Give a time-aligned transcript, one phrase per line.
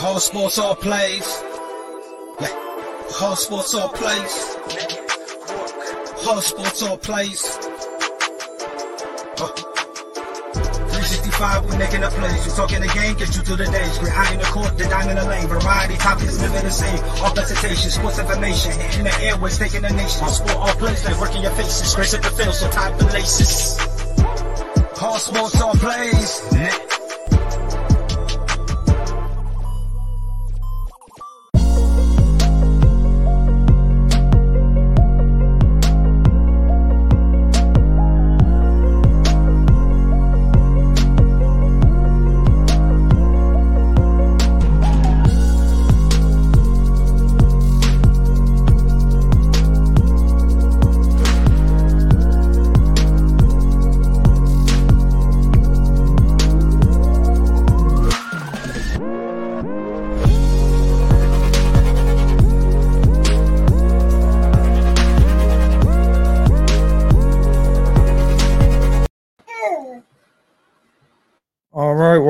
[0.00, 1.42] All sports, all plays.
[2.40, 2.54] Yeah.
[3.20, 4.56] All sports, all plays.
[6.26, 7.58] All sports, all plays.
[9.40, 9.48] Uh.
[10.88, 12.46] 365, we making a plays.
[12.46, 13.98] You talking the game, get you to the days.
[14.00, 15.46] We're high in the court, the dime in the lane.
[15.48, 16.98] Variety topics living the same.
[17.22, 18.72] All presentation, sports information.
[18.98, 20.22] In the airways, taking the nation.
[20.22, 21.94] All sport, all plays, like working your faces.
[21.94, 23.78] Grace at the field, so tie the laces.
[25.02, 26.97] All sports, all plays.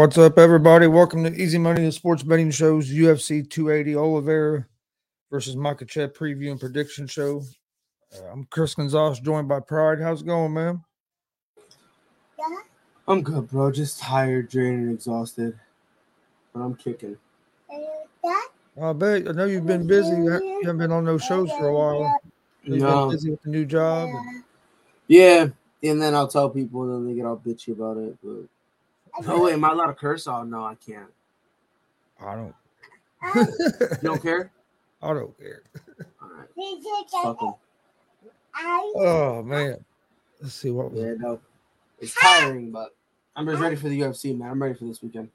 [0.09, 0.87] What's up, everybody?
[0.87, 4.67] Welcome to Easy Money, the sports betting shows UFC 280 Oliveira
[5.31, 7.42] versus Makhachev preview and prediction show.
[8.17, 10.01] Uh, I'm Chris Gonzalez, joined by Pride.
[10.01, 10.83] How's it going, man?
[13.06, 13.70] I'm good, bro.
[13.70, 15.61] Just tired, drained, and exhausted.
[16.55, 17.19] But I'm kicking.
[18.81, 19.29] I bet.
[19.29, 20.17] I know you've been busy.
[20.17, 20.31] You
[20.62, 22.19] haven't been on no shows for a while.
[22.62, 23.11] You've No.
[23.11, 24.09] busy with the new job.
[24.09, 24.42] and-
[25.06, 25.48] Yeah.
[25.83, 28.17] And then I'll tell people, and then they get all bitchy about it.
[28.25, 28.47] But
[29.27, 30.27] oh wait, am I allowed to curse?
[30.27, 31.11] Oh no, I can't.
[32.20, 32.55] I don't.
[34.02, 34.52] You don't care?
[35.02, 35.62] I don't care.
[36.22, 36.48] All right.
[37.11, 37.55] Fuck 'em.
[38.96, 39.84] Oh man.
[40.41, 41.41] Let's see what was Yeah, no.
[42.00, 42.94] It's tiring, but
[43.34, 44.50] I'm just ready for the UFC, man.
[44.50, 45.30] I'm ready for this weekend.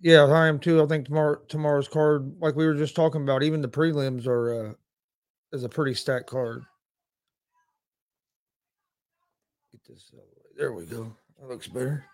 [0.00, 0.82] Yeah, I am too.
[0.82, 4.68] I think tomorrow tomorrow's card, like we were just talking about, even the prelims are
[4.70, 4.72] uh
[5.52, 6.64] is a pretty stacked card.
[9.70, 10.31] Get this out of the way.
[10.62, 11.12] There we go.
[11.40, 12.04] That looks better.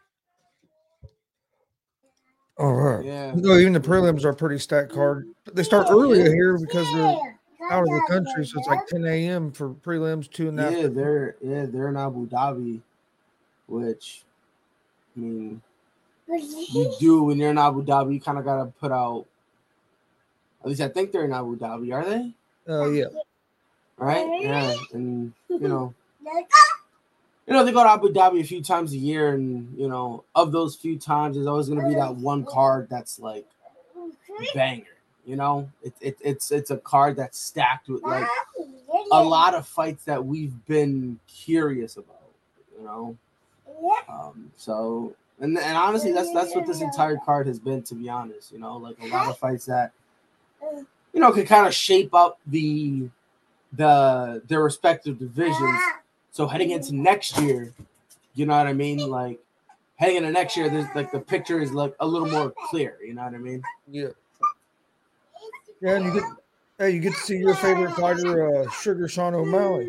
[2.57, 3.05] All right.
[3.05, 3.33] Yeah.
[3.35, 5.29] No, even the prelims are pretty stacked card.
[5.53, 7.39] They start earlier here because they're
[7.71, 9.53] out of the country, so it's like 10 a.m.
[9.53, 10.73] for prelims, two and a half.
[10.73, 12.81] Yeah, they're yeah, they're in Abu Dhabi,
[13.67, 14.23] which
[15.15, 15.61] I mean
[16.27, 19.27] you do when you're in Abu Dhabi, you kind of gotta put out
[20.63, 22.33] at least I think they're in Abu Dhabi, are they?
[22.67, 23.09] Oh yeah.
[23.99, 24.27] Right?
[24.41, 24.75] Yeah.
[24.95, 25.93] And you know,
[27.49, 30.23] you know, they go to Abu Dhabi a few times a year, and you know,
[30.35, 33.47] of those few times, there's always gonna be that one card that's like
[34.55, 34.85] banger.
[35.25, 38.27] You know, it, it it's it's a card that's stacked with like
[39.13, 42.17] a lot of fights that we've been curious about.
[42.79, 43.17] You know,
[44.11, 47.83] um, so and and honestly, that's that's what this entire card has been.
[47.85, 49.93] To be honest, you know, like a lot of fights that
[50.61, 53.09] you know can kind of shape up the
[53.73, 55.81] the their respective divisions.
[56.31, 57.73] So heading into next year,
[58.35, 58.99] you know what I mean?
[58.99, 59.41] Like
[59.97, 62.99] heading into next year, there's like the picture is like a little more clear.
[63.05, 63.63] You know what I mean?
[63.91, 64.09] Yeah.
[65.81, 66.23] Yeah, and you get
[66.79, 69.89] hey, you get to see your favorite fighter, uh, Sugar Sean O'Malley.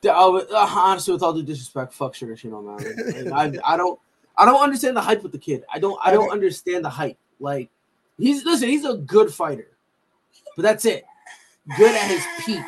[0.00, 2.84] The- oh, uh, honestly, with all due disrespect, fuck Sugar Shane O'Malley.
[3.24, 3.98] Like, I, I don't,
[4.36, 5.64] I don't understand the hype with the kid.
[5.72, 7.18] I don't, I don't understand the hype.
[7.40, 7.68] Like,
[8.16, 9.68] he's listen, he's a good fighter,
[10.54, 11.04] but that's it.
[11.76, 12.64] Good at his peak.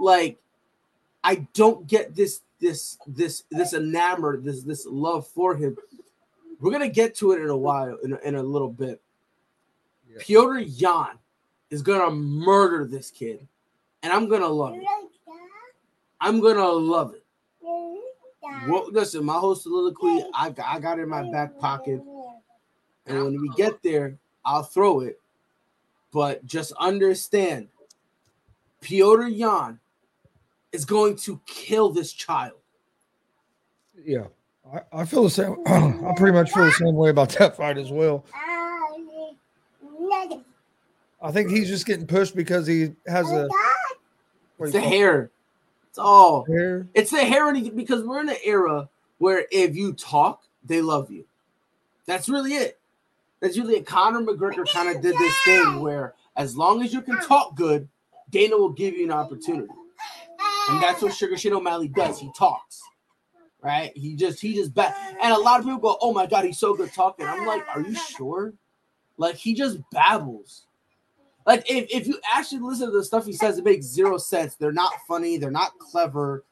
[0.00, 0.38] Like,
[1.24, 5.76] I don't get this, this, this, this enamored, this, this love for him.
[6.60, 9.00] We're gonna get to it in a while, in a, in a little bit.
[10.08, 10.18] Yeah.
[10.22, 11.18] Petr Yan
[11.70, 13.46] is gonna murder this kid,
[14.02, 14.84] and I'm gonna love it.
[16.20, 17.24] I'm gonna love it.
[18.68, 22.00] Well, listen, my whole soliloquy, I got, I got it in my back pocket,
[23.06, 25.18] and when we get there, I'll throw it.
[26.12, 27.68] But just understand,
[28.82, 29.80] Petr Yan
[30.72, 32.58] is going to kill this child.
[34.04, 34.26] Yeah.
[34.72, 35.56] I, I feel the same.
[35.66, 38.24] I pretty much feel the same way about that fight as well.
[41.20, 43.48] I think he's just getting pushed because he has a
[44.60, 45.30] It's the hair.
[45.88, 46.44] It's all.
[46.44, 46.86] hair.
[46.94, 48.88] It's the hair and he- because we're in an era
[49.18, 51.24] where if you talk, they love you.
[52.06, 52.78] That's really it.
[53.40, 53.86] That's really it.
[53.86, 57.88] Conor McGregor kind of did this thing where as long as you can talk good,
[58.30, 59.72] Dana will give you an opportunity.
[60.68, 62.18] And that's what Sugar Shane O'Malley does.
[62.18, 62.80] He talks.
[63.62, 63.92] Right?
[63.94, 64.96] He just he just bet.
[65.22, 67.26] And a lot of people go, Oh my god, he's so good talking.
[67.26, 68.54] I'm like, are you sure?
[69.16, 70.66] Like he just babbles.
[71.46, 74.56] Like if, if you actually listen to the stuff he says, it makes zero sense.
[74.56, 76.44] They're not funny, they're not clever.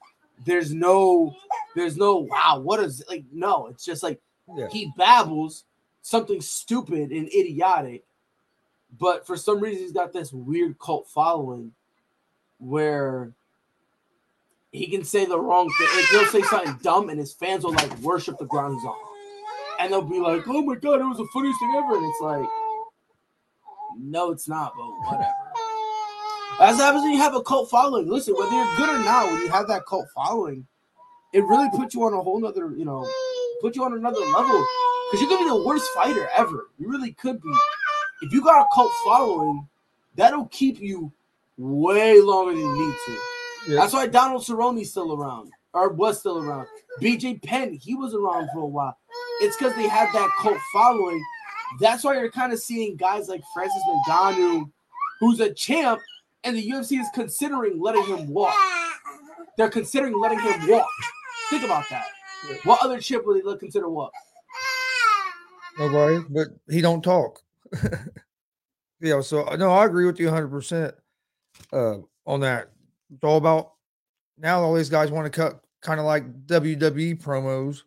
[0.46, 1.34] There's no
[1.74, 4.20] there's no wow, what is like no, it's just like
[4.54, 4.68] Yeah.
[4.70, 5.64] He babbles
[6.02, 8.04] something stupid and idiotic,
[8.98, 11.72] but for some reason he's got this weird cult following
[12.58, 13.32] where
[14.72, 15.88] he can say the wrong thing.
[15.94, 18.96] Like he'll say something dumb, and his fans will like worship the ground he's on,
[19.81, 22.20] and they'll be like, "Oh my god, it was the funniest thing ever!" And it's
[22.20, 22.49] like,
[23.99, 25.34] no, it's not, but whatever.
[26.61, 28.08] As happens when you have a cult following.
[28.08, 30.67] Listen, whether you're good or not, when you have that cult following,
[31.32, 33.08] it really puts you on a whole nother, you know,
[33.61, 34.67] put you on another level.
[35.11, 36.69] Because you could be the worst fighter ever.
[36.78, 37.52] You really could be.
[38.22, 39.67] If you got a cult following,
[40.17, 41.11] that'll keep you
[41.56, 43.30] way longer than you need to.
[43.66, 43.76] Yeah.
[43.76, 46.66] That's why Donald Cerrone's still around, or was still around.
[47.00, 48.96] BJ Penn, he was around for a while.
[49.40, 51.22] It's because they had that cult following.
[51.78, 54.70] That's why you're kind of seeing guys like Francis Ngannou,
[55.20, 56.00] who's a champ,
[56.44, 58.54] and the UFC is considering letting him walk.
[59.56, 60.88] They're considering letting him walk.
[61.50, 62.06] Think about that.
[62.48, 62.56] Yeah.
[62.64, 64.12] What other chip would they consider walk?
[65.78, 67.40] Nobody, but he don't talk.
[69.00, 70.94] yeah, so no, I agree with you 100 uh, percent
[71.72, 72.70] on that.
[73.12, 73.72] It's all about
[74.38, 74.62] now.
[74.62, 77.82] All these guys want to cut kind of like WWE promos,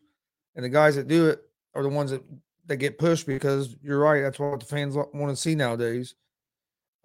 [0.55, 1.41] and the guys that do it
[1.75, 2.23] are the ones that
[2.65, 4.21] that get pushed because you're right.
[4.21, 6.15] That's what the fans want to see nowadays.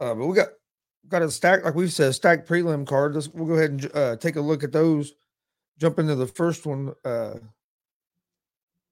[0.01, 0.49] Uh, but we got
[1.09, 3.15] got a stack, like we've said, stack prelim card.
[3.15, 5.15] Let's we'll go ahead and uh, take a look at those.
[5.79, 6.95] Jump into the first one.
[7.05, 7.35] Uh,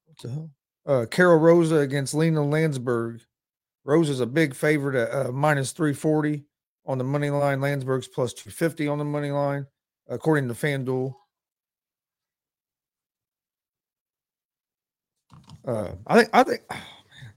[0.07, 0.51] what the hell?
[0.87, 3.21] Uh, Karol Rosa against Lina Landsberg.
[3.85, 6.45] Rosa's a big favorite at uh, minus 340
[6.87, 7.61] on the money line.
[7.61, 9.67] Landsberg's plus 250 on the money line,
[10.09, 11.15] according to FanDuel.
[15.67, 17.33] Uh, I think I think oh, man.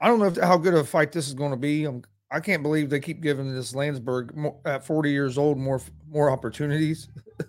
[0.00, 1.84] I don't know if, how good of a fight this is going to be.
[1.84, 5.80] I'm I can't believe they keep giving this Landsberg more, at 40 years old more
[6.08, 7.08] more opportunities.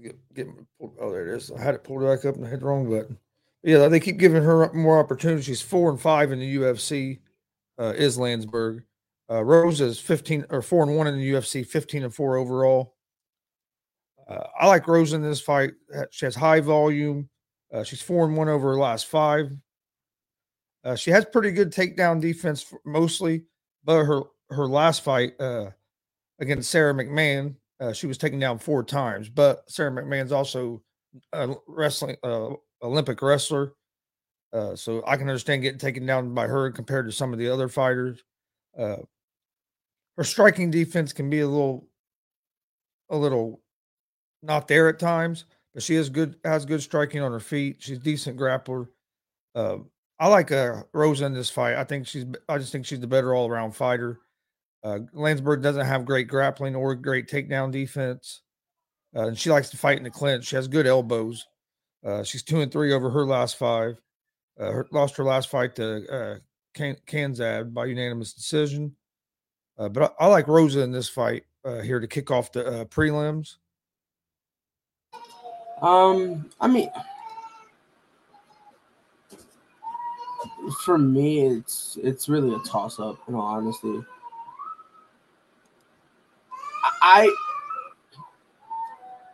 [0.00, 0.46] get, get
[0.80, 1.50] oh there it is.
[1.50, 3.18] I had it pulled back up and I hit the wrong button.
[3.62, 5.46] But yeah, they keep giving her more opportunities.
[5.46, 7.18] She's Four and five in the UFC
[7.78, 8.84] uh, is Landsberg.
[9.30, 12.94] Uh, Rose is 15 or four and one in the UFC, 15 and four overall.
[14.28, 15.72] Uh, I like Rose in this fight.
[16.10, 17.28] She has high volume.
[17.72, 19.50] Uh, she's four and one over her last five.
[20.84, 23.44] Uh, she has pretty good takedown defense mostly,
[23.84, 25.70] but her her last fight uh,
[26.38, 29.28] against Sara McMann, uh, she was taken down four times.
[29.28, 30.82] But Sara McMann's also
[31.32, 32.50] a wrestling uh,
[32.82, 33.74] Olympic wrestler,
[34.52, 37.48] uh, so I can understand getting taken down by her compared to some of the
[37.48, 38.22] other fighters.
[38.76, 38.96] Uh,
[40.16, 41.86] her striking defense can be a little,
[43.10, 43.60] a little,
[44.42, 47.76] not there at times, but she has good has good striking on her feet.
[47.78, 48.88] She's a decent grappler.
[49.54, 49.78] Uh,
[50.18, 51.76] I like uh, Rosa in this fight.
[51.76, 52.24] I think she's.
[52.48, 54.20] I just think she's the better all around fighter.
[54.82, 58.42] Uh, Landsberg doesn't have great grappling or great takedown defense,
[59.14, 60.46] uh, and she likes to fight in the clinch.
[60.46, 61.46] She has good elbows.
[62.04, 64.00] Uh, she's two and three over her last five.
[64.58, 66.38] Uh, her, lost her last fight to uh,
[66.74, 68.96] Khamzat by unanimous decision.
[69.78, 72.66] Uh, but I, I, like Rosa in this fight uh, here to kick off the
[72.66, 73.56] uh, prelims.
[75.80, 76.90] Um, I mean,
[80.84, 83.16] for me, it's it's really a toss up.
[83.28, 84.02] In all honesty,
[87.00, 87.32] I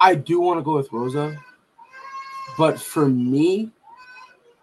[0.01, 1.39] I do want to go with Rosa,
[2.59, 3.71] but for me,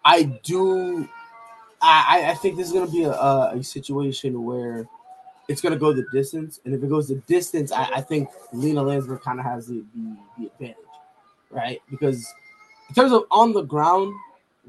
[0.04, 1.08] I do.
[1.82, 4.88] I, I think this is going to be a, a, situation where
[5.48, 8.30] it's going to go the distance, and if it goes the distance, I, I think
[8.54, 10.76] Lina Länsberg kind of has the, the, the advantage,
[11.50, 11.82] right?
[11.90, 12.32] Because
[12.90, 14.14] in terms of on the ground,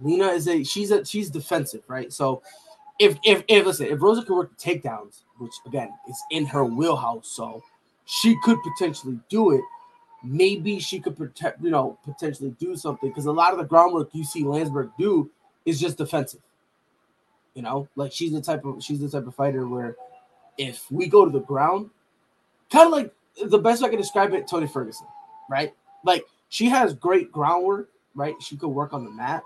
[0.01, 2.12] Lina is a she's a she's defensive, right?
[2.12, 2.43] So
[2.99, 6.65] if if if listen, if Rosa could work the takedowns, which again is in her
[6.65, 7.62] wheelhouse, so
[8.07, 9.62] she could potentially do it.
[10.25, 14.11] Maybe she could protect, you know, potentially do something because a lot of the groundwork
[14.12, 15.31] you see Landsberg do
[15.64, 16.41] is just defensive.
[17.55, 19.97] You know, like she's the type of she's the type of fighter where
[20.57, 21.91] if we go to the ground,
[22.71, 23.12] kind of like
[23.45, 25.07] the best I can describe it, Tony Ferguson,
[25.50, 25.75] right?
[26.05, 28.35] Like she has great groundwork, right?
[28.41, 29.43] She could work on the mat,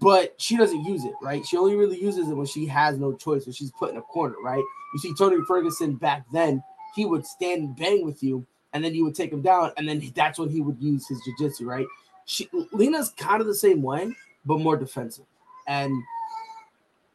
[0.00, 1.44] but she doesn't use it, right?
[1.44, 4.02] She only really uses it when she has no choice, when she's put in a
[4.02, 4.64] corner, right?
[4.92, 6.62] You see Tony Ferguson back then,
[6.94, 9.88] he would stand and bang with you, and then you would take him down, and
[9.88, 11.86] then that's when he would use his jiu-jitsu, right?
[12.26, 14.14] She Lina's kind of the same way,
[14.44, 15.24] but more defensive.
[15.66, 16.02] And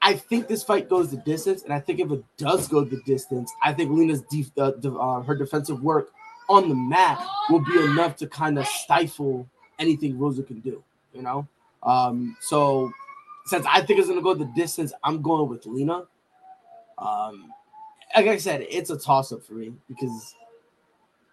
[0.02, 3.02] I think this fight goes the distance, and I think if it does go the
[3.06, 6.12] distance, I think Lina's def- uh, uh, her defensive work
[6.50, 9.48] on the mat will be enough to kind of stifle
[9.78, 11.48] anything Rosa can do, you know?
[11.84, 12.92] Um, so
[13.46, 16.06] since I think it's gonna go the distance, I'm going with Lena.
[16.98, 17.54] Um,
[18.16, 20.36] like I said, it's a toss up for me because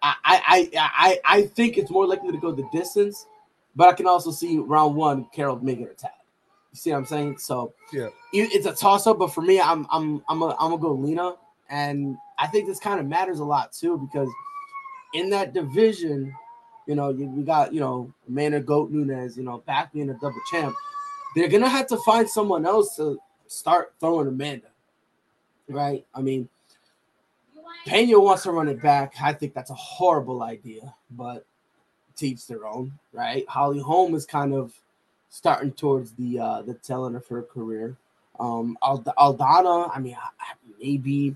[0.03, 3.25] I, I I I think it's more likely to go the distance,
[3.75, 6.11] but I can also see round one Carol making her tag.
[6.71, 7.37] You see what I'm saying?
[7.39, 8.09] So Yeah.
[8.33, 9.19] it's a toss up.
[9.19, 11.33] But for me, I'm I'm I'm a, I'm gonna go Lina,
[11.69, 14.29] and I think this kind of matters a lot too because
[15.13, 16.33] in that division,
[16.85, 20.13] you know, you, we got you know Amanda Goat Nunes, you know, back being a
[20.13, 20.75] double champ.
[21.35, 24.67] They're gonna have to find someone else to start throwing Amanda,
[25.69, 26.05] right?
[26.13, 26.49] I mean,
[27.85, 29.15] Pena wants to run it back.
[29.21, 31.45] I think that's a horrible idea, but
[32.15, 33.47] teach their own, right?
[33.47, 34.73] Holly Holm is kind of
[35.29, 37.95] starting towards the uh the tail end of her career.
[38.39, 41.35] Um, Ald- Aldana, I mean, I- I- maybe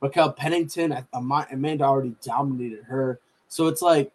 [0.00, 0.92] Raquel Pennington.
[0.92, 4.12] I, Amanda already dominated her, so it's like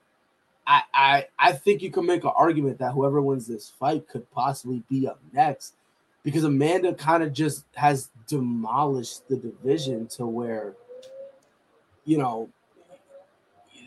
[0.65, 4.29] I, I I think you can make an argument that whoever wins this fight could
[4.31, 5.75] possibly be up next
[6.23, 10.73] because Amanda kind of just has demolished the division to where
[12.07, 12.49] you know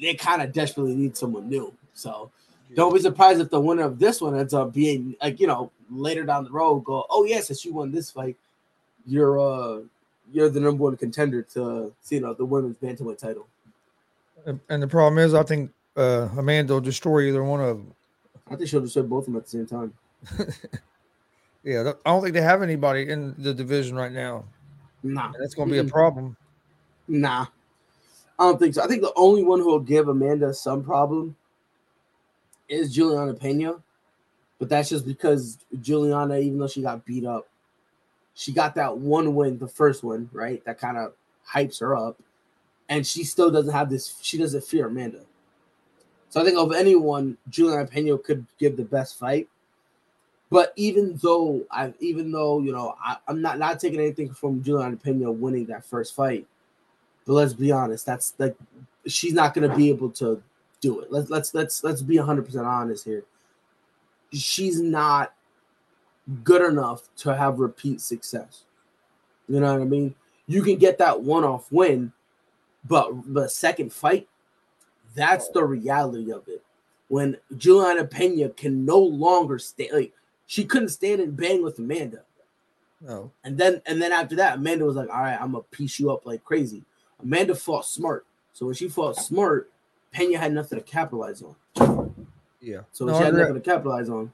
[0.00, 1.74] they kind of desperately need someone new.
[1.94, 2.30] So
[2.76, 5.72] don't be surprised if the winner of this one ends up being like you know
[5.90, 8.36] later down the road go oh yes since you won this fight
[9.04, 9.80] you're uh
[10.32, 13.48] you're the number one contender to you know the women's bantamweight title.
[14.46, 17.94] And, and the problem is, I think uh, Amanda will destroy either one of them.
[18.50, 19.92] I think she'll destroy both of them at the same time.
[21.62, 24.44] Yeah, I don't think they have anybody in the division right now.
[25.02, 26.36] Nah, And that's going to be a problem.
[27.06, 27.46] nah.
[28.40, 28.82] I don't think so.
[28.82, 31.36] I think the only one who will give Amanda some problem
[32.70, 33.74] is Juliana Pena,
[34.58, 37.46] but that's just because Juliana, even though she got beat up,
[38.32, 40.64] she got that one win, the first one, right?
[40.64, 41.12] That kind of
[41.46, 42.18] hypes her up,
[42.88, 44.18] and she still doesn't have this.
[44.22, 45.20] She doesn't fear Amanda.
[46.30, 49.50] So I think of anyone, Juliana Pena could give the best fight.
[50.48, 54.62] But even though I, even though you know, I, I'm not not taking anything from
[54.62, 56.46] Juliana Pena winning that first fight.
[57.30, 58.56] But let's be honest, that's like
[59.06, 60.42] she's not going to be able to
[60.80, 61.12] do it.
[61.12, 63.22] Let's let's let's let's be 100% honest here.
[64.32, 65.32] She's not
[66.42, 68.64] good enough to have repeat success.
[69.48, 70.16] You know what I mean?
[70.48, 72.12] You can get that one-off win,
[72.84, 74.26] but the second fight,
[75.14, 76.64] that's the reality of it.
[77.06, 80.12] When Juliana Pena can no longer stay like
[80.48, 82.22] she couldn't stand and bang with Amanda.
[83.00, 83.30] No.
[83.44, 86.10] And then and then after that, Amanda was like, "All right, I'm gonna piece you
[86.10, 86.82] up like crazy."
[87.22, 89.70] Amanda fought smart, so when she fought smart,
[90.12, 92.14] Pena had nothing to capitalize on.
[92.60, 92.80] Yeah.
[92.92, 94.32] So No, she had nothing to capitalize on.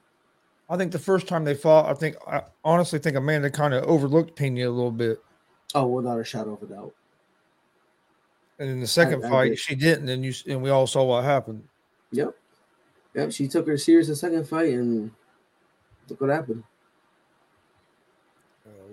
[0.69, 3.83] I think the first time they fought, I think I honestly think Amanda kind of
[3.85, 5.21] overlooked Pena a little bit,
[5.75, 6.93] Oh, without a shadow of a doubt.
[8.59, 9.55] and in the second I fight agree.
[9.55, 11.63] she didn't, and you and we all saw what happened.
[12.11, 12.35] Yep.
[13.13, 13.31] Yep.
[13.31, 15.11] She took her serious the second fight, and
[16.09, 16.63] look what happened.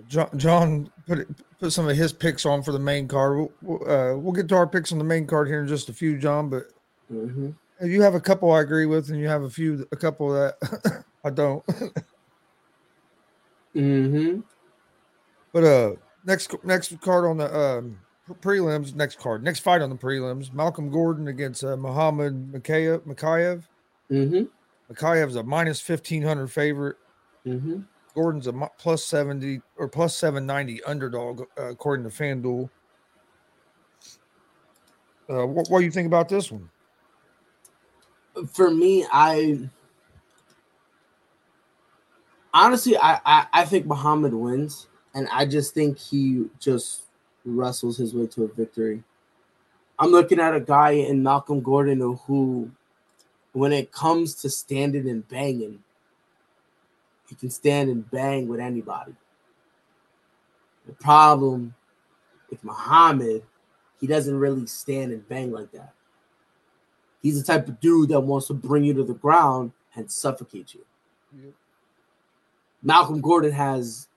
[0.08, 3.48] John, John put it, put some of his picks on for the main card.
[3.62, 5.92] We'll, uh, we'll get to our picks on the main card here in just a
[5.92, 6.50] few, John.
[6.50, 6.64] But
[7.08, 7.50] hmm
[7.82, 11.04] you have a couple I agree with, and you have a few, a couple that
[11.24, 11.64] I don't.
[13.74, 14.40] mm-hmm.
[15.52, 15.94] But uh,
[16.24, 17.98] next next card on the um,
[18.40, 23.00] prelims, next card, next fight on the prelims, Malcolm Gordon against uh, Muhammad Mokaev.
[23.00, 23.64] Mokaev.
[24.08, 24.42] hmm
[24.92, 26.96] Mokaev's a minus fifteen hundred favorite.
[27.44, 27.80] hmm
[28.14, 32.70] Gordon's a plus seventy or plus seven ninety underdog uh, according to FanDuel.
[35.28, 36.68] Uh, what, what do you think about this one?
[38.52, 39.68] For me, I
[42.52, 47.04] honestly, I, I I think Muhammad wins, and I just think he just
[47.44, 49.02] wrestles his way to a victory.
[49.98, 52.70] I'm looking at a guy in Malcolm Gordon who,
[53.52, 55.84] when it comes to standing and banging,
[57.28, 59.14] he can stand and bang with anybody.
[60.86, 61.74] The problem
[62.50, 63.42] with Muhammad,
[64.00, 65.94] he doesn't really stand and bang like that.
[67.22, 70.74] He's the type of dude that wants to bring you to the ground and suffocate
[70.74, 70.84] you.
[72.82, 74.08] Malcolm Gordon has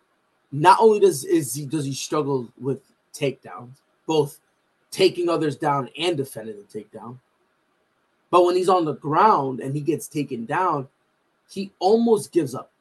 [0.52, 2.82] not only does is he does he struggle with
[3.14, 4.40] takedowns, both
[4.92, 7.18] taking others down and defending the takedown.
[8.30, 10.90] But when he's on the ground and he gets taken down,
[11.50, 12.72] he almost gives up.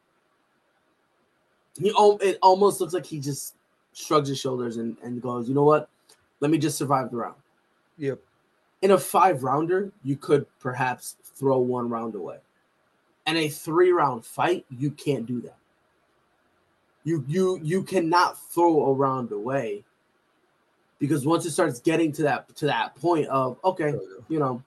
[1.80, 3.54] He it almost looks like he just
[3.92, 5.88] shrugs his shoulders and, and goes, you know what?
[6.40, 7.36] Let me just survive the round.
[7.98, 8.18] Yep.
[8.82, 12.38] In a five rounder, you could perhaps throw one round away.
[13.26, 15.56] And a three round fight, you can't do that.
[17.04, 19.84] You you you cannot throw a round away
[20.98, 24.62] because once it starts getting to that to that point of okay, oh, you know,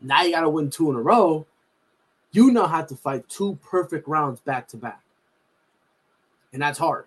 [0.00, 1.46] now you got to win two in a row.
[2.32, 5.00] You now have to fight two perfect rounds back to back,
[6.52, 7.06] and that's hard.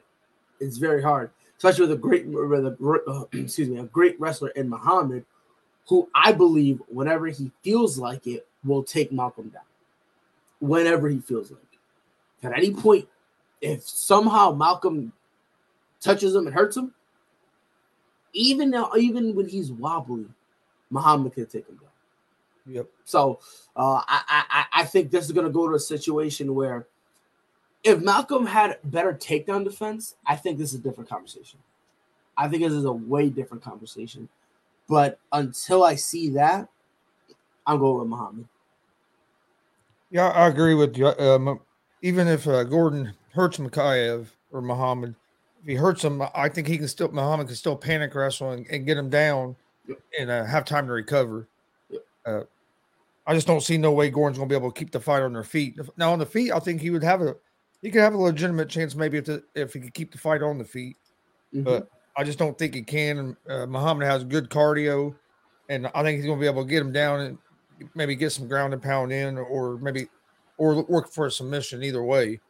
[0.60, 4.50] It's very hard, especially with a great, with a, uh, excuse me, a great wrestler
[4.50, 5.26] in Muhammad,
[5.88, 9.64] who I believe whenever he feels like it will take Malcolm down.
[10.60, 11.62] whenever he feels like.
[12.44, 13.08] It, at any point,
[13.62, 15.12] if somehow Malcolm
[16.02, 16.94] touches him and hurts him,
[18.34, 20.26] even now, even when he's wobbly,
[20.90, 22.76] Muhammad can take him down.
[22.76, 22.90] Yep.
[23.06, 23.40] So
[23.76, 26.88] uh, I, I I think this is going to go to a situation where
[27.84, 31.60] if Malcolm had better takedown defense, I think this is a different conversation.
[32.38, 34.30] I think this is a way different conversation.
[34.88, 36.68] But until I see that,
[37.66, 38.48] I'm going with Muhammad.
[40.10, 41.08] Yeah, I agree with you.
[41.08, 41.60] Um,
[42.02, 45.14] even if uh, Gordon hurts Mokaev or Muhammad,
[45.62, 48.66] if he hurts him, I think he can still Muhammad can still panic wrestle and,
[48.68, 49.56] and get him down
[49.88, 50.00] Yep.
[50.20, 51.48] and uh, have time to recover.
[51.90, 52.06] Yep.
[52.26, 52.42] Uh,
[53.28, 55.22] I just don't see no way Gordon's going to be able to keep the fight
[55.22, 55.78] on their feet.
[55.98, 57.36] Now on the feet, I think he would have a
[57.82, 60.42] he could have a legitimate chance maybe if the, if he could keep the fight
[60.42, 60.98] on the feet,
[61.54, 61.64] Mhm.
[61.64, 63.38] but I just don't think he can.
[63.48, 65.16] Uh, Muhammad has good cardio,
[65.70, 67.38] and I think he's going to be able to get him down and
[67.96, 70.08] maybe get some ground and pound in, or maybe
[70.58, 71.82] or work for a submission.
[71.84, 72.42] Either way,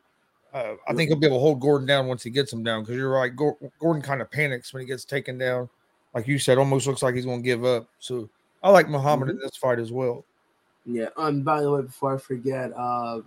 [0.54, 2.82] uh, I think he'll be able to hold Gordon down once he gets him down.
[2.82, 5.70] Because you're right, Gordon kind of panics when he gets taken down.
[6.16, 7.88] Like you said, almost looks like he's going to give up.
[8.00, 8.28] So
[8.64, 10.26] I like Muhammad in this fight as well.
[10.86, 11.10] Yeah.
[11.18, 11.44] Um.
[11.44, 13.22] By the way, before I forget, uh,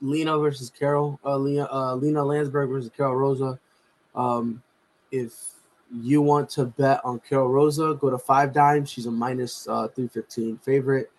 [0.00, 1.18] Lina versus Carol.
[1.24, 1.68] Uh, Lina.
[1.70, 3.58] Uh, Lina Landsberg versus Carol Rosa.
[4.14, 4.62] Um,
[5.10, 5.32] if
[6.02, 8.90] you want to bet on Carol Rosa, go to Five Dimes.
[8.90, 11.10] She's a minus uh, three fifteen favorite.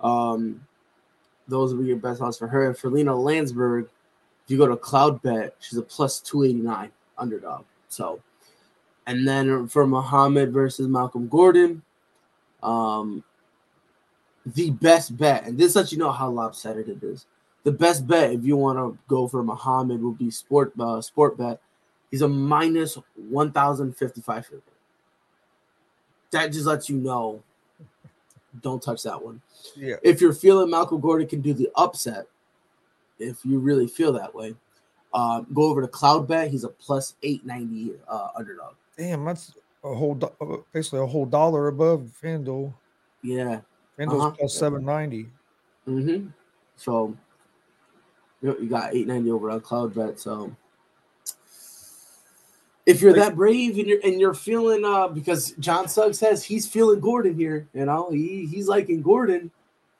[0.00, 0.66] Um,
[1.48, 2.66] those will be your best odds for her.
[2.66, 3.88] And for Lina Landsberg,
[4.44, 7.64] if you go to Cloud Bet, she's a plus two eighty nine underdog.
[7.88, 8.20] So,
[9.06, 11.82] and then for Muhammad versus Malcolm Gordon,
[12.62, 13.22] um,
[14.46, 17.26] the best bet, and this lets you know how lopsided it is.
[17.64, 21.38] The best bet, if you want to go for Muhammad, would be sport uh, sport
[21.38, 21.60] bet.
[22.10, 24.62] He's a minus one thousand fifty five favorite.
[26.32, 27.42] That just lets you know.
[28.60, 29.40] Don't touch that one.
[29.76, 29.96] Yeah.
[30.02, 32.26] If you're feeling Malcolm Gordon can do the upset,
[33.18, 34.54] if you really feel that way,
[35.14, 36.50] uh, go over to Cloud Bet.
[36.50, 38.74] He's a plus eight ninety uh, underdog.
[38.98, 42.74] Damn, that's a whole do- uh, basically a whole dollar above FanDuel.
[43.22, 43.60] Yeah.
[43.98, 44.30] FanDuel's Uh-huh.
[44.32, 45.28] plus seven ninety.
[45.88, 46.26] Mm-hmm.
[46.76, 47.16] So
[48.42, 50.18] you got 890 over on Cloud Bet.
[50.18, 50.54] So
[52.84, 56.66] if you're that brave and you're and you're feeling uh because John Suggs says he's
[56.66, 59.50] feeling Gordon here, you know, he, he's liking Gordon.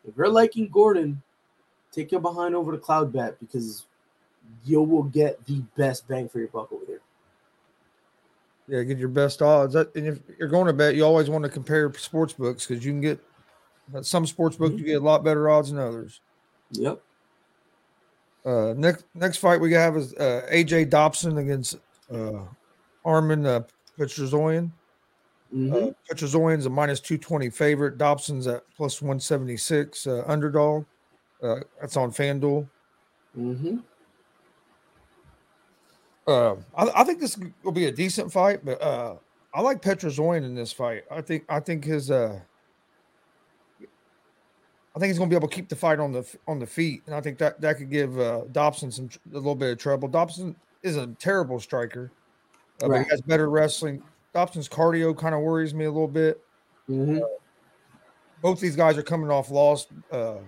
[0.07, 1.23] If you're liking Gordon,
[1.93, 3.87] take your behind over to Cloud Bet because
[4.65, 7.01] you will get the best bang for your buck over there.
[8.69, 9.75] Yeah, get your best odds.
[9.75, 12.85] That, and if you're going to bet, you always want to compare sports books because
[12.85, 13.21] you can get
[14.03, 16.21] some sports books you get a lot better odds than others.
[16.73, 17.03] Yep.
[18.45, 21.79] Uh, next next fight we have is uh, AJ Dobson against
[22.13, 22.41] uh,
[23.05, 23.63] Armin uh,
[23.99, 24.71] Petrosyan.
[25.53, 27.99] hmm Uh, Petrosyan's a minus two twenty favorite.
[27.99, 30.85] Dobson's at plus one seventy six uh, underdog.
[31.43, 32.69] Uh, that's on FanDuel.
[33.37, 33.79] Mm-hmm.
[36.27, 39.17] Uh, I, I think this will be a decent fight, but uh,
[39.55, 41.05] I like Petrosyan in this fight.
[41.11, 42.41] I think I think his uh,
[44.95, 46.67] I think he's going to be able to keep the fight on the on the
[46.67, 49.79] feet, and I think that that could give uh, Dobson some a little bit of
[49.79, 50.07] trouble.
[50.09, 52.13] Dobson is a terrible striker,
[52.83, 53.05] uh, but Right.
[53.07, 54.03] he has better wrestling.
[54.35, 56.43] Dobson's cardio kind of worries me a little bit.
[56.87, 57.21] hmm
[58.43, 59.87] Both these guys are coming off loss.
[60.11, 60.39] Uh,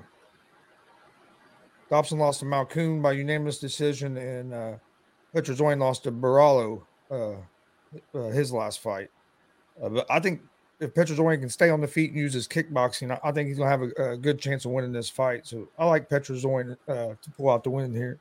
[1.90, 4.76] Dobson lost to Malkoun by unanimous decision, and uh,
[5.34, 7.36] lost to Baralo uh,
[8.14, 9.08] uh, his last fight.
[9.82, 10.40] Uh, but I think
[10.80, 13.66] if Petrosyan can stay on the feet and use his kickboxing, I, think he's to
[13.66, 15.46] have a, a good chance of winning this fight.
[15.46, 18.18] So I like Petrosyan uh, to pull out the win here.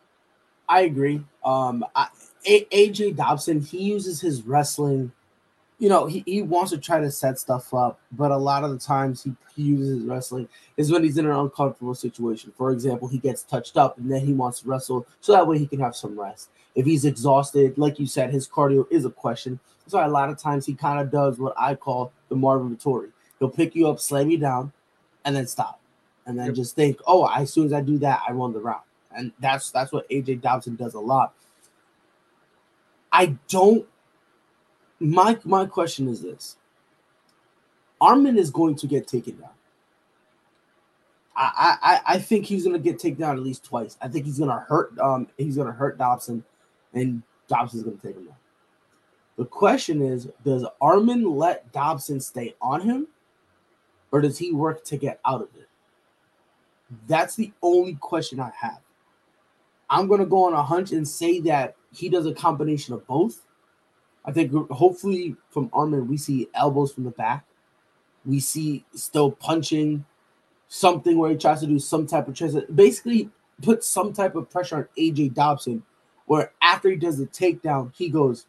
[0.70, 1.24] I agree.
[1.44, 2.08] Um, I,
[2.46, 5.12] A- AJ Dobson, he uses his wrestling.
[5.80, 8.72] You know, he, he wants to try to set stuff up, but a lot of
[8.72, 12.54] the times he, he uses his wrestling is when he's in an uncomfortable situation.
[12.56, 15.58] For example, he gets touched up and then he wants to wrestle so that way
[15.58, 16.50] he can have some rest.
[16.76, 19.60] If he's exhausted, like you said, his cardio is a question.
[19.88, 23.12] So a lot of times he kind of does what I call the Marvin Vettori.
[23.40, 24.72] He'll pick you up, slam you down,
[25.26, 25.80] and then stop,
[26.26, 26.56] and then Yep.
[26.56, 28.84] just think, "Oh, as soon as I do that, I won the round."
[29.16, 31.34] And that's that's what AJ Dobson does a lot.
[33.12, 33.88] I don't.
[35.00, 36.58] My my question is this:
[38.02, 39.50] Armin is going to get taken down.
[41.36, 43.98] I I I think he's going to get taken down at least twice.
[44.02, 44.98] I think he's going to hurt.
[45.00, 46.44] Um, he's going to hurt Dobson,
[46.94, 48.36] and Dobson's going to take him down.
[49.38, 53.08] The question is: Does Armin let Dobson stay on him,
[54.12, 55.68] or does he work to get out of it?
[57.08, 58.80] That's the only question I have.
[59.90, 63.06] I'm going to go on a hunch and say that he does a combination of
[63.08, 63.42] both.
[64.26, 67.46] I think hopefully from Armin, we see elbows from the back.
[68.26, 70.06] We see still punching
[70.68, 72.74] something where he tries to do some type of transit.
[72.76, 73.30] Basically,
[73.62, 75.84] put some type of pressure on AJ Dobson,
[76.26, 78.46] where after he does the takedown, he goes,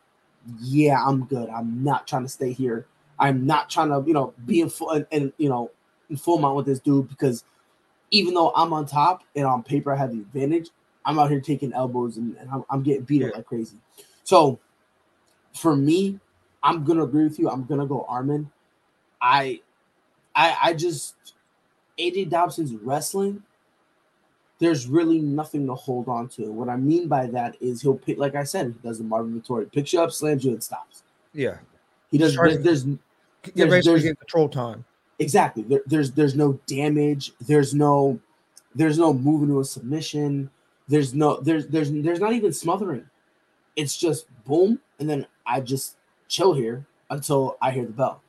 [0.61, 1.49] "Yeah, I'm good.
[1.49, 2.87] I'm not trying to stay here.
[3.19, 5.71] I'm not trying to, you know, be in full and, and you know,
[6.11, 7.45] in full mount with this dude because
[8.11, 10.71] even though I'm on top and on paper I have the advantage,
[11.05, 13.77] I'm out here taking elbows and, and I'm, I'm, getting beat up like crazy.
[14.25, 14.59] So
[15.55, 16.19] for me,
[16.63, 17.51] I'm gonna agree with you.
[17.51, 18.51] I'm gonna go Arman.
[19.21, 19.61] I,
[20.35, 21.15] I, I just
[21.99, 23.43] AJ Dobson's wrestling.
[24.59, 26.51] There's really nothing to hold on to.
[26.51, 29.41] What I mean by that is he'll pick, like I said, he does the Marvin
[29.41, 31.03] Vettori, picks you up, slams you, and stops.
[31.33, 31.59] Yeah,
[32.11, 32.37] he does.
[32.37, 32.87] There's, there's,
[33.55, 34.85] yeah, there's, there's control time.
[35.19, 35.63] Exactly.
[35.63, 37.33] There, there's there's no damage.
[37.41, 38.19] There's no
[38.75, 40.51] there's no moving to a submission.
[40.89, 43.09] There's no there's there's there's not even smothering.
[43.77, 45.97] It's just boom, and then I just
[46.29, 48.23] chill here until I hear the bell.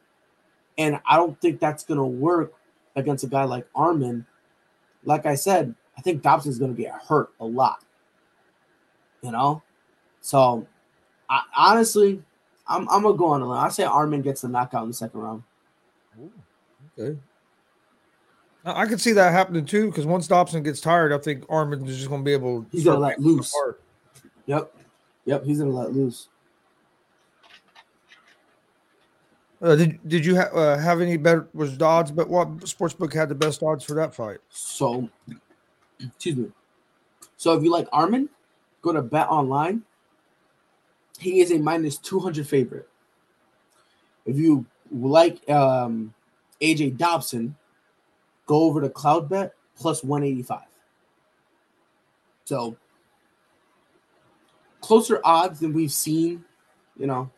[0.78, 2.54] And I don't think that's gonna work
[2.96, 4.26] against a guy like Armin.
[5.04, 7.84] Like I said, I think Dobson's gonna get hurt a lot.
[9.22, 9.64] You know,
[10.22, 10.68] so
[11.30, 12.22] I, honestly,
[12.68, 13.58] I'm I'm gonna go on a limb.
[13.58, 15.44] I say Arman gets the knockout in the second round.
[16.20, 16.32] Ooh,
[16.98, 17.18] okay.
[18.66, 21.98] I could see that happening too, because once Dobson gets tired, I think Arman is
[21.98, 22.64] just gonna be able.
[22.64, 23.54] To He's gonna let loose.
[23.54, 23.82] Apart.
[24.48, 24.76] Yep,
[25.26, 25.44] yep.
[25.44, 26.30] He's gonna let loose.
[29.62, 32.12] Uh, did did you ha- uh, have any better was odds?
[32.12, 34.38] But what sports book had the best odds for that fight?
[34.50, 35.10] So,
[36.00, 36.52] excuse me.
[37.38, 38.30] So if you like Armin,
[38.82, 39.84] go to Bet Online.
[41.20, 42.88] He is a minus two hundred favorite.
[44.26, 46.14] If you like um,
[46.62, 47.56] AJ Dobson,
[48.46, 50.68] go over to Cloudbet plus one eighty five.
[52.46, 52.78] So
[54.82, 56.44] closer odds than we've seen,
[56.98, 57.32] you know,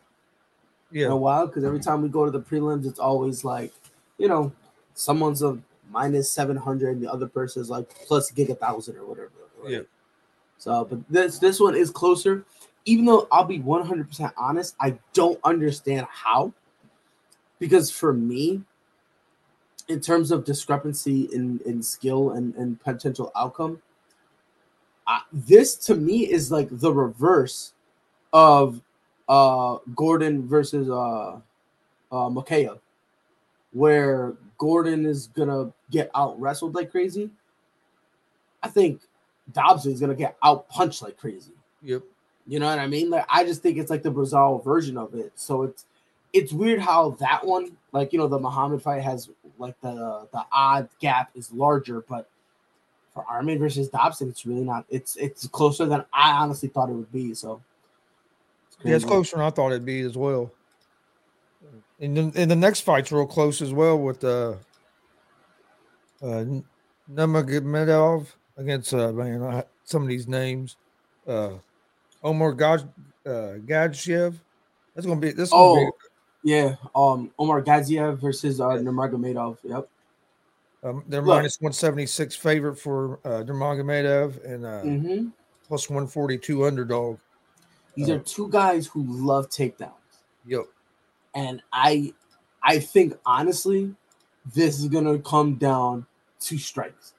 [0.90, 1.06] yeah.
[1.06, 3.72] in a while because every time we go to the prelims, it's always like,
[4.18, 4.52] you know,
[4.94, 5.58] someone's a
[5.90, 9.30] minus 700 and the other person is like plus gig a thousand or whatever.
[9.62, 9.72] Right?
[9.72, 9.80] Yeah.
[10.58, 12.44] So, but this this one is closer.
[12.84, 16.52] Even though I'll be 100% honest, I don't understand how.
[17.58, 18.62] Because for me,
[19.88, 23.82] in terms of discrepancy in, in skill and, and potential outcome,
[25.06, 27.72] uh, this to me is like the reverse
[28.32, 28.80] of
[29.28, 30.92] uh, Gordon versus uh,
[31.32, 31.40] uh,
[32.10, 32.78] Mokaev,
[33.78, 37.30] where Gordon is gonna get out wrestled like crazy.
[38.60, 39.00] I think
[39.52, 41.52] Dobson is gonna get out punched like crazy.
[41.82, 42.02] Yep.
[42.48, 43.08] You know what I mean?
[43.08, 45.32] Like I just think it's like the Brazil version of it.
[45.36, 45.84] So it's
[46.32, 50.44] it's weird how that one, like you know, the Muhammad fight has like the the
[50.50, 52.28] odd gap is larger, but
[53.14, 54.86] for Arman versus Dobson, it's really not.
[54.90, 57.32] It's it's closer than I honestly thought it would be.
[57.34, 57.62] So
[58.82, 60.50] yeah, it's closer than I thought it'd be as well.
[62.00, 64.54] And then and the next fight's real close as well with uh,
[66.22, 66.44] uh
[67.12, 70.76] Nurmagomedov against uh man I, some of these names,
[71.26, 71.50] uh
[72.22, 72.88] Omar Gad
[73.26, 74.34] uh, Gadzhiev.
[74.94, 75.50] That's gonna be this.
[75.52, 75.90] Oh, be,
[76.50, 76.76] yeah.
[76.94, 79.58] Um, Omargadzhiev versus uh, Nurmagomedov.
[79.62, 79.88] Yep.
[80.82, 81.36] Um, they're Look.
[81.36, 85.28] minus 176 favorite for uh, Nurmagomedov and uh, mm-hmm.
[85.66, 87.18] plus 142 underdog.
[87.96, 89.90] These are two guys who love takedowns.
[90.46, 90.66] Yep.
[91.38, 92.12] And I
[92.64, 93.94] I think honestly,
[94.52, 96.04] this is gonna come down
[96.40, 97.14] to strikes.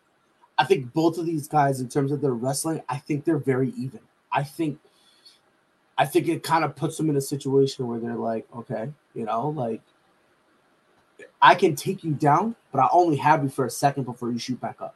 [0.58, 3.69] I think both of these guys, in terms of their wrestling, I think they're very
[3.77, 4.01] even.
[4.29, 4.77] I think
[5.97, 9.23] I think it kind of puts them in a situation where they're like, okay, you
[9.23, 9.82] know, like
[11.41, 14.38] I can take you down, but I only have you for a second before you
[14.38, 14.95] shoot back up.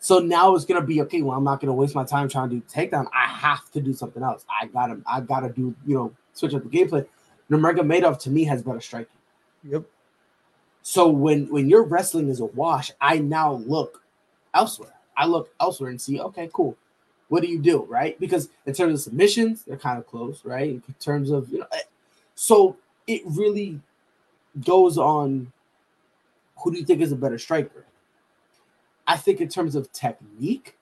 [0.00, 1.22] So now it's gonna be okay.
[1.22, 3.06] Well, I'm not gonna waste my time trying to do takedown.
[3.14, 4.44] I have to do something else.
[4.50, 7.06] I gotta, I gotta do, you know, switch up the gameplay.
[7.50, 9.08] Nurmagomedov to me has better striking.
[9.64, 9.84] Yep.
[10.82, 14.02] So when when your wrestling is a wash, I now look
[14.54, 14.94] elsewhere.
[15.16, 16.76] I look elsewhere and see, okay, cool.
[17.28, 18.18] What do you do, right?
[18.20, 20.70] Because in terms of submissions, they're kind of close, right?
[20.70, 21.80] In terms of you know, eh,
[22.34, 23.80] so it really
[24.64, 25.52] goes on.
[26.62, 27.84] Who do you think is a better striker?
[29.06, 30.76] I think in terms of technique,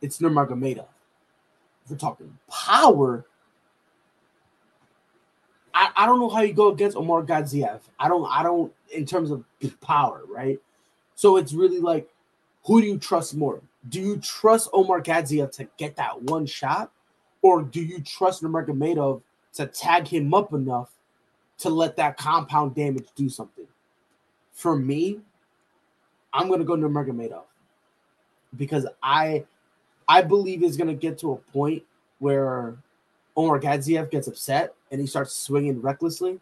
[0.00, 0.86] it's Nurmagomedov.
[1.84, 3.24] If we're talking power,
[5.74, 7.80] I, I don't know how you go against Omargadzhiev.
[7.98, 9.44] I don't I don't in terms of
[9.80, 10.58] power, right?
[11.14, 12.08] So it's really like
[12.64, 13.60] who do you trust more?
[13.88, 16.92] Do you trust Omargadzhiev to get that one shot,
[17.42, 19.22] or do you trust Nurmagomedov
[19.54, 20.90] to tag him up enough
[21.58, 23.66] to let that compound damage do something?
[24.52, 25.20] For me,
[26.32, 27.44] I'm gonna go Nurmagomedov
[28.56, 29.44] because I
[30.08, 31.84] I believe is to get to a point
[32.18, 32.76] where
[33.36, 36.40] Omargadzhiev gets upset and he starts swinging recklessly,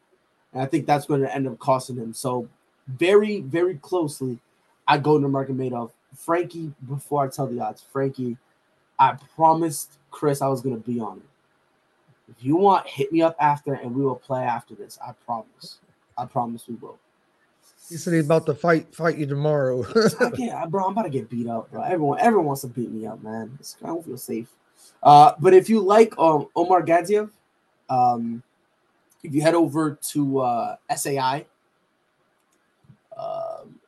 [0.52, 2.14] and I think that's going to end up costing him.
[2.14, 2.48] So
[2.86, 4.38] very very closely,
[4.86, 8.36] I go to Nurmagomedov Frankie, before I tell the odds, Frankie,
[8.98, 12.34] I promised Chris I was gonna be on it.
[12.36, 14.98] If you want, hit me up after, and we will play after this.
[15.06, 15.78] I promise.
[16.16, 16.98] I promise we will.
[17.88, 19.86] He said he's about to fight fight you tomorrow.
[20.36, 21.82] yeah, bro, I'm about to get beat up, bro.
[21.82, 23.58] Everyone, everyone wants to beat me up, man.
[23.82, 24.48] I don't feel safe.
[25.02, 27.30] Uh, but if you like um, Omargadzhiev,
[27.88, 28.42] um,
[29.22, 31.46] if you head over to uh, SAI,
[33.16, 33.80] um,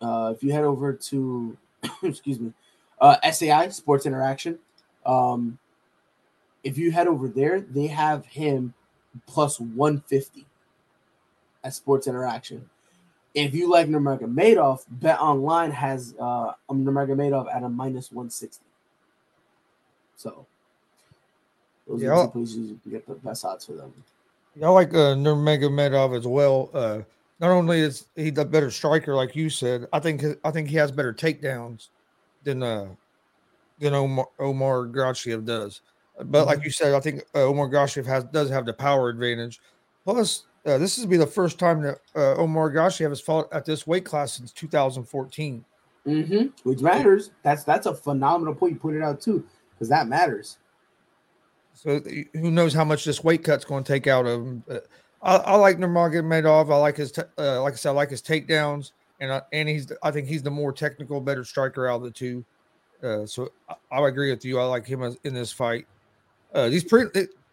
[0.00, 1.56] uh, if you head over to,
[2.02, 2.52] excuse me,
[3.00, 4.58] uh, SAI Sports Interaction,
[5.04, 5.58] um,
[6.62, 8.74] if you head over there, they have him
[9.26, 10.46] plus 150
[11.64, 12.68] at Sports Interaction.
[13.34, 18.64] If you like Nurmagomedov, Bet Online has uh, Nurmagomedov at a minus 160.
[20.16, 20.46] So
[21.90, 23.92] those yeah, are the places you get the best odds for them.
[24.54, 26.70] Yeah, I like uh, Nurmagomedov as well.
[26.72, 27.00] Uh,
[27.40, 30.76] not only is he the better striker, like you said, I think I think he
[30.76, 31.88] has better takedowns
[32.44, 32.88] than uh
[33.78, 35.80] than Omar, Omargadzhiev does.
[36.22, 36.64] But like mm-hmm.
[36.66, 39.60] you said, I think uh, Omargadzhiev has does have the power advantage.
[40.04, 43.86] Plus, uh, this is be the first time that uh, Omargadzhiev has fought at this
[43.86, 45.64] weight class since 2014.
[46.06, 46.68] Mm-hmm.
[46.68, 47.30] Which matters.
[47.42, 48.74] That's that's a phenomenal point.
[48.74, 50.58] You put it out too, because that matters.
[51.74, 52.00] So
[52.34, 54.64] who knows how much this weight cut's going to take out of him?
[55.22, 56.70] I, I, like Nurmagomedov.
[56.70, 59.68] I like his, t- uh, like I said, I like his takedowns, and I, and
[59.68, 62.44] he's I think he's the more technical, better striker out of the two.
[63.02, 64.58] Uh, so I, I, agree with you.
[64.58, 65.86] I like him in this fight.
[66.54, 67.04] Uh, these pre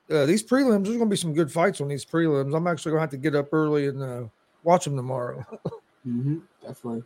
[0.10, 2.56] uh, these prelims, there's going to be some good fights on these prelims.
[2.56, 4.24] I'm actually going to have to get up early and uh,
[4.64, 5.46] watch them tomorrow.
[6.08, 7.04] mm-hmm, definitely.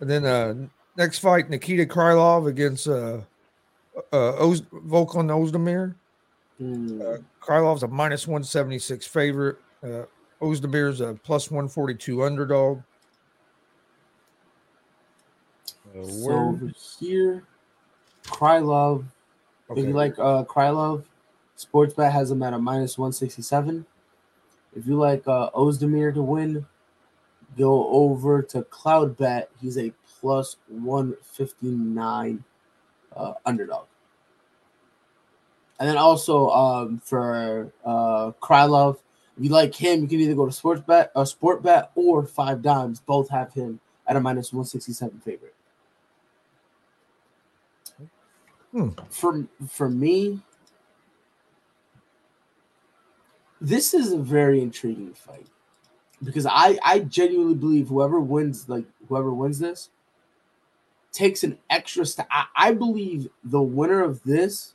[0.00, 0.54] And then uh,
[0.96, 2.88] next fight, Nikita Krylov against
[4.12, 5.94] uh, uh, Oz- Volkan Ozdemir.
[6.60, 7.00] Mm.
[7.00, 9.56] Uh, Krylov's a minus 176 favorite.
[9.82, 10.04] Uh,
[10.40, 12.82] Ozdemir's a plus 142 underdog.
[15.98, 17.44] Uh, so over here,
[18.24, 19.04] Krylov
[19.70, 19.82] Okay.
[19.82, 21.04] If you like uh, Krylov,
[21.56, 23.86] Sportsbet has him at a minus 167.
[24.74, 26.66] If you like uh, Ozdemir to win,
[27.56, 29.46] go over to Cloudbet.
[29.60, 32.44] He's a plus 159
[33.16, 33.86] uh, underdog.
[35.80, 38.98] And then also um, for uh, Krylov,
[39.38, 43.00] if you like him, you can either go to Sportsbet, uh, Sportbet, or Five Dimes.
[43.00, 45.54] Both have him at a minus 167 favorite.
[48.72, 48.90] Hmm.
[49.08, 50.42] For for me,
[53.60, 55.46] this is a very intriguing fight
[56.22, 59.88] because I I genuinely believe whoever wins like whoever wins this
[61.10, 62.28] takes an extra step.
[62.30, 64.74] I, I believe the winner of this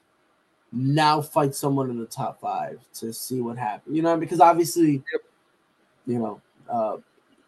[0.75, 3.95] now fight someone in the top five to see what happens.
[3.95, 5.01] You know, because obviously,
[6.05, 6.97] you know, uh,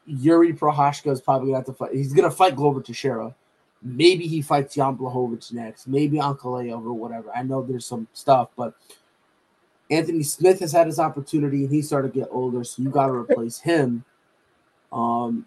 [0.05, 1.93] Yuri Prochazka is probably gonna have to fight.
[1.93, 3.35] He's gonna fight Glover Teixeira.
[3.83, 5.87] Maybe he fights Jan Blachowicz next.
[5.87, 7.29] Maybe Ankalaev or whatever.
[7.35, 8.73] I know there's some stuff, but
[9.91, 13.07] Anthony Smith has had his opportunity and he started to get older, so you got
[13.07, 14.03] to replace him.
[14.91, 15.45] Um,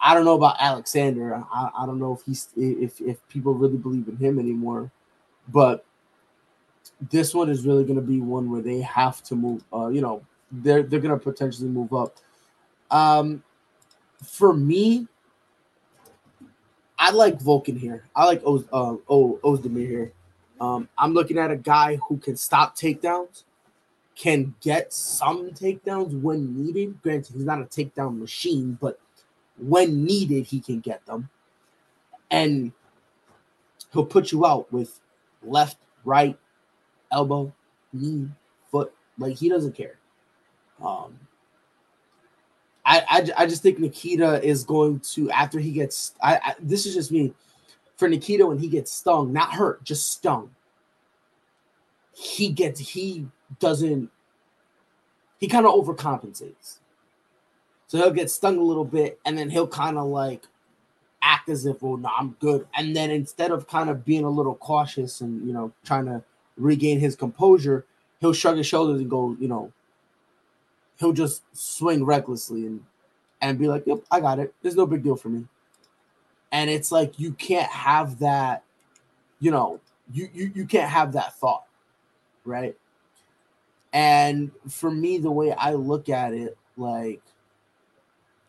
[0.00, 1.42] I don't know about Alexander.
[1.52, 4.90] I, I don't know if he's if if people really believe in him anymore,
[5.48, 5.84] but
[7.10, 9.64] this one is really going to be one where they have to move.
[9.72, 12.16] Uh, you know, they're they're going to potentially move up.
[12.90, 13.42] Um,
[14.24, 15.06] for me,
[16.98, 18.04] I like Volkan here.
[18.14, 20.12] I like Oz, uh, o, Ozdemir here.
[20.60, 23.44] Um, I'm looking at a guy who can stop takedowns,
[24.14, 27.00] can get some takedowns when needed.
[27.02, 29.00] Granted, he's not a takedown machine, but
[29.56, 31.30] when needed, he can get them.
[32.30, 32.72] And
[33.92, 35.00] he'll put you out with
[35.42, 36.38] left, right,
[37.12, 37.52] elbow,
[37.92, 38.28] knee,
[38.70, 38.92] foot.
[39.18, 39.98] Like he doesn't care.
[40.82, 41.18] Um,
[42.84, 46.86] I, I, I just think Nikita is going to after he gets I, I, this
[46.86, 47.32] is just me
[47.96, 50.50] for Nikita when he gets stung, not hurt, just stung.
[52.12, 53.26] He gets he
[53.58, 54.10] doesn't
[55.38, 56.78] he kind of overcompensates.
[57.86, 60.46] So he'll get stung a little bit and then he'll kind of like
[61.22, 62.66] act as if, oh no, I'm good.
[62.74, 66.22] And then instead of kind of being a little cautious and you know trying to
[66.60, 67.84] regain his composure,
[68.20, 69.72] he'll shrug his shoulders and go, you know,
[70.98, 72.84] he'll just swing recklessly and
[73.40, 74.54] and be like, "Yep, I got it.
[74.62, 75.46] There's no big deal for me."
[76.52, 78.64] And it's like you can't have that,
[79.40, 79.80] you know,
[80.12, 81.64] you you you can't have that thought,
[82.44, 82.76] right?
[83.92, 87.22] And for me, the way I look at it, like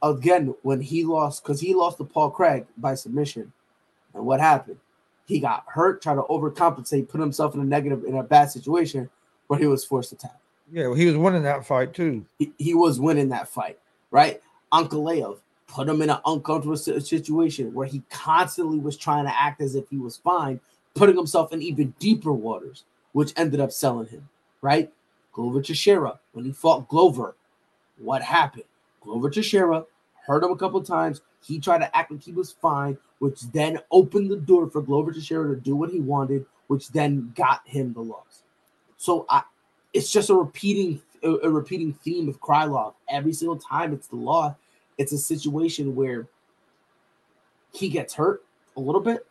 [0.04, 3.54] again, when he lost, because he lost to Paul Craig by submission,
[4.14, 4.78] and what happened?
[5.26, 9.10] He got hurt, tried to overcompensate, put himself in a negative, in a bad situation
[9.48, 10.40] where he was forced to tap.
[10.72, 12.26] Yeah, well, he was winning that fight too.
[12.40, 13.80] He, he was winning that fight,
[14.10, 14.42] right?
[14.72, 19.62] Uncle Ankalaev put him in an uncomfortable situation where he constantly was trying to act
[19.62, 20.60] as if he was fine,
[20.96, 24.30] putting himself in even deeper waters, which ended up selling him,
[24.62, 24.92] right?
[25.34, 27.36] Glover Teixeira, when he fought Glover,
[27.98, 28.66] what happened?
[29.02, 29.86] Glover Teixeira
[30.26, 31.22] hurt him a couple times.
[31.44, 35.12] He tried to act like he was fine, which then opened the door for Glover
[35.14, 38.42] Teixeira to do what he wanted, which then got him the loss.
[38.98, 39.44] So I,
[39.94, 42.96] it's just a repeating a, a repeating theme of Krylov.
[43.08, 44.56] Every single time it's the law,
[44.98, 46.30] it's a situation where
[47.72, 48.44] he gets hurt
[48.76, 49.28] a little bit,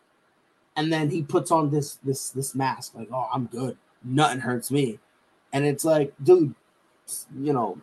[0.77, 3.77] and then he puts on this this this mask like, "Oh, I'm good.
[4.05, 4.99] Nothing hurts me,"
[5.51, 6.55] and it's like, dude,
[7.37, 7.77] you know,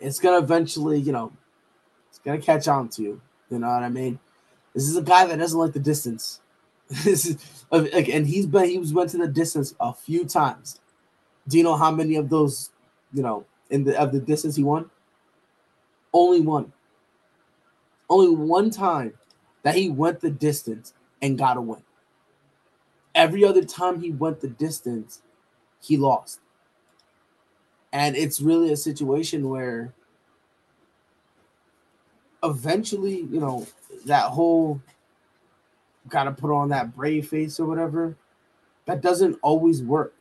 [0.00, 1.30] it's gonna eventually, you know,
[2.08, 3.20] it's gonna catch on to you.
[3.50, 4.18] You know what I mean?
[4.74, 6.40] This is a guy that doesn't like the distance.
[7.04, 10.80] this is like, and he's been he was went to the distance a few times.
[11.48, 12.70] Do you know how many of those,
[13.12, 14.90] you know, in the of the distance he won?
[16.12, 16.72] Only one.
[18.08, 19.14] Only one time
[19.62, 21.82] that he went the distance and got a win.
[23.14, 25.22] Every other time he went the distance,
[25.80, 26.40] he lost.
[27.92, 29.94] And it's really a situation where
[32.42, 33.66] eventually, you know,
[34.06, 34.80] that whole
[36.08, 38.16] got to put on that brave face or whatever,
[38.86, 40.14] that doesn't always work,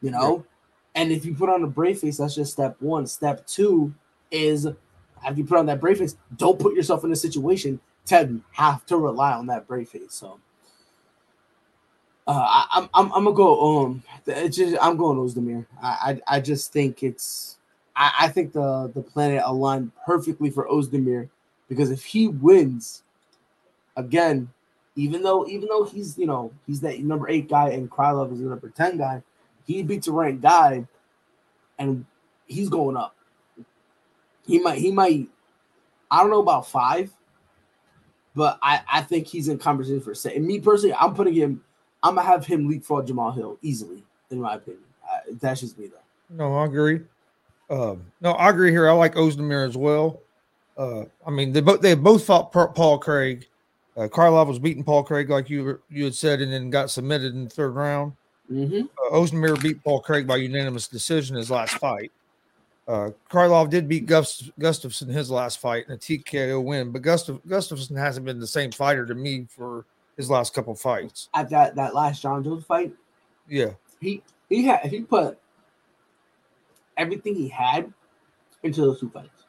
[0.00, 0.36] you know?
[0.36, 0.46] Right.
[0.94, 3.06] And if you put on a brave face, that's just step one.
[3.06, 3.94] Step two
[4.30, 4.66] is
[5.24, 8.84] after you put on that brave face, don't put yourself in a situation to have
[8.86, 10.14] to rely on that brave face.
[10.14, 10.38] So,
[12.26, 13.82] uh, I, am I'm, I'm gonna go.
[13.86, 15.66] Um, just, I'm going Ozdemir.
[15.82, 17.58] I, I I just think it's.
[17.94, 21.28] I, I think the the planet aligned perfectly for Ozdemir
[21.68, 23.02] because if he wins,
[23.96, 24.50] again,
[24.96, 28.40] even though even though he's you know he's that number eight guy and Krylov is
[28.40, 29.22] the number ten guy,
[29.66, 30.86] he beats a ranked guy,
[31.78, 32.04] and
[32.46, 33.14] he's going up.
[34.46, 35.28] He might he might.
[36.10, 37.10] I don't know about five,
[38.34, 40.36] but I I think he's in conversation for say.
[40.36, 41.64] And me personally, I'm putting him.
[42.02, 44.82] I'm gonna have him leapfrog Jamahal Hill easily, in my opinion.
[45.40, 45.96] That's just me though.
[46.36, 47.00] No, I agree.
[47.72, 48.88] Um, no, I agree here.
[48.88, 50.20] I like Ozdemir as well.
[50.76, 53.48] Uh, I mean, they both they both fought Paul Craig.
[53.96, 57.34] Uh, Krylov was beating Paul Craig, like you you had said, and then got submitted
[57.34, 58.12] in the third round.
[58.50, 58.82] Mm-hmm.
[58.82, 62.12] Uh, Ozdemir beat Paul Craig by unanimous decision his last fight.
[62.86, 67.40] Uh, Krylov did beat Gust- Gustafsson his last fight in a TKO win, but Gustaf-
[67.46, 71.28] Gustafsson hasn't been the same fighter to me for his last couple fights.
[71.32, 72.92] At that that last Jon Jones fight,
[73.48, 75.38] yeah, he he had he put
[76.96, 77.92] everything he had
[78.62, 79.44] into those two fights.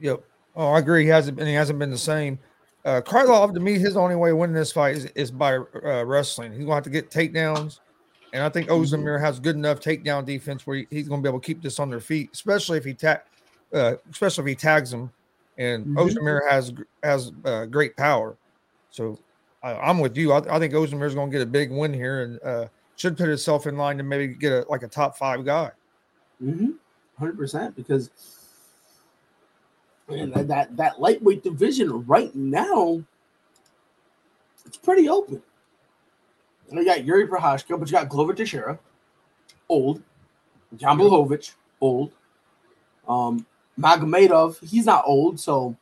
[0.00, 0.22] Yep.
[0.56, 1.04] Oh, I agree.
[1.04, 1.46] He hasn't been.
[1.46, 2.38] He hasn't been the same.
[2.84, 6.04] Uh, Krylov, to me, his only way of winning this fight is, is by uh,
[6.04, 6.52] wrestling.
[6.52, 7.80] He's going to have to get takedowns,
[8.32, 8.82] and I think mm-hmm.
[8.82, 11.62] Ozdemir has good enough takedown defense where he, he's going to be able to keep
[11.62, 13.20] this on their feet, especially if he tag,
[13.72, 15.10] uh, especially if he tags them.
[15.56, 15.98] And mm-hmm.
[15.98, 18.36] Ozdemir has has uh, great power,
[18.90, 19.18] so
[19.62, 20.32] I, am with you.
[20.32, 23.28] I, I think is going to get a big win here and uh, should put
[23.28, 25.70] himself in line to maybe get a like a top five guy.
[26.42, 26.72] Mm-hmm.
[27.18, 28.10] Hundred percent, because
[30.08, 33.02] and that, that that lightweight division right now,
[34.66, 35.42] it's pretty open.
[36.70, 38.78] And you got Yuri Prochazka, but you got Glover Teixeira,
[39.68, 40.02] old.
[40.76, 42.12] Jan Blachowicz, old.
[43.06, 43.46] Um,
[43.78, 45.76] Magomedov, he's not old, so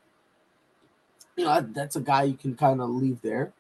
[1.37, 3.53] you know that's a guy you can kind of leave there.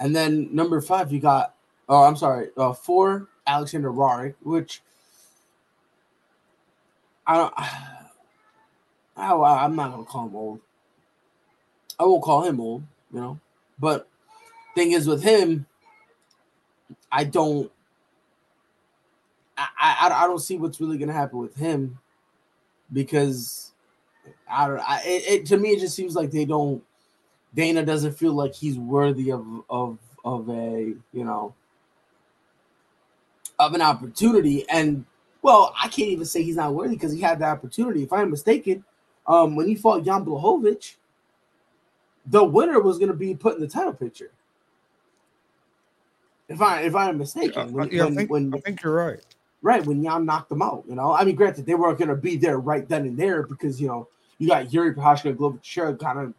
[0.00, 1.53] And then number five, you got
[1.88, 4.82] oh, I'm sorry, uh, four Aleksandar Rakic, which
[7.26, 7.54] I don't.
[9.16, 10.60] I, I'm not gonna call him old.
[11.98, 13.38] I won't call him old, you know.
[13.78, 14.08] But
[14.74, 15.66] thing is with him,
[17.10, 17.70] I don't.
[19.56, 21.98] I, I, I don't see what's really gonna happen with him
[22.92, 23.72] because
[24.50, 24.80] I don't.
[24.80, 26.82] I, it, it to me it just seems like they don't.
[27.54, 31.54] Dana doesn't feel like he's worthy of of of a you know
[33.58, 35.04] of an opportunity and
[35.42, 38.30] well I can't even say he's not worthy because he had the opportunity if I'm
[38.30, 38.84] mistaken
[39.26, 40.96] um, when he fought Jan Blachowicz,
[42.26, 44.30] the winner was going to be put in the title picture.
[46.48, 49.20] If I if I'm mistaken, when, yeah, when, I, think, when, I think you're right.
[49.62, 51.12] Right when Jan knocked them out, you know.
[51.12, 53.88] I mean, granted, they weren't going to be there right then and there because you
[53.88, 56.34] know you got Yuri Prochazka and Glover Teixeira kind of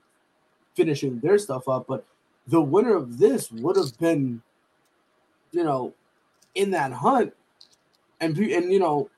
[0.75, 2.05] finishing their stuff up, but
[2.47, 4.41] the winner of this would have been,
[5.51, 5.93] you know,
[6.55, 7.33] in that hunt,
[8.19, 9.09] and and you know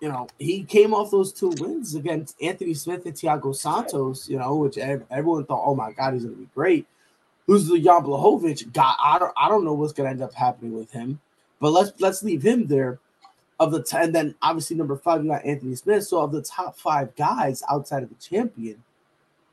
[0.00, 4.38] you know, he came off those two wins against Anthony Smith and Thiago Santos, you
[4.38, 6.86] know, which everyone thought, oh my God, he's going to be great.
[7.46, 8.94] Who's the Jan Blachowicz guy?
[9.02, 11.20] I don't, I don't know what's going to end up happening with him,
[11.60, 13.00] but let's let's leave him there.
[13.60, 16.04] of the ten, and then obviously number five, you got Anthony Smith.
[16.04, 18.82] So of the top five guys outside of the champion,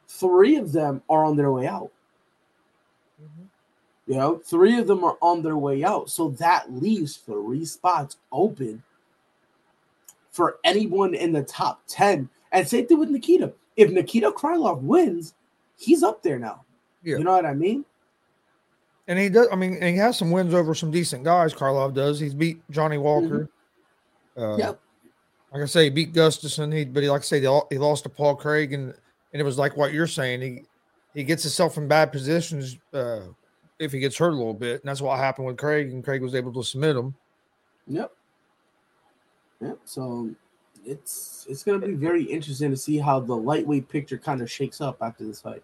[0.08, 1.91] three of them are on their way out.
[3.22, 3.45] Mm-hmm.
[4.08, 6.10] You know, three of them are on their way out.
[6.10, 8.84] So that leaves three spots open
[10.32, 12.30] for anyone in the top 10.
[12.51, 13.53] And same thing with Nikita.
[13.76, 15.34] If Nikita Krylov wins,
[15.78, 16.64] he's up there now.
[17.03, 17.18] Yeah.
[17.18, 17.84] You know what I mean?
[19.08, 19.47] And he does.
[19.51, 21.53] I mean, he has some wins over some decent guys.
[21.53, 22.20] Krylov does.
[22.20, 23.49] He's beat Johnny Walker.
[24.36, 24.41] Mm-hmm.
[24.41, 24.80] Uh, yep.
[25.53, 26.74] Like I say, he beat Gustafsson.
[26.74, 28.93] He, but he, like I say, he lost to Paul Craig, and
[29.32, 30.41] and it was like what you're saying.
[30.41, 30.64] He
[31.14, 33.22] he gets himself in bad positions uh,
[33.80, 35.92] if he gets hurt a little bit, and that's what happened with Craig.
[35.92, 37.16] And Craig was able to submit him.
[37.88, 38.12] Yep.
[39.62, 39.80] Yep.
[39.86, 40.30] So
[40.86, 44.82] it's it's to be very interesting to see how the lightweight picture kind of shakes
[44.82, 45.64] up after this fight.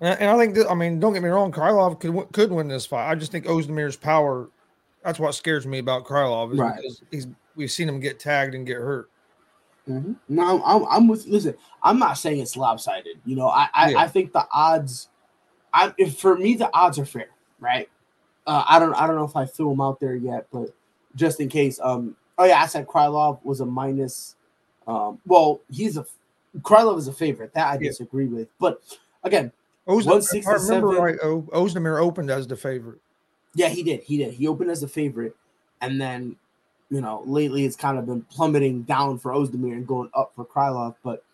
[0.00, 2.68] And, and I think that, I mean, don't get me wrong, Krylov could could win
[2.68, 3.10] this fight.
[3.10, 4.48] I just think Ozdemir's power.
[5.04, 6.52] That's what scares me about Krylov.
[6.52, 6.80] Is right.
[7.10, 9.10] He's we've seen him get tagged and get hurt.
[9.88, 10.12] Mm-hmm.
[10.28, 11.26] No, I'm, I'm, with.
[11.26, 13.18] Listen, I'm not saying it's lopsided.
[13.24, 13.98] You know, I I, yeah.
[13.98, 15.08] I think the odds.
[15.72, 17.28] I if for me the odds are fair,
[17.60, 17.88] right?
[18.46, 20.74] Uh, I don't I don't know if I threw them out there yet, but
[21.14, 21.78] just in case.
[21.82, 22.16] Um.
[22.38, 24.36] Oh yeah, I said Krylov was a minus.
[24.86, 25.20] Um.
[25.26, 26.06] Well, he's a
[26.60, 27.52] Krylov is a favorite.
[27.54, 28.36] That I disagree yeah.
[28.36, 28.80] with, but
[29.22, 29.52] again,
[29.88, 32.98] Ozdemir, if I remember right, Ozdemir opened as the favorite.
[33.54, 34.02] Yeah, he did.
[34.02, 34.34] He did.
[34.34, 35.34] He opened as the favorite,
[35.80, 36.36] and then,
[36.90, 40.44] you know, lately it's kind of been plummeting down for Ozdemir and going up for
[40.44, 40.96] Krylov.
[41.02, 41.24] But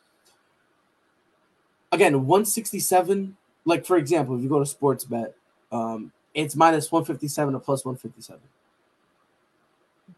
[1.91, 3.37] again, 167.
[3.65, 5.35] Like for example, if you go to sports bet,
[5.73, 8.41] um, it's minus 157 or plus 157.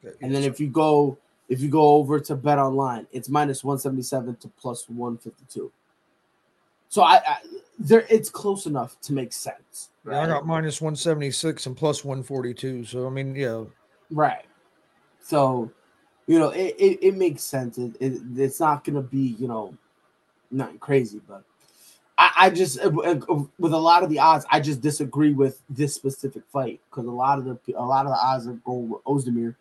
[0.05, 0.17] Okay.
[0.23, 1.19] And then if you go
[1.49, 5.71] if you go over to bet online, it's minus 177 to plus 152.
[6.89, 7.37] So I, I
[7.79, 9.91] there it's close enough to make sense.
[10.03, 10.17] Right?
[10.17, 12.85] Yeah, I got minus 176 and plus 142.
[12.85, 13.65] So I mean, yeah.
[14.11, 14.45] Right.
[15.21, 15.71] So,
[16.27, 17.79] you know, it, it, it makes sense.
[17.79, 19.77] It, it, it's not gonna be, you know,
[20.51, 21.43] nothing crazy, but
[22.19, 25.61] I, I just uh, uh, with a lot of the odds, I just disagree with
[25.69, 28.89] this specific fight because a lot of the a lot of the odds are going
[28.89, 29.55] with Ozdemir.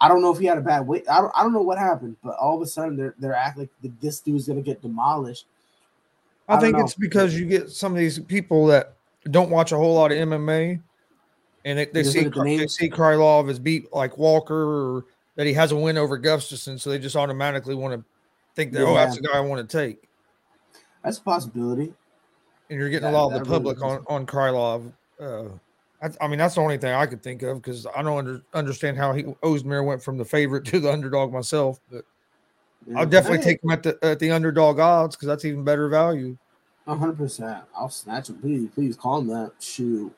[0.00, 1.08] I don't know if he had a bad weight.
[1.08, 3.68] I don't, I don't know what happened, but all of a sudden they're they're acting
[3.82, 5.46] like this dude's gonna get demolished
[6.48, 8.94] I, I think it's because you get some of these people that
[9.30, 10.80] don't watch a whole lot of MMA,
[11.64, 15.04] and they, they see the they see Krylov as beat like Walker or
[15.34, 18.04] that he has a win over Gustafsson, so they just automatically want to
[18.54, 18.86] think that yeah.
[18.86, 20.05] oh that's the guy I want to take.
[21.06, 21.94] That's a possibility.
[22.68, 24.92] And you're getting that, a lot of the public really on on Krylov.
[25.20, 25.44] Uh,
[26.02, 28.42] I, I, mean, that's the only thing I could think of because I don't under,
[28.52, 32.04] understand how he Ozdemir went from the favorite to the underdog myself, but
[32.96, 36.36] I'll definitely take him at the at the underdog odds because that's even better value.
[36.88, 37.62] hundred percent.
[37.76, 38.38] I'll snatch him.
[38.38, 39.52] Please, please call him that.
[39.60, 40.12] Shoot.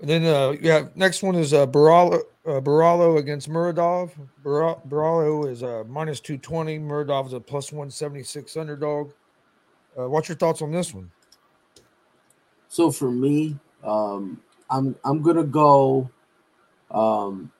[0.00, 4.10] And then uh yeah, next one is uh Borralho uh, Borralho against Muradov.
[4.44, 6.78] Borralho is uh minus two twenty.
[6.78, 9.10] Muradov is a plus one seventy six underdog.
[9.98, 11.10] Uh, what's your thoughts on this one?
[12.68, 14.40] So for me, um,
[14.70, 16.08] I'm I'm gonna go.
[16.90, 17.50] Um,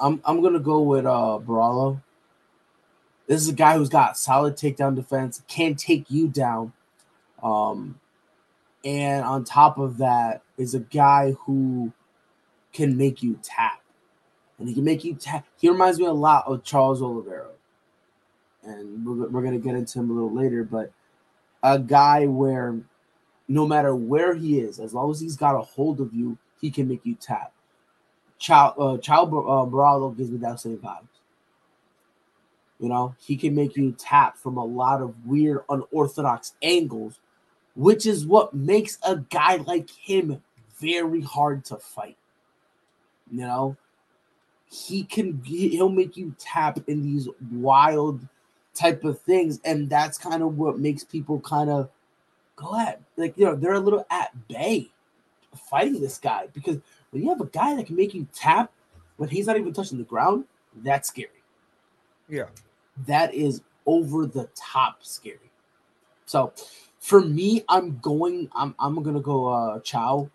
[0.00, 2.02] I'm I'm gonna go with uh Borralho.
[3.28, 6.72] This is a guy who's got solid takedown defense, can take you down.
[7.44, 8.00] Um,
[8.84, 11.92] and on top of that is a guy who
[12.72, 13.82] can make you tap.
[14.58, 15.46] And he can make you tap.
[15.58, 17.48] He reminds me a lot of Charles Oliveira.
[18.62, 20.92] And we're, we're going to get into him a little later, but
[21.62, 22.78] a guy where
[23.48, 26.70] no matter where he is, as long as he's got a hold of you, he
[26.70, 27.52] can make you tap.
[28.38, 31.06] Child, uh, Child uh, Borralho gives me that same vibe.
[32.78, 37.18] You know, he can make you tap from a lot of weird, unorthodox angles,
[37.80, 40.42] which is what makes a guy like him
[40.78, 42.18] very hard to fight.
[43.32, 43.76] You know,
[44.70, 48.20] he can he'll make you tap in these wild
[48.74, 51.88] type of things, and that's kind of what makes people kind of
[52.56, 54.90] go at like you know they're a little at bay
[55.70, 56.76] fighting this guy because
[57.10, 58.70] when you have a guy that can make you tap
[59.16, 60.44] when he's not even touching the ground,
[60.82, 61.30] that's scary.
[62.28, 62.44] Yeah
[63.06, 65.50] that is over the top scary.
[66.26, 66.52] So
[67.00, 70.30] for me, I'm going, I'm I'm gonna go uh Chow.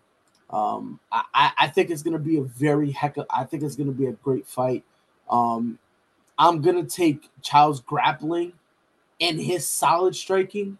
[0.50, 3.92] Um I, I think it's gonna be a very heck of, I think it's gonna
[3.92, 4.84] be a great fight.
[5.30, 5.78] Um
[6.38, 8.52] I'm gonna take Chow's grappling
[9.20, 10.76] and his solid striking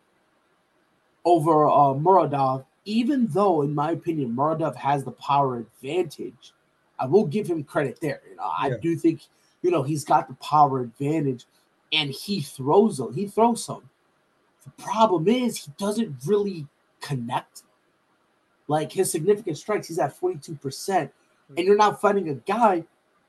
[1.24, 6.52] over uh Muradov, even though in my opinion Muradov has the power advantage.
[6.98, 8.22] I will give him credit there.
[8.28, 8.74] You know, yeah.
[8.74, 9.22] I do think
[9.62, 11.44] you know he's got the power advantage
[11.92, 13.14] and he throws them.
[13.14, 13.88] He throws some.
[14.66, 16.66] The problem is he doesn't really
[17.00, 17.62] connect.
[18.68, 21.10] Like his significant strikes, he's at 42%.
[21.56, 22.84] And you're not fighting a guy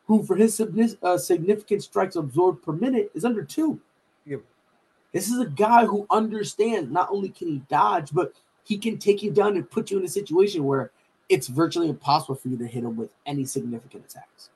[0.07, 0.59] who for his
[1.03, 3.79] uh, significant strikes absorbed per minute is under two.
[4.25, 4.41] Yep.
[5.13, 8.33] This is a guy who understands not only can he dodge, but
[8.63, 10.91] he can take you down and put you in a situation where
[11.29, 14.49] it's virtually impossible for you to hit him with any significant attacks.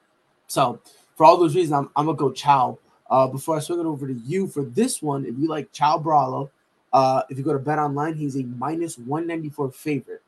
[0.48, 0.80] So,
[1.16, 2.78] for all those reasons, I'm, I'm gonna go Chow.
[3.10, 5.98] Uh, before I swing it over to you for this one, if you like Chow
[5.98, 6.50] Borralho,
[6.94, 10.22] uh, if you go to Bet Online, he's a minus 194 favorite.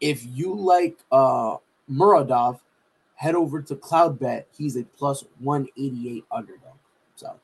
[0.00, 1.56] If you like uh,
[1.90, 2.60] Muradov,
[3.16, 4.44] head over to Cloudbet.
[4.56, 6.60] He's a plus 188 underdog.
[7.16, 7.34] So,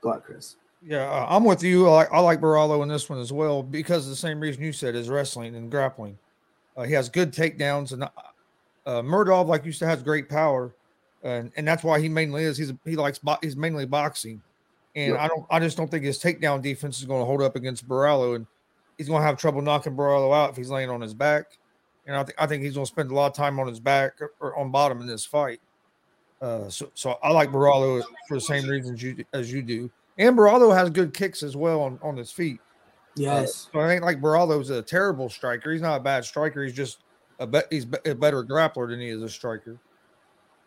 [0.00, 0.56] go ahead, Chris.
[0.82, 1.88] Yeah, uh, I'm with you.
[1.88, 4.62] I like, I like Borralho in this one as well because of the same reason
[4.62, 6.18] you said is wrestling and grappling.
[6.76, 8.08] Uh, he has good takedowns, and uh,
[8.86, 10.72] uh Muradov, like you said, has great power,
[11.24, 12.56] and and that's why he mainly is.
[12.56, 14.40] He's he likes bo- he's mainly boxing,
[14.94, 15.20] and yep.
[15.20, 17.88] I don't I just don't think his takedown defense is going to hold up against
[17.88, 18.46] Borralho, and
[18.96, 21.58] he's going to have trouble knocking Borralho out if he's laying on his back.
[22.06, 23.80] And I think I think he's going to spend a lot of time on his
[23.80, 25.60] back or on bottom in this fight.
[26.40, 29.90] Uh, so so I like Borralho for the same reasons you as you do.
[30.18, 32.60] And Borralho has good kicks as well on, on his feet.
[33.14, 33.68] Yes.
[33.68, 35.72] Uh, so I think like Borralho's a terrible striker.
[35.72, 36.64] He's not a bad striker.
[36.64, 36.98] He's just
[37.38, 39.78] a bet he's a better grappler than he is a striker.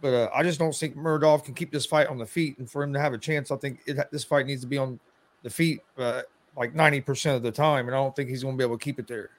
[0.02, 2.70] But uh, I just don't think Muradov can keep this fight on the feet, and
[2.70, 5.00] for him to have a chance, I think it, this fight needs to be on
[5.44, 6.24] the feet uh,
[6.58, 8.78] like ninety percent of the time, and I don't think he's going to be able
[8.78, 9.30] to keep it there.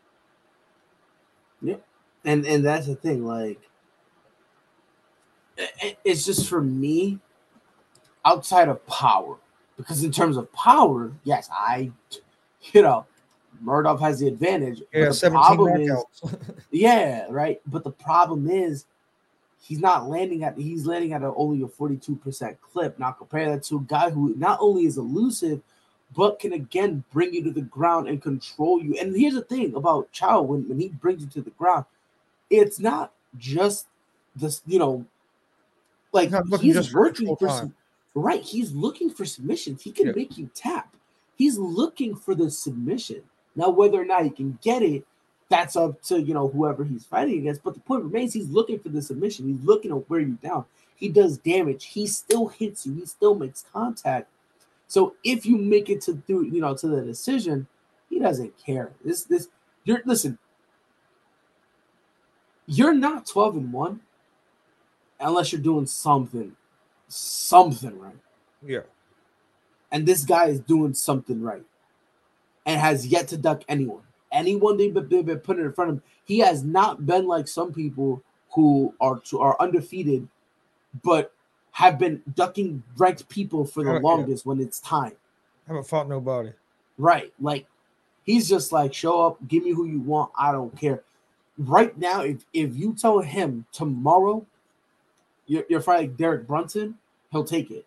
[1.61, 1.77] Yeah,
[2.25, 3.27] and and that's the thing.
[3.27, 3.61] Like,
[6.05, 7.19] it's just for me,
[8.25, 9.37] outside of power,
[9.77, 11.91] because in terms of power, yes, I,
[12.73, 13.05] you know,
[13.65, 14.83] Muradov has the advantage.
[14.93, 16.05] Yeah, the 17 is,
[16.71, 17.61] yeah, right.
[17.67, 18.87] But the problem is
[19.63, 22.99] he's not landing at he's landing at a, only a 42% clip.
[22.99, 25.63] Now compare that to a guy who not only is elusive,
[26.15, 28.97] but can again bring you to the ground and control you.
[29.01, 31.87] And here's the thing about Chow when, when he brings you to the ground,
[32.51, 33.87] it's not just
[34.37, 35.07] this, you know,
[36.13, 37.75] like he's, working for some,
[38.15, 38.43] Right.
[38.43, 39.83] He's looking for submissions.
[39.83, 40.13] He can yeah.
[40.15, 40.95] make you tap.
[41.37, 43.23] He's looking for the submission.
[43.57, 45.07] Now, whether or not he can get it,
[45.53, 47.63] that's up to you know whoever he's fighting against.
[47.63, 49.47] But the point remains, he's looking for the submission.
[49.47, 50.65] He's looking to wear you down.
[50.97, 51.85] He does damage.
[51.85, 52.95] He still hits you.
[52.95, 54.29] He still makes contact.
[54.89, 57.67] So if you make it to through, you know, to the decision,
[58.09, 58.93] he doesn't care.
[59.05, 59.49] This this
[59.85, 60.39] you're listen.
[62.67, 64.01] You're not 12 and 1
[65.21, 66.57] unless you're doing something
[67.09, 68.17] something right.
[68.65, 68.83] Yeah.
[69.91, 71.65] And this guy is doing something right
[72.65, 74.05] and has yet to duck anyone.
[74.33, 77.47] Anyone they've been, they've been putting in front of him, he has not been like
[77.47, 80.29] some people who are to, are undefeated,
[81.03, 81.33] but
[81.73, 84.49] have been ducking ranked people for the longest yeah.
[84.49, 85.13] when it's time.
[85.67, 86.53] I Haven't fought nobody.
[86.99, 87.33] Right.
[87.41, 87.67] Like
[88.25, 90.33] he's just like, show up, give me who you want.
[90.39, 91.03] I don't care.
[91.59, 94.45] Right now, if if you tell him tomorrow
[95.47, 96.97] you're, you're fighting Derek Brunson,
[97.31, 97.87] he'll take it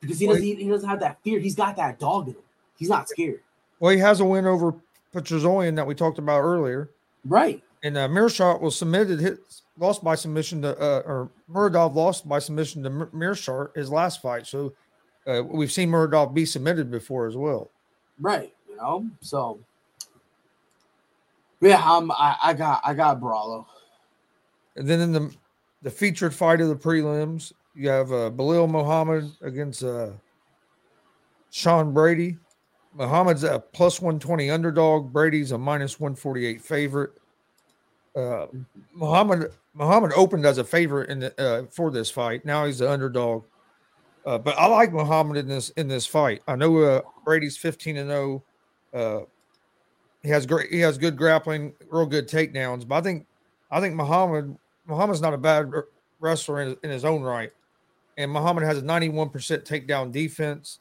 [0.00, 1.38] because he doesn't he, he, doesn't have that fear.
[1.38, 2.42] He's got that dog in him.
[2.76, 3.40] He's not scared.
[3.80, 4.74] Well, he has a win over
[5.14, 6.90] Petrosyan that we talked about earlier.
[7.24, 7.62] Right.
[7.82, 9.38] And uh, Meerschaert was submitted, hit,
[9.78, 14.46] lost by submission to, uh, or Muradov lost by submission to Meerschaert his last fight.
[14.46, 14.72] So
[15.26, 17.70] uh, we've seen Muradov be submitted before as well.
[18.20, 18.52] Right.
[18.68, 19.60] You know, so
[21.60, 23.64] yeah, I'm, I, I got, I got Borralho.
[24.76, 25.34] And then in the
[25.82, 30.10] the featured fight of the prelims, you have uh, Belal Muhammad against uh,
[31.50, 32.36] Sean Brady.
[32.94, 35.12] Muhammad's a plus 120 underdog.
[35.12, 37.10] Brady's a minus 148 favorite.
[38.16, 38.46] Uh,
[38.94, 42.44] Muhammad Muhammad opened as a favorite in the, uh, for this fight.
[42.44, 43.44] Now he's the underdog.
[44.26, 46.42] Uh, but I like Muhammad in this in this fight.
[46.48, 48.42] I know uh, Brady's 15 and 0.
[48.92, 49.20] Uh,
[50.22, 52.86] he has great he has good grappling, real good takedowns.
[52.86, 53.26] But I think
[53.70, 55.70] I think Muhammad Muhammad's not a bad
[56.20, 57.52] wrestler in, in his own right,
[58.16, 59.30] and Muhammad has a 91%
[59.64, 60.80] takedown defense,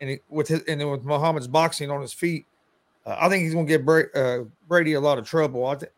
[0.00, 2.46] and with his and then with Muhammad's boxing on his feet,
[3.04, 4.38] uh, I think he's going to give Brady, uh,
[4.68, 5.66] Brady a lot of trouble.
[5.66, 5.92] I, th-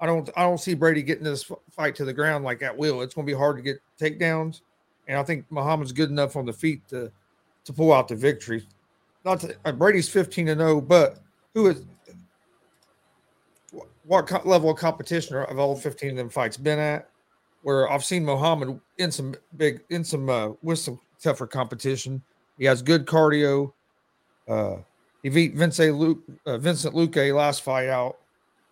[0.00, 2.76] I don't I don't see Brady getting this fight to the ground like that.
[2.76, 4.60] Will it's going to be hard to get takedowns,
[5.08, 7.10] and I think Muhammad's good enough on the feet to
[7.64, 8.66] to pull out the victory.
[9.24, 11.18] Not to, uh, Brady's 15 and 0, but
[11.54, 11.84] who is
[14.04, 17.08] what co- level of competition have all 15 of them fights been at?
[17.62, 22.22] Where I've seen Muhammad in some big, in some, uh, with some tougher competition.
[22.58, 23.72] He has good cardio.
[24.48, 24.76] Uh,
[25.22, 28.18] he beat Vince Luque, uh, Vincent Luque last fight out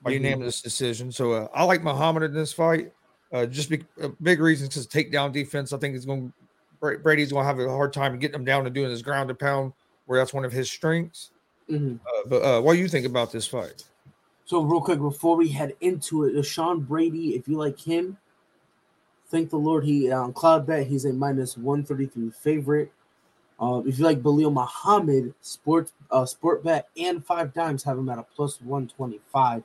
[0.02, 0.24] by mm-hmm.
[0.24, 1.10] unanimous decision.
[1.10, 2.92] So uh, I like Muhammad in this fight.
[3.32, 5.72] Uh, just be, a big reason because takedown defense.
[5.72, 6.32] I think he's going.
[6.80, 9.38] Brady's going to have a hard time getting him down and doing his ground and
[9.38, 9.72] pound,
[10.06, 11.30] where that's one of his strengths.
[11.70, 11.94] Mm-hmm.
[11.94, 13.84] Uh, but uh, what do you think about this fight?
[14.44, 18.18] So real quick before we head into it, Sean Brady, if you like him,
[19.28, 19.84] thank the Lord.
[19.84, 22.92] He on Cloud Bet, he's a minus 133 favorite.
[23.62, 28.08] Uh, if you like Belal Muhammad, sports uh, sport bet and five dimes have him
[28.08, 29.62] at a plus 125.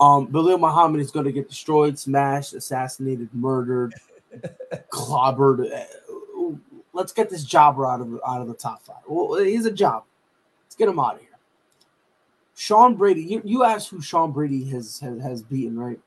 [0.00, 3.94] Um, Muhammad is going to get destroyed, smashed, assassinated, murdered,
[4.90, 5.72] clobbered.
[5.72, 6.56] Uh,
[6.92, 8.96] let's get this jobber out of out of the top five.
[9.06, 10.02] Well, he's a job.
[10.66, 11.28] Let's get him out of here.
[12.56, 16.00] Sean Brady, you, you asked who Sean Brady has, has has beaten, right?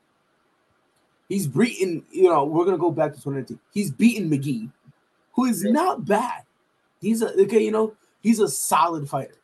[1.30, 3.58] He's beaten, you know, we're gonna go back to 2019.
[3.72, 4.70] He's beaten McGee,
[5.32, 6.43] who is not bad.
[7.04, 9.36] He's a okay, you know, he's a solid fighter.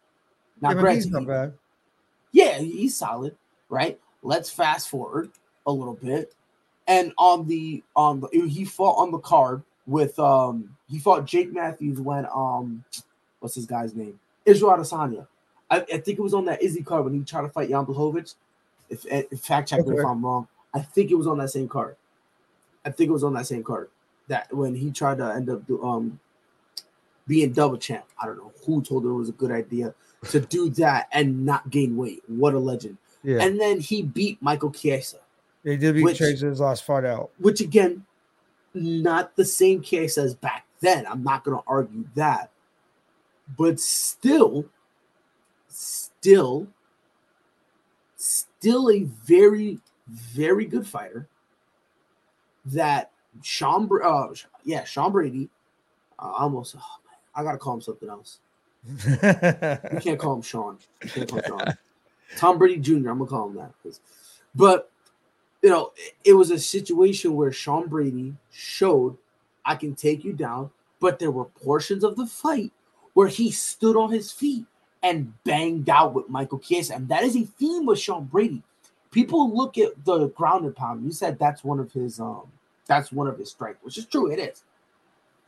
[0.60, 1.54] Now, yeah, he's not bad.
[2.32, 3.36] Yeah, he's solid,
[3.68, 3.98] right?
[4.22, 5.30] Let's fast forward
[5.66, 6.34] a little bit.
[6.86, 11.52] And on the on the he fought on the card with um he fought Jake
[11.52, 12.84] Matthews when um
[13.40, 14.18] what's his guy's name?
[14.44, 15.26] Israel Adesanya.
[15.70, 17.86] I, I think it was on that Izzy card when he tried to fight Jan
[17.86, 18.34] Blachowicz.
[18.88, 19.90] If, if fact check okay.
[19.90, 20.48] me if I'm wrong.
[20.74, 21.96] I think it was on that same card.
[22.84, 23.88] I think it was on that same card
[24.28, 26.18] that when he tried to end up um
[27.30, 28.04] being double champ.
[28.20, 29.94] I don't know who told him it was a good idea
[30.30, 32.22] to do that and not gain weight.
[32.26, 32.98] What a legend.
[33.22, 33.40] Yeah.
[33.40, 35.18] And then he beat Michael Chiesa.
[35.62, 37.30] He did beat Chiesa's last fight out.
[37.38, 38.04] Which again,
[38.74, 41.06] not the same Chiesa as back then.
[41.06, 42.50] I'm not gonna argue that.
[43.56, 44.64] But still,
[45.68, 46.66] still,
[48.16, 49.78] still a very,
[50.08, 51.28] very good fighter.
[52.64, 53.12] That
[53.42, 54.28] Sean, uh,
[54.64, 55.48] yeah, Sean Brady,
[56.18, 56.74] uh, almost.
[56.76, 56.99] Oh
[57.34, 58.40] I gotta call him something else.
[58.86, 60.78] you can't call him Sean.
[61.02, 61.74] You can't call him Sean.
[62.36, 63.10] Tom Brady Jr.
[63.10, 63.72] I'm gonna call him that.
[64.54, 64.90] But
[65.62, 65.92] you know,
[66.24, 69.16] it was a situation where Sean Brady showed
[69.64, 70.70] I can take you down,
[71.00, 72.72] but there were portions of the fight
[73.14, 74.64] where he stood on his feet
[75.02, 76.94] and banged out with Michael Chiesa.
[76.94, 78.62] And that is a theme with Sean Brady.
[79.10, 81.04] People look at the ground and pound.
[81.04, 82.44] You said that's one of his um
[82.86, 84.64] that's one of his strengths, which is true, it is.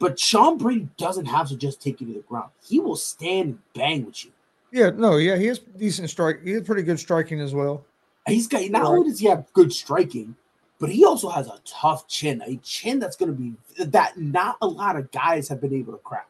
[0.02, 2.50] But Sean Brady doesn't have to just take you to the ground.
[2.60, 4.32] He will stand and bang with you.
[4.72, 6.42] Yeah, no, yeah, he has decent strike.
[6.42, 7.84] He has pretty good striking as well.
[8.26, 10.34] He's got not only does he have good striking,
[10.80, 14.56] but he also has a tough chin, a chin that's going to be that not
[14.60, 16.26] a lot of guys have been able to crack.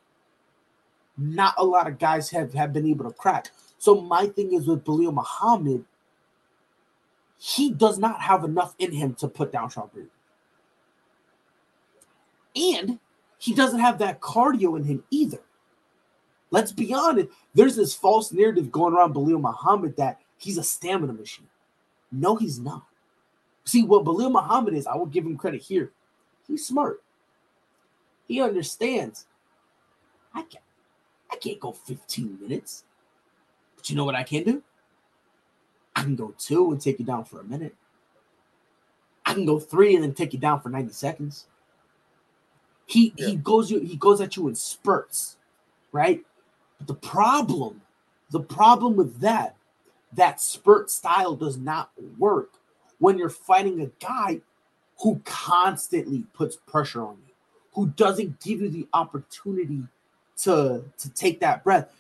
[1.17, 3.53] Not a lot of guys have, have been able to crack.
[3.79, 5.87] So my thing is with Belal Muhammad,
[7.39, 10.11] he does not have enough in him to put down Sean Brady.
[12.75, 12.99] And
[13.43, 15.41] he doesn't have that cardio in him either.
[16.53, 17.29] Let's be honest.
[17.55, 21.49] There's this false narrative going around Belal Muhammad that he's a stamina machine.
[22.13, 22.85] No, he's not.
[23.65, 25.91] See, what Belal Muhammad is, I will give him credit here.
[26.47, 27.03] He's smart.
[28.29, 29.27] He understands.
[30.33, 30.65] I can't,
[31.29, 32.85] I can't go 15 minutes.
[33.75, 34.63] But you know what I can do?
[35.97, 37.75] I can go two and take you down for a minute.
[39.27, 41.47] I can go three and then take you down for 90 seconds.
[42.87, 43.29] He yeah.
[43.29, 45.37] he goes you he goes at you in spurts,
[45.93, 46.25] right?
[46.79, 47.83] But the problem,
[48.31, 49.57] the problem with that,
[50.13, 52.55] that spurt style does not work
[52.99, 54.41] when you're fighting a guy
[55.01, 57.35] who constantly puts pressure on you,
[57.75, 59.83] who doesn't give you the opportunity
[60.39, 61.93] to, to take that breath.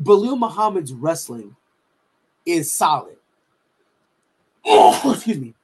[0.00, 1.56] Belal Muhammad's wrestling
[2.46, 3.16] is solid.
[4.64, 5.54] Oh, excuse me.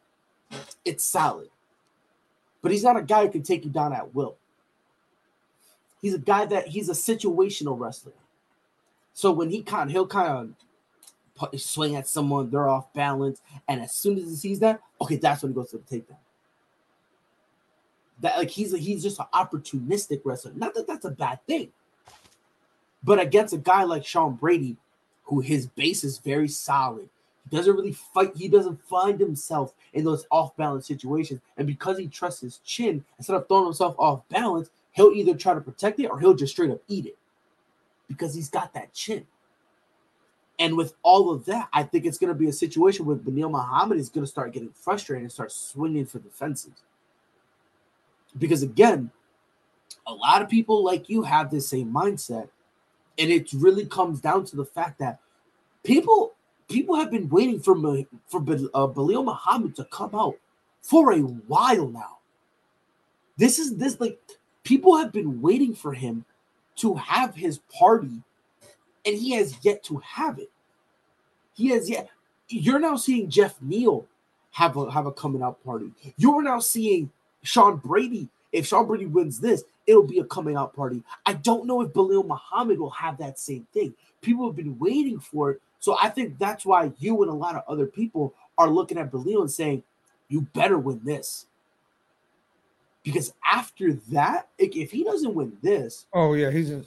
[0.84, 1.50] It's solid.
[2.62, 4.36] But he's not a guy who can take you down at will.
[6.00, 8.12] He's a guy that he's a situational wrestler.
[9.14, 10.54] So when he kind, he'll kind
[11.36, 15.16] of swing at someone, they're off balance, and as soon as he sees that, okay,
[15.16, 16.16] that's when he goes to the takedown.
[18.20, 20.52] That like he's a, he's just an opportunistic wrestler.
[20.54, 21.70] Not that that's a bad thing,
[23.02, 24.76] but against a guy like Sean Brady,
[25.24, 27.08] who his base is very solid,
[27.50, 28.36] doesn't really fight.
[28.36, 33.04] He doesn't find himself in those off balance situations, and because he trusts his chin,
[33.18, 36.52] instead of throwing himself off balance, he'll either try to protect it or he'll just
[36.52, 37.16] straight up eat it
[38.08, 39.26] because he's got that chin.
[40.58, 43.50] And with all of that, I think it's going to be a situation where Benil
[43.50, 46.72] Muhammad is going to start getting frustrated and start swinging for the fences.
[48.36, 49.10] Because again,
[50.06, 52.48] a lot of people like you have this same mindset,
[53.18, 55.20] and it really comes down to the fact that
[55.84, 56.34] people
[56.68, 57.74] people have been waiting for
[58.26, 60.36] for uh, Belal Muhammad to come out
[60.82, 62.18] for a while now.
[63.36, 64.18] This is this like
[64.68, 66.26] People have been waiting for him
[66.76, 68.22] to have his party,
[69.06, 70.50] and he has yet to have it.
[71.54, 72.10] He has yet.
[72.50, 74.06] You're now seeing Jeff Neal
[74.50, 75.90] have a have a coming out party.
[76.18, 77.10] You're now seeing
[77.42, 78.28] Sean Brady.
[78.52, 81.02] If Sean Brady wins this, it'll be a coming out party.
[81.24, 83.94] I don't know if Belal Muhammad will have that same thing.
[84.20, 85.62] People have been waiting for it.
[85.80, 89.12] So I think that's why you and a lot of other people are looking at
[89.12, 89.82] Belal and saying,
[90.28, 91.46] you better win this.
[93.02, 96.84] Because after that, if he doesn't win this, Oh yeah, he's in,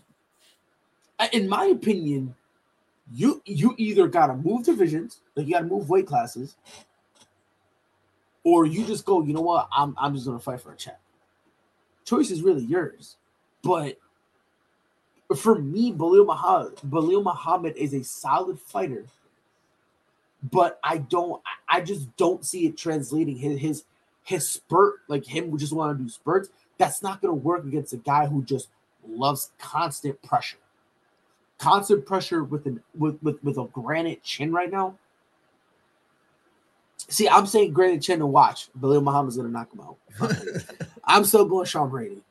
[1.32, 2.36] in my opinion,
[3.14, 6.56] you you either gotta move divisions, like you gotta move weight classes,
[8.44, 11.00] or you just go, you know what, I'm I'm just gonna fight for a check.
[12.06, 13.16] Choice is really yours.
[13.64, 13.98] But
[15.38, 19.06] for me, Belal Muhammad, Belal Muhammad is a solid fighter.
[20.52, 23.84] But I don't I just don't see it translating his his
[24.24, 26.50] his spurt, like him who just want to do spurts.
[26.78, 28.70] That's not gonna work against a guy who just
[29.08, 30.58] loves constant pressure
[31.62, 34.98] constant pressure with an with, with with a granite chin right now.
[37.08, 38.70] See, I'm saying granite chin to watch.
[38.80, 39.98] Belal Muhammad's gonna knock him out.
[41.06, 42.22] I'm still going Sean Brady.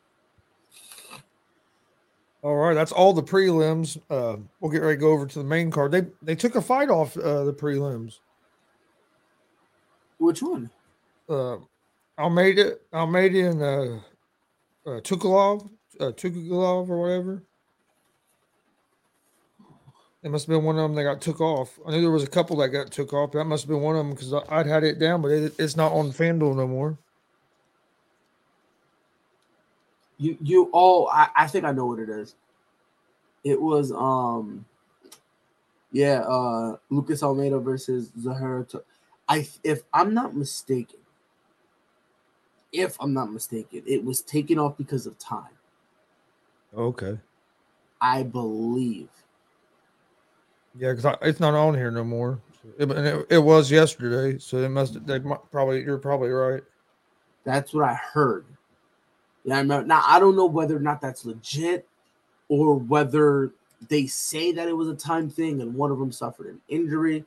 [2.43, 2.74] All right.
[2.74, 3.99] That's all the prelims.
[4.09, 5.93] Uh, we'll get ready to go over to the main card.
[5.93, 8.18] They they took a fight off uh, the prelims.
[10.18, 10.70] Which one?
[11.28, 11.57] Uh,
[12.18, 13.97] Almeida, Almeida, and uh,
[14.86, 17.43] uh, Tukalov, uh, Tukulov or whatever.
[20.22, 21.78] It must have been one of them that got took off.
[21.86, 23.32] I knew there was a couple that got took off.
[23.32, 25.76] That must have been one of them because I'd had it down, but it, it's
[25.76, 26.99] not on FanDuel no more.
[30.21, 32.35] You you oh I, I think I know what it is.
[33.43, 34.66] It was um
[35.93, 38.64] yeah, uh Lucas Almeida versus Zahara.
[38.66, 38.85] To-
[39.29, 40.99] I if I'm not mistaken,
[42.71, 45.57] if I'm not mistaken, it was taken off because of time.
[46.77, 47.18] Okay.
[48.03, 49.09] I believe.
[50.79, 52.41] Yeah, because it's not on here no more.
[52.79, 55.05] It, it, it was yesterday, so it must.
[55.07, 55.83] They might, probably.
[55.83, 56.62] You're probably right.
[57.45, 58.45] That's what I heard.
[59.45, 59.86] Yeah, I remember.
[59.86, 61.86] Now I don't know whether or not that's legit,
[62.49, 63.53] or whether
[63.88, 67.24] they say that it was a time thing and one of them suffered an injury.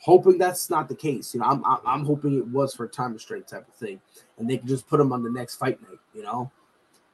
[0.00, 1.32] Hoping that's not the case.
[1.32, 4.00] You know, I'm I'm, hoping it was for a time restraint type of thing,
[4.38, 5.98] and they can just put them on the next fight night.
[6.12, 6.50] You know,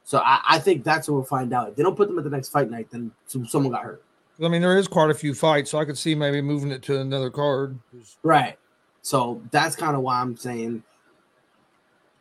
[0.03, 1.69] so I, I think that's what we'll find out.
[1.69, 4.03] If they don't put them at the next fight night, then some- someone got hurt.
[4.43, 6.81] I mean, there is quite a few fights, so I could see maybe moving it
[6.83, 7.77] to another card.
[8.23, 8.57] Right.
[9.03, 10.83] So that's kind of why I'm saying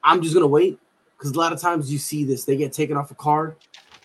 [0.04, 0.78] I'm just gonna wait
[1.20, 3.56] because a lot of times you see this, they get taken off a card,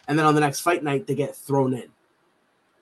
[0.10, 1.88] and then on the next fight night they get thrown in,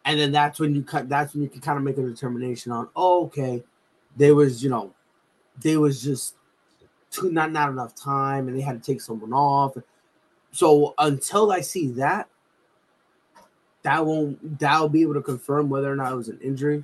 [0.06, 1.08] and then that's when you cut.
[1.08, 2.90] That's when you can kind of make a determination on.
[2.96, 3.64] Oh, okay,
[4.18, 4.92] there was you know,
[5.62, 6.36] there was just
[7.12, 9.78] too not not enough time, and they had to take someone off.
[10.52, 12.28] So until I see that,
[13.84, 16.84] that won't that'll be able to confirm whether or not it was an injury.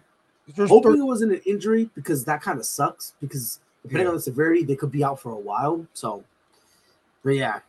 [0.56, 4.10] There's Hoping thir- it wasn't an injury because that kind of sucks because depending Yeah.
[4.10, 5.86] on the severity, they could be out for a while.
[5.94, 6.24] So,
[7.24, 7.60] but yeah,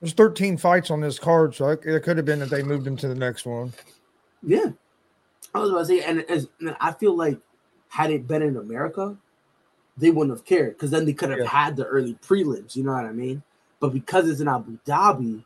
[0.00, 2.86] there's 13 fights on this card, so it, it could have been that they moved
[2.86, 3.72] him to the next one.
[4.42, 4.66] yeah.
[5.54, 7.38] I was about to say, and, as, and I feel like
[7.88, 9.16] had it been in America,
[9.96, 11.46] they wouldn't have cared because then they could have Yeah.
[11.46, 12.74] had the early prelims.
[12.74, 13.40] You know what I mean?
[13.78, 15.44] But because it's in Abu Dhabi,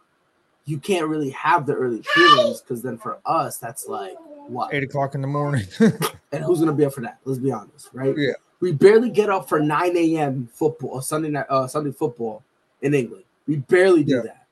[0.64, 4.14] you can't really have the early prelims because then for us, that's like
[4.46, 4.72] what?
[4.72, 5.66] Eight o'clock in the morning.
[6.32, 7.18] And who's gonna be up for that?
[7.24, 8.14] Let's be honest, right?
[8.16, 8.32] Yeah.
[8.60, 10.46] We barely get up for 9 a.m.
[10.52, 12.42] football Sunday night uh Sunday football
[12.82, 13.24] in England.
[13.48, 14.22] We barely do Yeah.
[14.22, 14.46] that.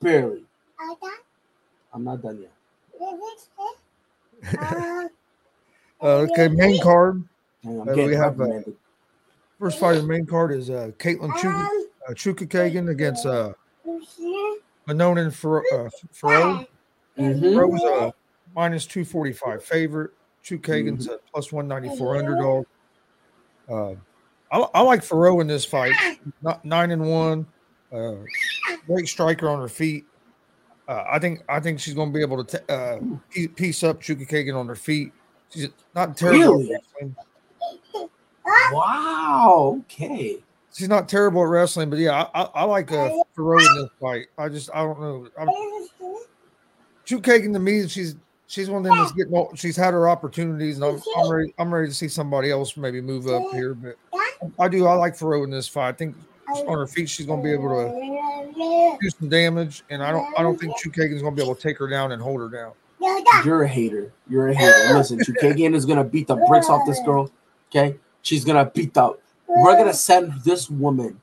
[0.00, 0.44] Barely.
[1.92, 2.52] I'm not done yet.
[6.00, 7.22] uh, okay, main card.
[7.66, 8.60] On, Uh, we have, uh.
[9.58, 11.68] First fight the main card is uh, Caitlin Chuka,
[12.08, 13.52] uh, Chookagian against uh,
[14.86, 16.68] Manonan Fer- uh, Fiorot.
[17.18, 17.40] Mhm.
[17.40, 18.14] Fiorot's a
[18.54, 20.12] minus 245 favorite.
[20.44, 22.66] Chookagian's a plus 194 underdog.
[23.68, 23.90] Uh,
[24.52, 25.94] I, I like Fiorot in this fight.
[26.40, 27.44] Not nine and one.
[27.92, 28.16] Uh,
[28.86, 30.04] great striker on her feet.
[30.86, 32.98] Uh, I think I think she's going to be able to t- uh,
[33.56, 35.12] piece- up Chookagian on her feet.
[35.50, 36.42] She's not terrible.
[36.42, 36.72] at Really?
[36.72, 37.16] wrestling.
[38.72, 39.78] Wow.
[39.84, 40.38] Okay.
[40.72, 43.90] She's not terrible at wrestling, but yeah, I, I, I like uh, Fiorot in this
[44.00, 44.26] fight.
[44.38, 45.28] I just I don't know.
[45.38, 45.48] I'm,
[47.06, 48.16] Chookagian to me, she's
[48.46, 49.32] she's one of them that's getting.
[49.32, 51.54] all- She's had her opportunities, and I'm, I'm ready.
[51.58, 53.74] I'm ready to see somebody else maybe move up here.
[53.74, 53.96] But
[54.58, 54.86] I do.
[54.86, 55.88] I like Fiorot in this fight.
[55.88, 56.14] I think
[56.66, 60.26] on her feet, she's going to be able to do some damage, and I don't.
[60.38, 62.48] I don't think Chookagian's going to be able to take her down and hold her
[62.48, 62.72] down.
[63.44, 64.12] You're a hater.
[64.28, 64.96] You're a hater.
[64.96, 67.30] Listen, Chookagian is gonna beat the bricks off this girl.
[67.70, 69.16] Okay, she's gonna beat the.
[69.46, 71.20] We're gonna send this woman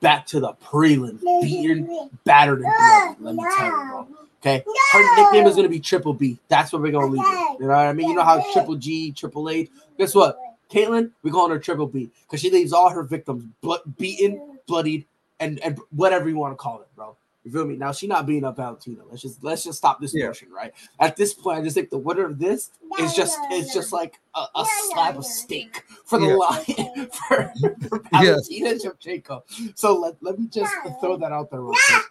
[0.00, 3.20] back to the prelim, beaten, battered, and bloody.
[3.20, 4.08] Let me tell you, bro.
[4.40, 6.38] Okay, her nickname is gonna be Triple B.
[6.48, 7.60] That's what we're gonna leave it.
[7.60, 8.08] You know what I mean?
[8.08, 9.70] You know how Triple G, Triple H.
[9.98, 10.38] Guess what?
[10.70, 15.06] Caitlyn, we're calling her Triple B because she leaves all her victims blood, beaten, bloodied,
[15.40, 17.16] and and whatever you want to call it, bro.
[17.44, 17.76] You feel me?
[17.76, 19.02] Now she not beating up Valentina.
[19.08, 20.26] Let's just let's just stop this Yeah.
[20.26, 20.72] notion, right?
[20.98, 24.18] At this point, I just think the winner of this is just it's just like
[24.34, 26.34] a, a slab of steak for the Yeah.
[26.34, 27.52] lion for,
[27.88, 28.48] for Yes.
[28.48, 29.42] Valentina Shevchenko.
[29.76, 32.02] So let, let me just throw that out there real quick.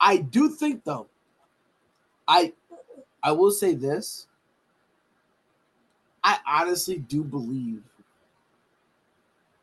[0.00, 1.06] I do think though,
[2.26, 2.52] I
[3.22, 4.26] I will say this.
[6.24, 7.82] I honestly do believe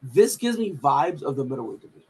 [0.02, 2.03] this gives me vibes of the middleweight division.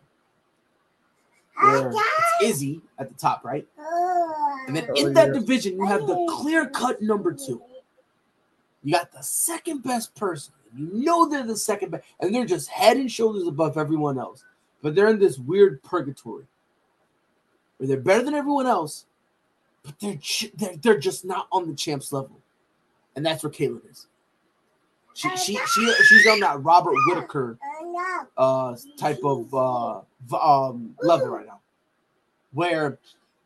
[1.61, 3.67] Where it's Izzy at the top, right?
[3.77, 4.59] Oh.
[4.67, 5.33] And then Oh, in that yeah.
[5.33, 7.61] division, you have the clear cut number two.
[8.83, 10.53] You got the second best person.
[10.75, 14.43] You know they're the second best, and they're just head and shoulders above everyone else.
[14.81, 16.45] But they're in this weird purgatory
[17.77, 19.05] where they're better than everyone else,
[19.83, 22.41] but they're ch- they're, they're just not on the champs level,
[23.15, 24.07] and that's where Caitlyn is.
[25.13, 27.72] She she she she's on that Robert Whitaker uh,
[28.37, 30.01] uh type of uh
[30.39, 31.59] um level right now,
[32.53, 32.97] where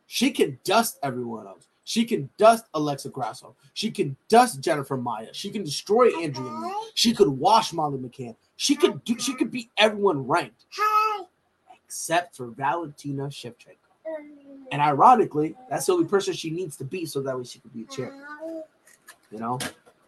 [0.06, 1.66] she can dust everyone else.
[1.84, 3.56] She can dust Alexa Grasso.
[3.72, 5.32] She can dust Jennifer Maia.
[5.32, 6.50] She can destroy Andrea.
[6.50, 6.72] Lee.
[6.94, 8.36] She could wash Molly McCann.
[8.56, 9.18] She could do.
[9.18, 10.66] She could beat everyone ranked
[11.86, 13.76] except for Valentina Shevchenko.
[14.70, 17.72] And ironically, that's the only person she needs to beat so that way she could
[17.72, 18.12] be a champ.
[19.30, 19.58] You know,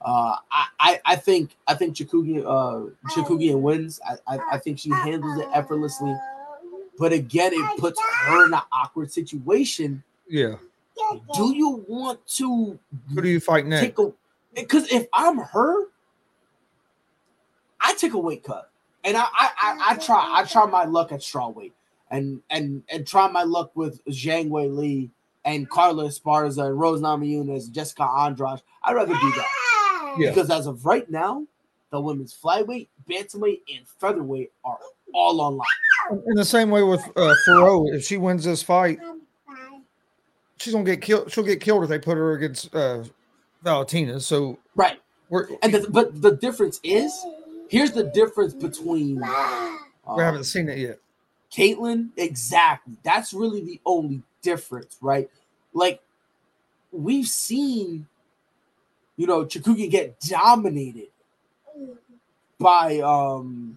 [0.03, 4.01] uh, I, I I think I think Chookagian uh Chookagian wins.
[4.09, 6.15] I, I I think she handles it effortlessly.
[6.99, 10.03] But again, it puts her in an awkward situation.
[10.29, 10.57] Yeah.
[11.35, 12.79] Do you want to
[13.15, 13.95] Who do you fight next?
[14.55, 15.85] because if I'm her,
[17.81, 18.71] I take a weight cut.
[19.05, 21.73] And I, I I I try I try my luck at strawweight
[22.11, 25.09] and and and try my luck with Zhang Weili
[25.47, 28.61] and Carla Esparza and Rose Namajunas, Jessica Andrade.
[28.83, 29.70] I'd rather do that
[30.19, 30.31] Yeah.
[30.31, 31.47] because as of right now,
[31.91, 34.79] the women's flyweight, bantamweight, and featherweight are
[35.13, 35.67] all online.
[36.29, 38.99] In the same way with uh, Faro, if she wins this fight,
[40.59, 41.31] she's gonna get killed.
[41.33, 43.05] She'll get killed if they put her against uh,
[43.63, 44.21] Valentina.
[44.21, 45.01] So Right.
[45.29, 47.13] we're And the, but the difference is
[47.69, 50.99] here's the difference between we uh, haven't seen it yet.
[51.53, 52.97] Caitlyn, exactly.
[53.03, 55.29] That's really the only difference, right?
[55.73, 56.01] Like
[56.93, 58.07] we've seen,
[59.21, 61.09] you know, Chikugi get dominated
[62.59, 63.77] by um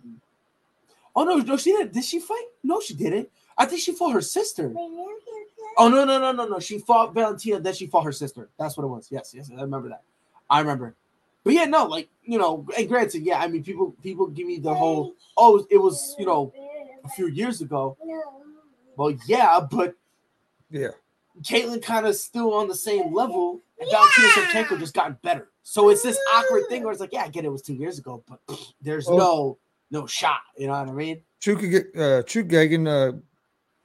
[1.15, 1.91] Oh no, no, she didn't.
[1.91, 2.45] Did she fight?
[2.63, 3.29] No, she didn't.
[3.57, 4.73] I think she fought her sister.
[5.77, 6.59] Oh no, no, no, no, no.
[6.59, 8.47] She fought Valentina, then she fought her sister.
[8.57, 9.09] That's what it was.
[9.11, 10.03] Yes, yes, I remember that.
[10.49, 10.95] I remember.
[11.43, 14.59] But yeah, no, like you know, and granted, yeah, I mean, people people give me
[14.59, 16.53] the whole oh, it was you know
[17.03, 17.97] a few years ago.
[18.95, 19.95] Well, yeah, but
[20.69, 20.91] Yeah.
[21.41, 25.49] Caitlyn kind of still on the same level, and Valentina Shevchenko just gotten better.
[25.63, 27.73] So it's this awkward thing where it's like, yeah, I get it, it was two
[27.73, 29.17] years ago, but pfft, there's Oh.
[29.17, 29.57] no
[29.91, 30.39] no shot.
[30.57, 31.21] You know what I mean?
[31.39, 33.15] Chuka, uh, Chookagian, uh,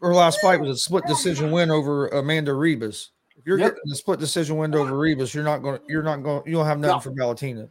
[0.01, 3.09] her last fight was a split decision win over Amanda Ribas.
[3.37, 3.75] If you're Yep.
[3.75, 5.79] getting a split decision win over Ribas, you're not going.
[5.79, 6.43] to You're not going.
[6.47, 7.01] You don't have nothing No.
[7.01, 7.69] for Valentina.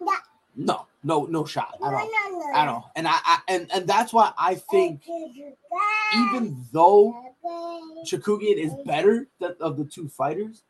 [0.56, 2.10] No, no, no shot at all.
[2.54, 2.92] At all.
[2.96, 5.04] And I, I and and that's why I think
[6.16, 7.34] even though
[8.06, 10.64] Chookagian is better than, of the two fighters,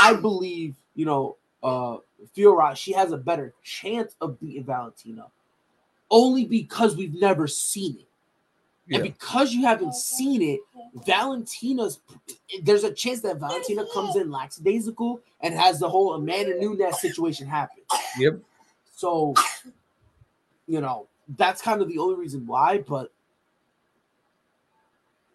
[0.00, 1.98] I believe you know uh
[2.36, 5.26] Fiora she has a better chance of beating Valentina,
[6.10, 8.08] only because we've never seen it.
[8.88, 8.96] Yeah.
[8.96, 10.60] And because you haven't seen it,
[11.06, 12.00] Valentina's
[12.62, 17.46] there's a chance that Valentina comes in lackadaisical and has the whole Amanda Nunes situation
[17.46, 17.82] happen.
[18.18, 18.40] Yep.
[18.94, 19.34] So,
[20.66, 21.06] you know,
[21.36, 22.78] that's kind of the only reason why.
[22.78, 23.12] But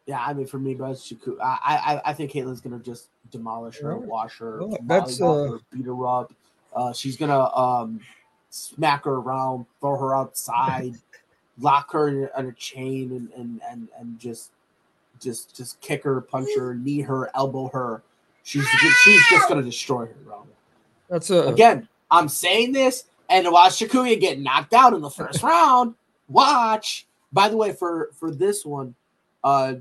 [0.05, 1.11] yeah, I mean, for me, bro, it's.
[1.41, 5.59] I, I, I think Caitlin's gonna just demolish her, wash her, Well, that's, uh, her,
[5.71, 6.33] beat her up.
[6.75, 8.01] Uh, she's gonna um
[8.49, 10.95] smack her around, throw her outside,
[11.59, 14.51] lock her in a, in a chain, and and and and just
[15.21, 18.03] just just kick her, punch her, knee her, elbow her.
[18.43, 18.67] She's
[19.03, 20.45] she's just gonna destroy her, bro.
[21.09, 25.41] That's a Again, I'm saying this, and watch Shakuya get knocked out in the first
[25.43, 25.95] round.
[26.27, 27.07] Watch.
[27.31, 28.95] By the way, for for this one,
[29.43, 29.75] uh,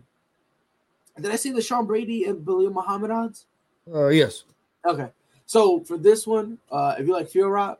[1.20, 3.46] did I see the Sean Brady and Billy Muhammad odds?
[3.92, 4.44] uh, yes.
[4.86, 5.08] Okay,
[5.46, 7.76] so for this one, uh, if you like Fiorot,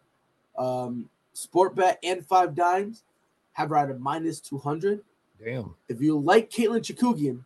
[0.59, 3.05] um, Sport Bet and Five Dimes
[3.53, 5.03] have right at minus two hundred.
[5.43, 5.75] Damn.
[5.89, 7.45] If you like Caitlin Chookagian,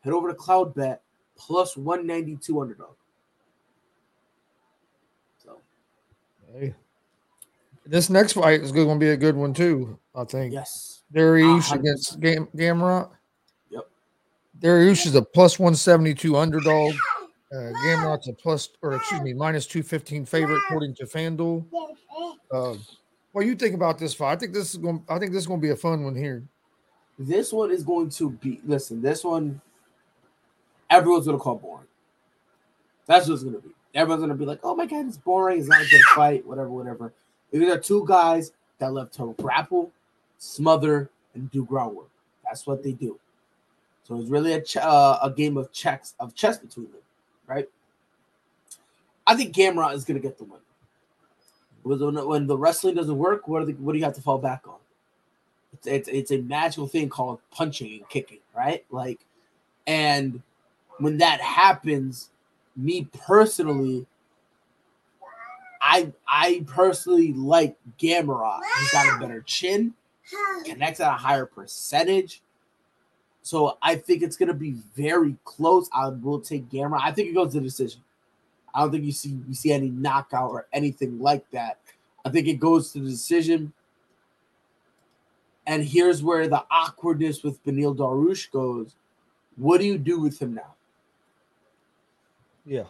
[0.00, 1.02] head over to Cloud Bet
[1.36, 2.94] plus one ninety two underdog.
[5.42, 5.58] So
[6.52, 6.74] Hey.
[7.86, 9.98] This next fight is going to be a good one too.
[10.14, 10.52] I think.
[10.52, 13.08] yes, Dariush Uh, against Gam- Gamrot.
[14.60, 14.70] Yep.
[14.72, 16.94] Dariush is a plus 172 underdog.
[17.52, 21.64] Uh, Gamrot's a plus, or excuse me, minus 215 favorite according to FanDuel.
[22.52, 22.74] Uh,
[23.32, 24.32] what do you think about this fight?
[24.32, 25.02] I think this is going.
[25.08, 26.42] I think this is going to be a fun one here.
[27.18, 28.60] this one is going to be.
[28.64, 29.60] Listen, this one,
[30.90, 31.86] everyone's gonna call boring.
[33.06, 33.70] That's what it's gonna be.
[33.94, 35.58] Everyone's gonna be like, "Oh my god, it's boring.
[35.58, 36.46] It's not a good fight.
[36.46, 37.12] Whatever, whatever."
[37.50, 39.92] These are two guys that love to grapple,
[40.38, 42.10] smother, and do groundwork.
[42.44, 43.18] That's what they do.
[44.08, 47.02] So it's really a ch- uh, a game of checks of chess between them,
[47.46, 47.68] right?
[49.26, 50.60] I think Gamrot is going to get the win.
[51.82, 54.66] When, when the wrestling doesn't work, what, the, what do you have to fall back
[54.66, 54.76] on?
[55.74, 58.82] It's, it's, it's a magical thing called punching and kicking, right?
[58.90, 59.20] Like,
[59.86, 60.42] and
[60.98, 62.30] when that happens,
[62.74, 64.06] me personally,
[65.82, 68.60] I I personally like Gamrot.
[68.80, 69.94] He's got a better chin,
[70.64, 72.42] connects at a higher percentage.
[73.48, 75.88] So I think it's gonna be very close.
[75.94, 77.00] I will take Gamrot.
[77.02, 78.02] I think it goes to the decision.
[78.74, 81.78] I don't think you see you see any knockout or anything like that.
[82.26, 83.72] I think it goes to the decision.
[85.66, 88.96] And here's where the awkwardness with Beneil Dariush goes.
[89.56, 90.74] What do you do with him now?
[92.66, 92.84] Yeah.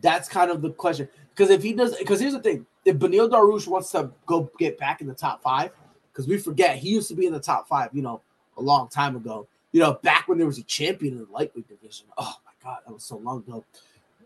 [0.00, 1.10] That's kind of the question.
[1.28, 4.78] Because if he does, because here's the thing: if Beneil Dariush wants to go get
[4.78, 5.72] back in the top five,
[6.10, 8.22] because we forget he used to be in the top five, you know,
[8.56, 9.46] a long time ago.
[9.72, 12.06] You know, back when there was a champion in the lightweight division.
[12.18, 13.64] Oh my god, that was so long ago.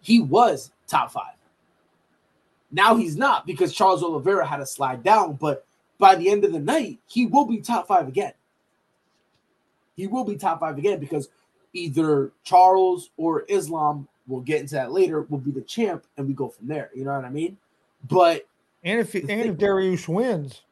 [0.01, 1.35] He was top five.
[2.71, 5.67] Now he's not because Charles Oliveira had to slide down, but
[5.99, 8.33] by the end of the night, he will be top five again.
[9.97, 11.29] He will be top five again because
[11.73, 16.35] either Charles or Islam we'll get into that later, will be the champ, and we
[16.35, 16.91] go from there.
[16.95, 17.57] You know what I mean?
[18.09, 18.47] But
[18.83, 20.63] and if and if Dariush wins,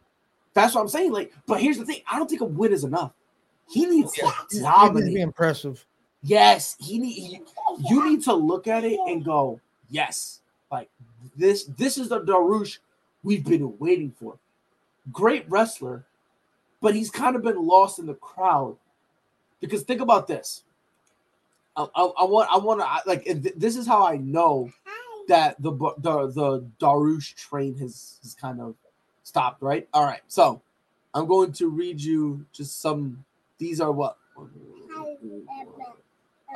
[0.54, 1.12] that's what I'm saying.
[1.12, 3.12] Like, but here's the thing: I don't think a win is enough.
[3.72, 5.14] He needs yeah, to dominate.
[5.14, 5.84] Be impressive.
[6.22, 7.14] Yes, he need.
[7.14, 7.40] He,
[7.88, 10.90] you need to look at it and go, yes, like
[11.36, 11.64] this.
[11.64, 12.78] This is the Dariush
[13.22, 14.36] we've been waiting for.
[15.10, 16.04] Great wrestler,
[16.80, 18.76] but he's kind of been lost in the crowd.
[19.60, 20.64] Because think about this:
[21.74, 23.24] I, I, I want I want to like
[23.56, 24.70] this is how I know
[25.28, 28.76] that the the the Dariush train has has kind of
[29.22, 29.62] stopped.
[29.62, 29.88] Right.
[29.94, 30.20] All right.
[30.28, 30.60] So
[31.14, 33.24] I'm going to read you just some.
[33.62, 34.18] These are what.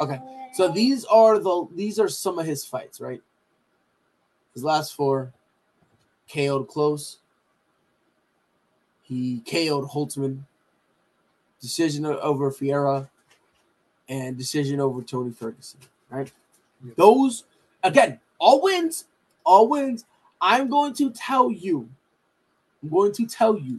[0.01, 0.19] Okay.
[0.55, 3.01] So these are the these are some of his fights.
[3.01, 3.23] Right.
[4.55, 5.33] His last four.
[6.29, 7.19] KO'd Klose.
[9.03, 10.41] He KO'd Holtzman.
[11.61, 13.09] Decision over Ferreira
[14.09, 15.79] and decision over Tony Ferguson.
[16.11, 16.33] Right?
[16.85, 16.97] Yep.
[16.97, 17.45] Those
[17.85, 19.05] again, all wins,
[19.45, 20.07] all wins.
[20.41, 21.89] I'm going to tell you,
[22.83, 23.79] I'm going to tell you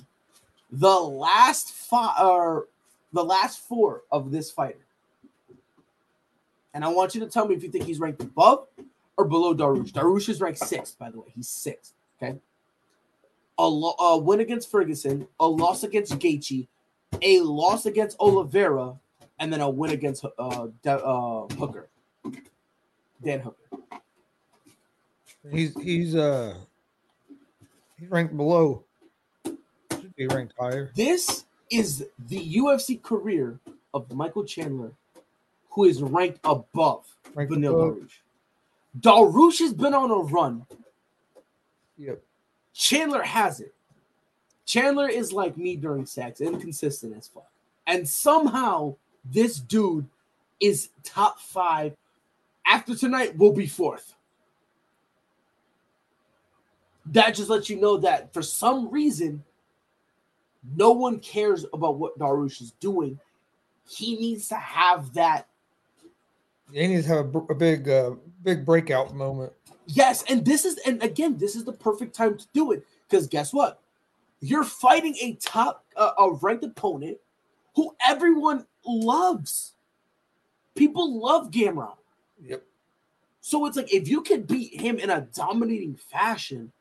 [0.71, 2.67] the last five or
[3.13, 4.85] the last four of this fighter.
[6.73, 8.67] And I want you to tell me if you think he's ranked above
[9.17, 9.91] or below Dariush.
[9.91, 11.27] Dariush is ranked sixth, by the way.
[11.35, 11.93] He's sixth.
[12.21, 12.37] Okay.
[13.57, 16.67] A, lo- a win against Ferguson, a loss against Gaethje,
[17.21, 18.93] a loss against Oliveira,
[19.39, 21.87] and then a win against uh, De- uh Hooker,
[23.23, 23.57] Dan Hooker.
[25.51, 26.55] He's he's uh
[27.97, 28.83] he's ranked below.
[29.45, 30.91] Should be ranked higher.
[30.95, 33.59] This is the UFC career
[33.93, 34.91] of Michael Chandler,
[35.71, 38.11] who is ranked above ranked Beneil Dariush.
[38.99, 40.65] Dariush has been on a run.
[41.97, 42.21] Yep.
[42.73, 43.73] Chandler has it.
[44.65, 47.49] Chandler is like me during sex, inconsistent as fuck.
[47.87, 50.07] And somehow this dude
[50.59, 51.95] is top five.
[52.65, 54.13] After tonight, will be fourth.
[57.05, 59.43] That just lets you know that for some reason,
[60.75, 63.19] no one cares about what Dariush is doing.
[63.87, 65.47] He needs to have that.
[66.71, 68.11] He needs to have a, a big, uh,
[68.43, 69.53] big breakout moment.
[69.85, 73.27] Yes, and this is, and again, this is the perfect time to do it because
[73.27, 73.79] guess what?
[74.41, 77.17] You're fighting a top, uh, a ranked opponent
[77.75, 79.73] who everyone loves.
[80.75, 81.95] People love Gamrot.
[82.43, 82.63] Yep.
[83.41, 86.71] So it's like if you can beat him in a dominating fashion,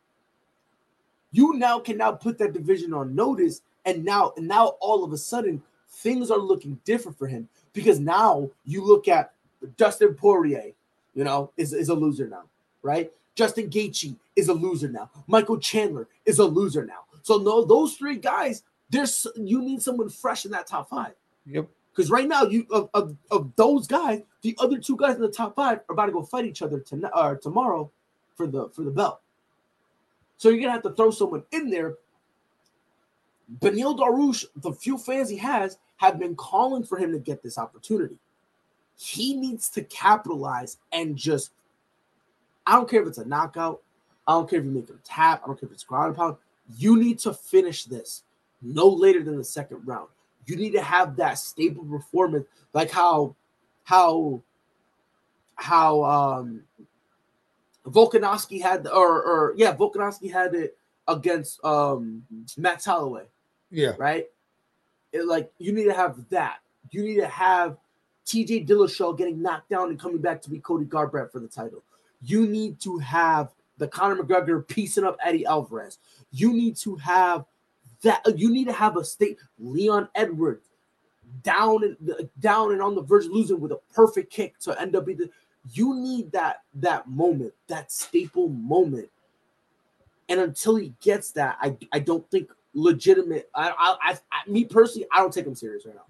[1.30, 5.12] you now can now put that division on notice, and now and now all of
[5.12, 9.32] a sudden things are looking different for him because now you look at
[9.76, 10.72] Dustin Poirier,
[11.14, 12.45] you know, is, is a loser now,
[12.82, 13.11] right?
[13.34, 15.11] Justin Gaethje is a loser now.
[15.26, 17.05] Michael Chandler is a loser now.
[17.22, 21.14] So no, those three guys, there's you need someone fresh in that top five.
[21.47, 21.68] Yep.
[21.95, 25.28] Because right now, you of, of, of, those guys, the other two guys in the
[25.30, 27.91] top five are about to go fight each other tonight or tomorrow
[28.37, 29.20] for the for the belt.
[30.37, 31.97] So you're gonna have to throw someone in there.
[33.61, 37.59] Beneil Dariush, the few fans he has, have been calling for him to get this
[37.59, 38.16] opportunity.
[38.97, 41.53] He needs to capitalize and just.
[42.66, 43.80] I don't care if it's a knockout.
[44.26, 45.42] I don't care if you make him tap.
[45.44, 46.36] I don't care if it's ground and pound.
[46.76, 48.24] You need to finish this
[48.61, 50.09] no later than the second round.
[50.47, 53.34] You need to have that stable performance, like how
[53.84, 54.42] how
[55.57, 56.62] how um
[57.86, 60.76] Volkanovski had or or yeah, Volkanovski had it
[61.07, 62.24] against um
[62.57, 63.24] Max Holloway.
[63.71, 63.93] Yeah.
[63.99, 64.27] Right?
[65.12, 66.59] It, like you need to have that.
[66.91, 67.77] You need to have
[68.27, 71.83] TJ Dillashaw getting knocked down and coming back to be Cody Garbrandt for the title.
[72.23, 75.99] You need to have the Conor McGregor piecing up Eddie Alvarez.
[76.33, 77.45] You need to have
[78.03, 78.23] that.
[78.27, 80.67] Uh, you need to have a state Leon Edwards
[81.43, 84.81] down and uh, down and on the verge of losing with a perfect kick to
[84.81, 85.31] end up the.
[85.73, 89.09] You need that that moment, that staple moment.
[90.29, 93.51] And until he gets that, I I don't think legitimate.
[93.55, 96.03] I I, I, I me personally, I don't take him serious right now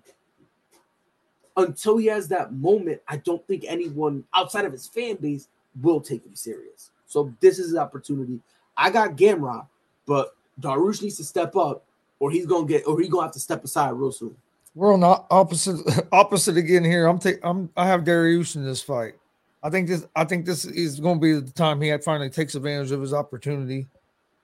[1.56, 5.48] until he has that moment, I don't think anyone outside of his fan base
[5.80, 6.90] will take him serious.
[7.06, 8.40] So this is his opportunity.
[8.76, 9.66] I got Gamrot,
[10.06, 11.84] but Dariush needs to step up,
[12.18, 14.36] or he's gonna get, or he's gonna have to step aside real soon.
[14.74, 15.80] We're on opposite
[16.12, 17.06] opposite again here.
[17.06, 17.40] I'm taking.
[17.42, 17.70] I'm.
[17.76, 19.14] I have Dariush in this fight.
[19.62, 20.06] I think this.
[20.14, 23.14] I think this is going to be the time he finally takes advantage of his
[23.14, 23.86] opportunity.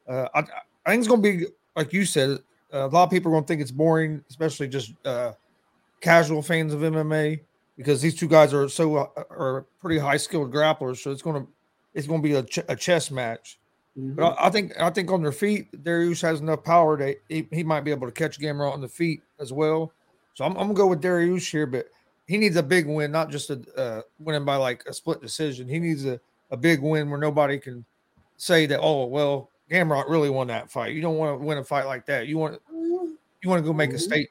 [0.09, 0.41] Uh, I,
[0.87, 1.47] I think it's going to be
[1.77, 2.39] like you said.
[2.73, 5.33] Uh, a lot of people are going to think it's boring, especially just uh,
[6.01, 7.41] casual fans of MMA,
[7.77, 10.99] because these two guys are so uh, are pretty high skilled grapplers.
[10.99, 11.53] So it's going to
[11.95, 13.59] it's going to be a, ch- a chess match.
[13.99, 14.15] Mm-hmm.
[14.15, 17.47] But I, I, think I think on their feet, Darius has enough power that he,
[17.53, 19.93] he might be able to catch Gamrot on the feet as well.
[20.35, 21.89] So I'm, I'm gonna go with Darius here, but
[22.27, 25.69] he needs a big win, not just a uh, winning by like a split decision.
[25.69, 26.19] He needs a,
[26.51, 27.85] a big win where nobody can
[28.39, 28.81] say that.
[28.81, 30.93] Oh well, Gamrot really won that fight.
[30.95, 32.27] You don't want to win a fight like that.
[32.27, 34.01] You want you want to go make a mm-hmm.
[34.01, 34.31] statement.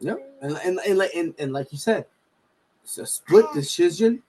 [0.00, 2.06] Yep, and and, and and and like you said,
[2.84, 4.22] it's a split decision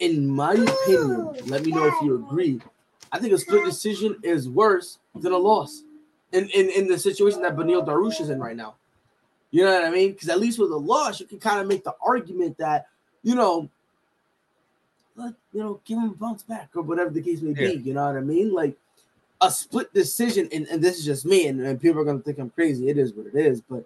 [0.00, 2.60] in my opinion, let me know if you agree.
[3.12, 5.82] I think a split decision is worse than a loss
[6.32, 8.76] in, in, in the situation that Beneil Dariush is in right now.
[9.50, 10.12] You know what I mean?
[10.12, 12.86] Because at least with a loss, you can kind of make the argument that,
[13.22, 13.68] you know,
[15.16, 17.64] let, you know, give him a bounce back or whatever the case may be.
[17.64, 17.70] Yeah.
[17.70, 18.54] You know what I mean?
[18.54, 18.76] Like
[19.40, 22.38] a split decision, and, and this is just me, and, and people are gonna think
[22.38, 22.88] I'm crazy.
[22.88, 23.84] It is what it is, but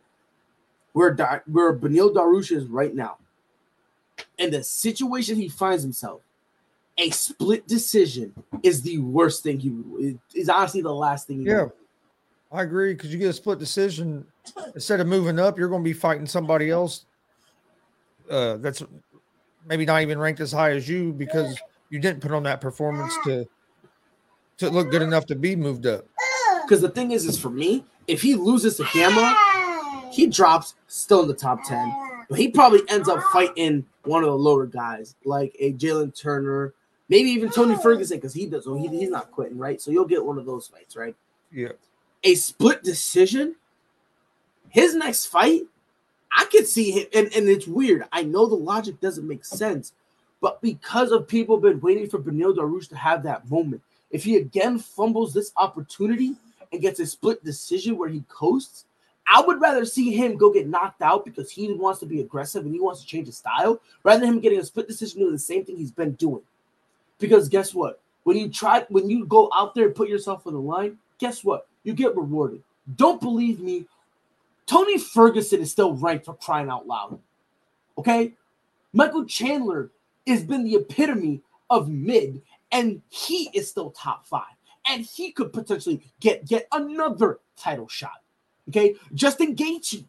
[0.92, 1.14] where
[1.46, 3.18] where Beneil Dariush is right now,
[4.38, 6.22] and the situation he finds himself,
[6.98, 10.16] a split decision is the worst thing he.
[10.34, 11.42] Is honestly the last thing.
[11.42, 11.72] yeah, would.
[12.52, 14.24] I agree because you get a split decision
[14.74, 17.06] instead of moving up, you're going to be fighting somebody else
[18.30, 18.82] uh, that's
[19.66, 21.58] maybe not even ranked as high as you because
[21.90, 23.46] you didn't put on that performance to
[24.58, 26.06] to look good enough to be moved up.
[26.62, 29.36] Because the thing is, is for me, if he loses to Gamma,
[30.10, 31.92] he drops still in the top ten.
[32.28, 36.72] But he probably ends up fighting one of the lower guys, like a Jalin Turner,
[37.08, 38.64] maybe even Tony Ferguson, because he does.
[38.64, 39.80] So he, he's not quitting, right?
[39.80, 41.14] So you'll get one of those fights, right?
[41.52, 41.72] Yeah.
[42.22, 43.56] A split decision.
[44.70, 45.62] His next fight,
[46.36, 48.04] I could see him, and, and it's weird.
[48.10, 49.92] I know the logic doesn't make sense,
[50.40, 53.82] but because of people been waiting for Beneil Dariush to have that moment,
[54.14, 56.36] if he again fumbles this opportunity
[56.70, 58.84] and gets a split decision where he coasts,
[59.26, 62.64] I would rather see him go get knocked out because he wants to be aggressive
[62.64, 65.32] and he wants to change his style rather than him getting a split decision doing
[65.32, 66.42] the same thing he's been doing.
[67.18, 68.00] Because guess what?
[68.22, 71.42] When you try, when you go out there and put yourself on the line, guess
[71.42, 71.66] what?
[71.82, 72.62] You get rewarded.
[72.94, 73.86] Don't believe me.
[74.66, 77.18] Tony Ferguson is still ranked for crying out loud.
[77.98, 78.32] Okay?
[78.92, 79.90] Michael Chandler
[80.24, 82.40] has been the epitome of mid,
[82.74, 84.42] and he is still top five.
[84.86, 88.20] And he could potentially get, get another title shot.
[88.68, 90.04] Okay, Justin Gaethje.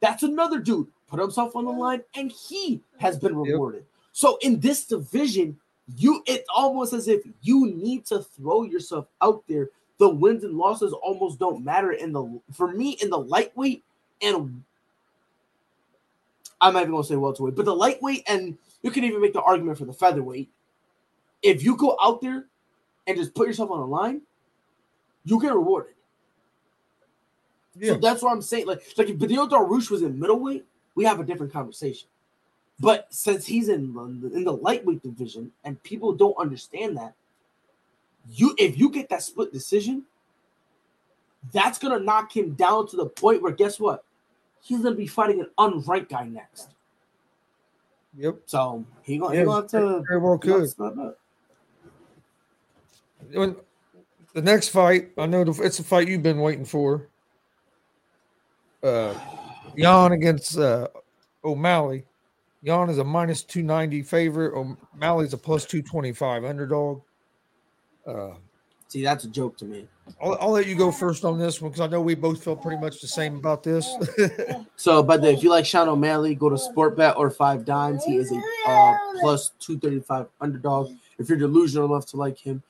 [0.00, 3.80] That's another dude put himself on the line, and he has been rewarded.
[3.80, 3.88] Yep.
[4.12, 5.56] So in this division,
[5.96, 9.70] you it's almost as if you need to throw yourself out there.
[9.98, 13.82] The wins and losses almost don't matter in the for me in the lightweight
[14.20, 14.62] and
[16.60, 19.42] I'm not even gonna say welterweight, but the lightweight and you can even make the
[19.42, 20.50] argument for the featherweight.
[21.42, 22.46] If you go out there
[23.06, 24.22] and just put yourself on the line,
[25.24, 25.94] you get rewarded.
[27.78, 27.92] Yeah.
[27.92, 28.66] So that's what I'm saying.
[28.66, 30.64] Like, like if Beneil Dariush was in middleweight,
[30.94, 32.08] we have a different conversation.
[32.78, 33.94] But since he's in
[34.34, 37.14] in the lightweight division and people don't understand that,
[38.28, 40.04] you if you get that split decision,
[41.52, 44.04] that's gonna knock him down to the point where guess what?
[44.60, 46.74] He's gonna be fighting an unranked guy next.
[48.18, 48.40] Yep.
[48.46, 50.68] So he gonna, yeah, he gonna have to very well could.
[53.32, 53.56] When
[54.34, 57.08] the next fight, I know it's a fight you've been waiting for
[58.82, 59.14] uh,
[59.76, 60.88] Yan against uh,
[61.44, 62.04] O'Malley.
[62.62, 64.54] Yan is a minus 290 favorite.
[64.54, 67.02] O'Malley's a plus 225 underdog.
[68.06, 68.30] Uh,
[68.88, 69.88] See, that's a joke to me.
[70.22, 72.54] I'll, I'll let you go first on this one because I know we both feel
[72.54, 73.96] pretty much the same about this.
[74.76, 78.04] so, but if you like Sean O'Malley, go to Sportbet or Five Dimes.
[78.04, 78.40] He is a
[78.70, 80.92] uh, plus 235 underdog.
[81.18, 82.62] If you're delusional enough to like him,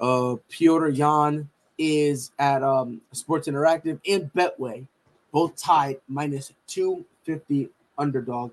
[0.00, 1.48] uh, Petr Yan
[1.78, 4.86] is at um, Sports Interactive and Betway
[5.32, 8.52] both tied minus 250 underdog.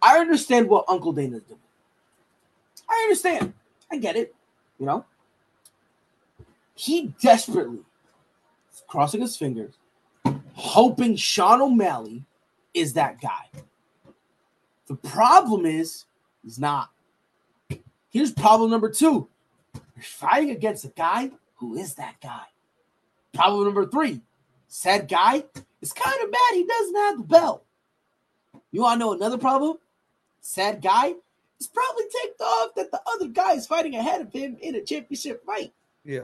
[0.00, 1.60] I understand what Uncle Dana's doing.
[2.88, 3.52] I understand.
[3.90, 4.34] I get it.
[4.78, 5.04] You know,
[6.74, 7.80] he desperately
[8.88, 9.74] crossing his fingers,
[10.54, 12.24] hoping Sean O'Malley
[12.74, 13.48] is that guy.
[14.88, 16.04] The problem is
[16.42, 16.90] he's not.
[18.10, 19.28] Here's problem number two.
[20.02, 22.42] You're fighting against a guy who is that guy.
[23.32, 24.20] Problem number three.
[24.66, 25.44] Said guy
[25.80, 27.64] is kind of mad he doesn't have the belt.
[28.72, 29.76] You want to know another problem?
[30.40, 31.14] Sad guy
[31.60, 34.82] is probably ticked off that the other guy is fighting ahead of him in a
[34.82, 35.72] championship fight.
[36.04, 36.22] Yeah.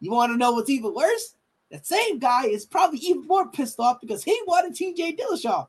[0.00, 1.36] You want to know what's even worse?
[1.70, 5.68] That same guy is probably even more pissed off because he wanted TJ Dillashaw.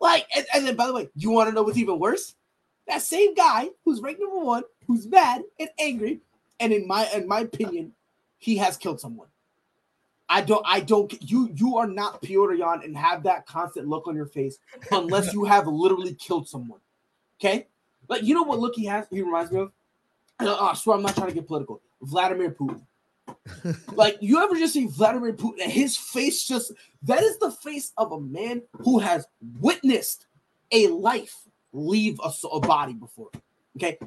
[0.00, 2.34] Like, and, and then by the way, you want to know what's even worse?
[2.86, 6.20] That same guy who's ranked number one, who's mad and angry,
[6.60, 7.92] and in my in my opinion,
[8.38, 9.28] he has killed someone.
[10.28, 11.12] I don't, I don't.
[11.22, 14.58] You, you are not Petr Yan and have that constant look on your face
[14.90, 16.80] unless you have literally killed someone.
[17.38, 17.66] Okay,
[18.08, 19.06] like you know what look he has.
[19.10, 19.72] He reminds me of.
[20.38, 21.80] I, oh, I swear I'm not trying to get political.
[22.02, 22.80] Vladimir Putin.
[23.94, 27.92] like you ever just see Vladimir Putin and his face just that is the face
[27.96, 29.26] of a man who has
[29.60, 30.26] witnessed
[30.72, 31.36] a life
[31.74, 33.28] leave a, a body before.
[33.76, 33.98] Okay,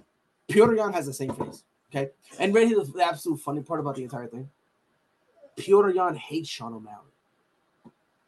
[0.50, 1.64] Petr Yan has the same face.
[1.92, 4.50] Okay, and really the, the absolute funny part about the entire thing
[5.58, 7.12] Petr Yan hates Sean O'Malley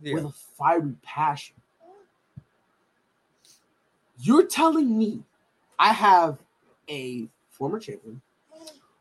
[0.01, 0.15] Yeah.
[0.15, 1.55] with a fiery passion.
[4.21, 5.23] You're telling me
[5.77, 6.39] I have
[6.89, 8.21] a former champion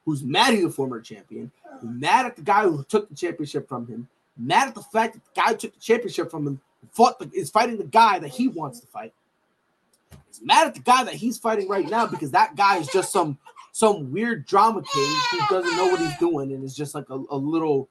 [0.04, 1.50] who's mad he's a former champion,
[1.82, 5.22] mad at the guy who took the championship from him, mad at the fact that
[5.24, 6.60] the guy who took the championship from him
[6.92, 9.12] fought the, is fighting the guy that he wants to fight.
[10.28, 13.12] He's mad at the guy that he's fighting right now because that guy is just
[13.12, 13.38] some
[13.72, 17.22] some weird drama king who doesn't know what he's doing and is just like a,
[17.30, 17.88] a little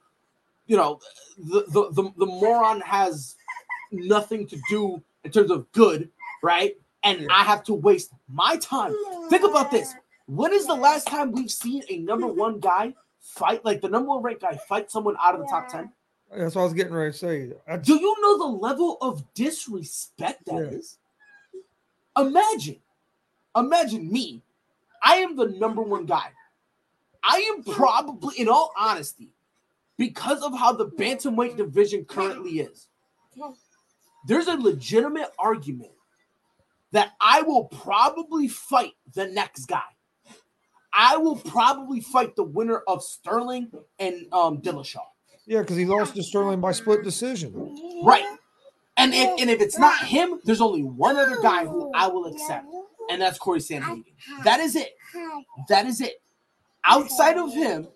[0.67, 0.99] you know,
[1.37, 3.35] the, the the the moron has
[3.91, 6.09] nothing to do in terms of good,
[6.43, 6.75] right?
[7.03, 8.93] And I have to waste my time.
[9.29, 9.93] Think about this.
[10.27, 14.09] When is the last time we've seen a number one guy fight, like the number
[14.09, 15.89] one ranked guy, fight someone out of the top 10?
[16.35, 17.53] That's what I was getting ready to say.
[17.65, 20.97] I, Do you know the level of disrespect that is?
[22.17, 22.77] Imagine,
[23.55, 24.41] imagine me.
[25.03, 26.31] I am the number one guy.
[27.23, 29.29] I am probably, in all honesty,
[29.97, 32.87] because of how the bantamweight division currently is,
[34.27, 35.91] there's a legitimate argument
[36.91, 39.81] that I will probably fight the next guy.
[40.93, 45.01] I will probably fight the winner of Sterling and um, Dillashaw.
[45.45, 47.53] yeah, because he lost to Sterling by split decision.
[48.03, 48.25] Right.
[48.97, 52.25] And if and if it's not him, there's only one other guy who I will
[52.25, 52.65] accept,
[53.11, 54.03] and that's Corey Sandhagen.
[54.43, 54.93] That is it.
[55.69, 56.21] That is it.
[56.83, 57.87] Outside of him,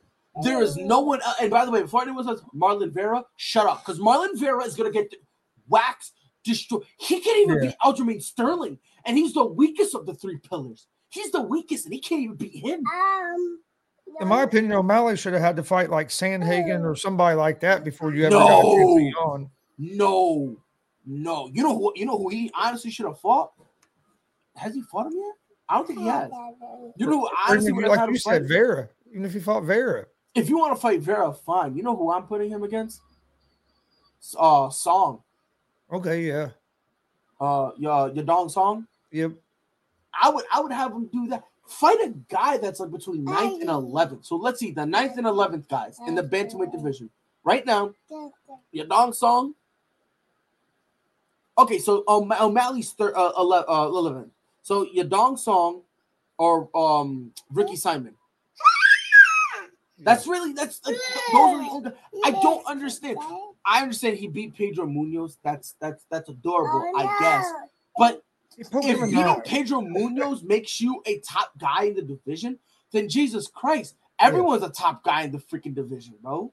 [0.44, 1.20] there is no one.
[1.26, 4.64] el- And by the way, before anyone says Marlon Vera, shut up, because Marlon Vera
[4.64, 5.14] is gonna get
[5.68, 6.14] waxed,
[6.44, 6.84] destroyed.
[7.00, 7.70] He can't even Yeah.
[7.72, 10.88] beat Aljamain Sterling, and he's the weakest of the three pillars.
[11.10, 12.84] He's the weakest, and he can't even beat him.
[12.88, 13.60] Um,
[14.20, 17.84] In my opinion, O'Malley should have had to fight like Sandhagen or somebody like that
[17.84, 18.98] before you ever got a chance No.
[18.98, 19.50] to on.
[19.78, 20.58] No,
[21.06, 21.50] no.
[21.54, 21.94] You know who?
[21.96, 23.52] You know who he honestly should have fought.
[24.56, 25.34] Has he fought him yet?
[25.70, 26.30] I don't think he has.
[26.98, 28.48] You know, who honestly, even, would have like you him said.
[28.48, 28.90] Vera.
[29.10, 30.06] Even if he fought Vera.
[30.36, 31.76] if you want to fight Vera, fine.
[31.76, 33.02] You know who I'm putting him against?
[34.38, 35.22] Uh, Song.
[35.92, 36.50] Okay, yeah.
[37.40, 38.88] Uh, your your Dong Song.
[39.12, 39.32] Yep.
[40.22, 41.44] I would, I would have him do that.
[41.68, 44.26] Fight a guy that's like between 9th and 11th.
[44.26, 47.10] So let's see the 9th and 11th guys in the bantamweight division
[47.44, 47.94] right now.
[48.76, 49.54] Yadong Song.
[51.62, 54.32] Okay, so um, O'Malley's thir- uh, 11, uh, 11.
[54.64, 55.82] So Yadong Song
[56.40, 58.16] or um Ricky Simon.
[60.00, 60.96] That's really that's like,
[61.32, 61.92] those are the only.
[62.26, 63.18] I don't understand.
[63.64, 65.38] I understand he beat Pedro Munhoz.
[65.44, 67.46] That's that's that's adorable, Oh, I guess.
[67.96, 68.24] But
[68.58, 69.40] if you know.
[69.46, 72.58] Pedro Munhoz makes you a top guy in the division,
[72.92, 76.52] then Jesus Christ, everyone's a top guy in the freaking division, bro.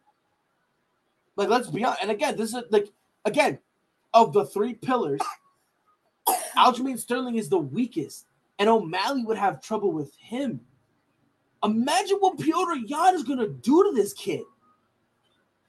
[1.36, 2.02] Like, let's be honest.
[2.02, 2.88] And again, this is like
[3.24, 3.58] again
[4.14, 5.20] of the three pillars.
[6.56, 8.26] Aljamain Sterling is the weakest,
[8.58, 10.60] and O'Malley would have trouble with him.
[11.64, 14.42] Imagine what Petr Yan is gonna do to this kid.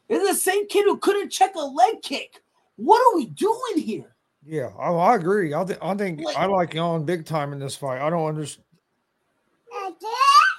[0.08, 2.42] It's the same kid who couldn't check a leg kick.
[2.78, 4.16] What are we doing here?
[4.46, 5.54] Yeah, I, I agree.
[5.54, 8.02] I, th- I think Like- I like Yan big time in this fight.
[8.02, 8.66] I don't understand.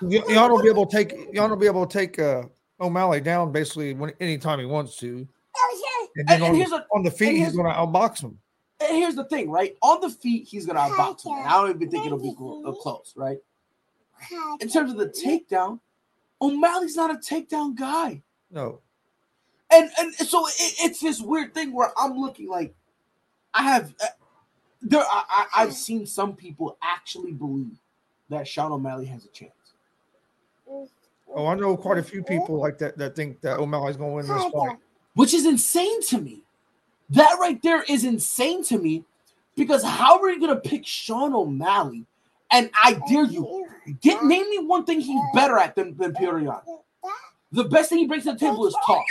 [0.03, 2.45] Yan will be able to take Yan will be able to take uh,
[2.81, 5.27] O'Malley down basically when anytime he wants to,
[6.17, 8.23] and then And- and on, here's the, a- on the feet he's going to outbox
[8.23, 8.39] him.
[8.83, 9.77] And here's the thing, right?
[9.83, 11.33] On the feet, he's gonna outbox him.
[11.35, 13.37] And I don't even think it'll be clo- close, right?
[14.61, 15.81] In terms of the takedown,
[16.41, 18.23] O'Malley's not a takedown guy.
[18.51, 18.81] No,
[19.71, 22.75] And and so it, it's this weird thing where I'm looking like
[23.53, 24.07] I have uh,
[24.81, 27.77] there, I, I, I've seen some people actually believe
[28.31, 29.53] that Sean O'Malley has a chance.
[31.35, 34.15] Oh, I know quite a few people like that that think that O'Malley's going to
[34.17, 34.79] win this fight.
[35.21, 36.41] Which is insane to me.
[37.11, 39.05] That right there is insane to me
[39.55, 42.07] because how are you going to pick Sean O'Malley?
[42.51, 43.67] And I dare you,
[44.01, 46.63] get name me one thing he's better at than, than Petr
[47.53, 49.05] The best thing he brings to the table is talk.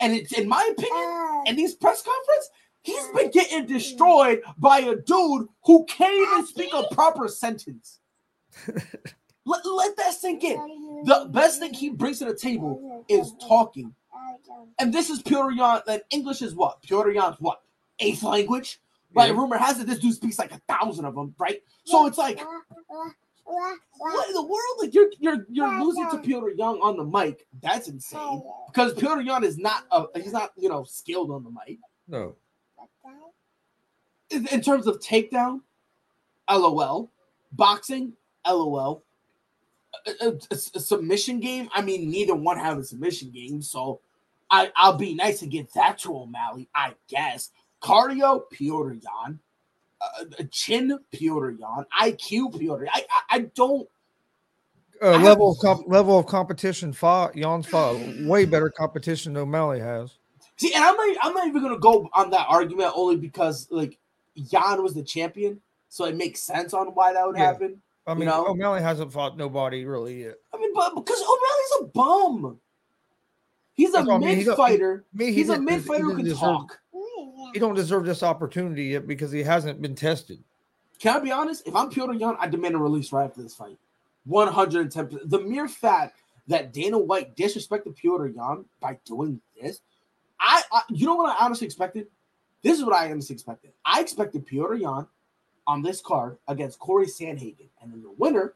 [0.00, 2.50] And it's in my opinion, in these press conference,
[2.82, 8.00] he's been getting destroyed by a dude who can't even speak a proper sentence.
[9.46, 11.04] let, let that sink in.
[11.04, 13.94] The best thing he brings to the table is talking.
[14.78, 16.82] And this is Petr Yan, and English is what?
[16.82, 17.60] Petr Yan's what?
[18.00, 18.80] Eighth language?
[19.14, 19.30] Right?
[19.30, 19.36] Yeah.
[19.36, 21.62] Rumor has it this dude speaks like a thousand of them, right?
[21.84, 22.40] So it's like,
[23.44, 24.76] what in the world?
[24.80, 27.46] Like you're you're you're losing to Petr Yan on the mic.
[27.62, 28.42] That's insane.
[28.66, 31.78] Because Petr Yan is not a, he's not, you know, skilled on the mic.
[32.08, 32.34] No.
[34.30, 35.60] In, in terms of takedown,
[36.50, 37.10] LOL.
[37.52, 38.14] Boxing,
[38.46, 39.04] LOL.
[40.06, 41.68] A- a- a submission game.
[41.72, 44.00] I mean, neither one have a submission game, so
[44.54, 47.50] I, I'll be nice to get that to O'Malley, I guess.
[47.82, 49.38] Cardio, Petr Yan.
[50.00, 51.84] Uh, uh, chin, Petr Yan.
[52.00, 52.86] IQ, Petr.
[52.92, 53.88] I, I I don't.
[55.02, 59.42] Uh, I level of comp- level of competition, fought Yan's fought way better competition than
[59.42, 60.18] O'Malley has.
[60.56, 63.98] See, and I'm not, I'm not even gonna go on that argument only because like
[64.34, 67.46] Yan was the champion, so it makes sense on why that would Yeah.
[67.46, 67.82] happen.
[68.06, 68.46] I You mean, know?
[68.46, 70.36] O'Malley hasn't fought nobody really yet.
[70.54, 72.60] I mean, but because O'Malley's a bum.
[73.74, 74.38] He's a That's mean.
[74.38, 75.04] He mid fighter.
[75.16, 76.80] He He's a mid fighter who can deserve- talk.
[77.52, 80.42] He don't deserve this opportunity yet because he hasn't been tested.
[80.98, 81.66] Can I be honest?
[81.66, 83.76] If I'm Petr Yan, I demand a release right after this fight.
[84.24, 86.16] 110 The mere fact
[86.48, 89.80] that Dana White disrespected Petr Yan by doing this,
[90.40, 92.06] I, I you know what I honestly expected?
[92.62, 93.72] This is what I honestly expected.
[93.84, 95.06] I expected Petr Yan
[95.66, 98.54] on this card against Corey Sandhagen, and then the winner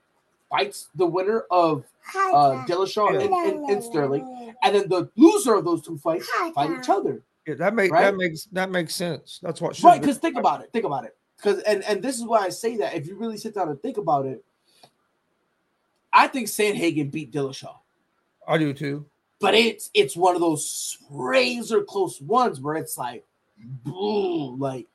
[0.51, 1.85] fights the winner of
[2.15, 6.71] uh, Dillashaw and, and, and Sterling, and then the loser of those two fights fight
[6.79, 7.23] each other.
[7.47, 8.03] Yeah, that make Right?
[8.03, 9.39] that makes that makes sense.
[9.43, 10.71] That's what should Right, because think about it.
[10.73, 11.17] Think about it.
[11.37, 13.81] Because and and this is why I say that if you really sit down and
[13.81, 14.45] think about it,
[16.13, 17.75] I think Sandhagen beat Dillashaw,
[18.47, 19.07] I do too.
[19.41, 23.25] but it's it's one of those razor close ones where it's like,
[23.85, 24.87] boom, like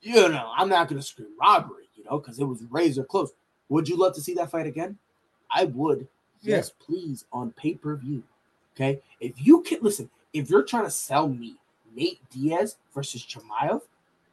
[0.00, 3.32] you know, I'm not gonna scream robbery, you know, because it was razor close.
[3.68, 4.98] Would you love to see that fight again?
[5.50, 6.06] I would.
[6.42, 6.56] Yeah.
[6.56, 8.22] Yes, please on pay per view.
[8.74, 11.56] Okay, if you can listen, if you're trying to sell me
[11.94, 13.80] Nate Diaz versus Chimaev,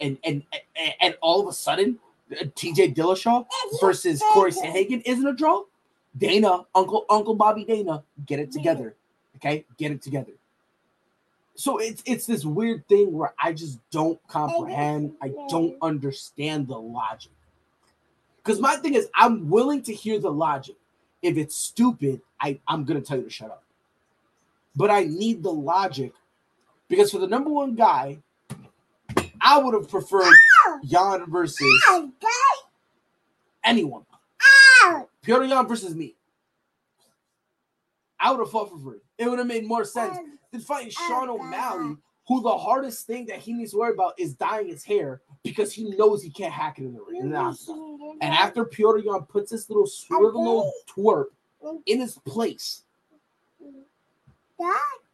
[0.02, 0.44] and and
[0.76, 1.98] and, and all of a sudden
[2.32, 3.46] uh, TJ Dillashaw
[3.80, 5.64] versus Corey Sandhagen isn't a draw,
[6.18, 8.96] Dana, Uncle Uncle Bobby Dana, get it together.
[9.38, 10.34] Okay, get it together.
[11.56, 15.14] So it's it's this weird thing where I just don't comprehend.
[15.22, 17.32] I don't understand the logic.
[18.44, 20.76] Because my thing is, I'm willing to hear the logic.
[21.22, 23.64] If it's stupid, I, I'm gonna tell you to shut up.
[24.76, 26.14] But I need the logic
[26.90, 28.20] because for the number one guy,
[29.40, 30.34] I would have preferred
[30.84, 31.84] Yan versus
[33.64, 34.06] anyone.
[35.26, 36.16] Petr Yan versus me.
[38.20, 39.00] I would have fought for free.
[39.18, 40.18] It would have made more sense
[40.52, 44.34] than fighting Sean O'Malley, who the hardest thing that he needs to worry about is
[44.34, 47.22] dyeing his hair because he knows he can't hack it in the ring.
[47.26, 47.32] in.
[48.22, 51.26] And after Petr Yan puts this little swivel little twerp
[51.86, 52.84] in his place,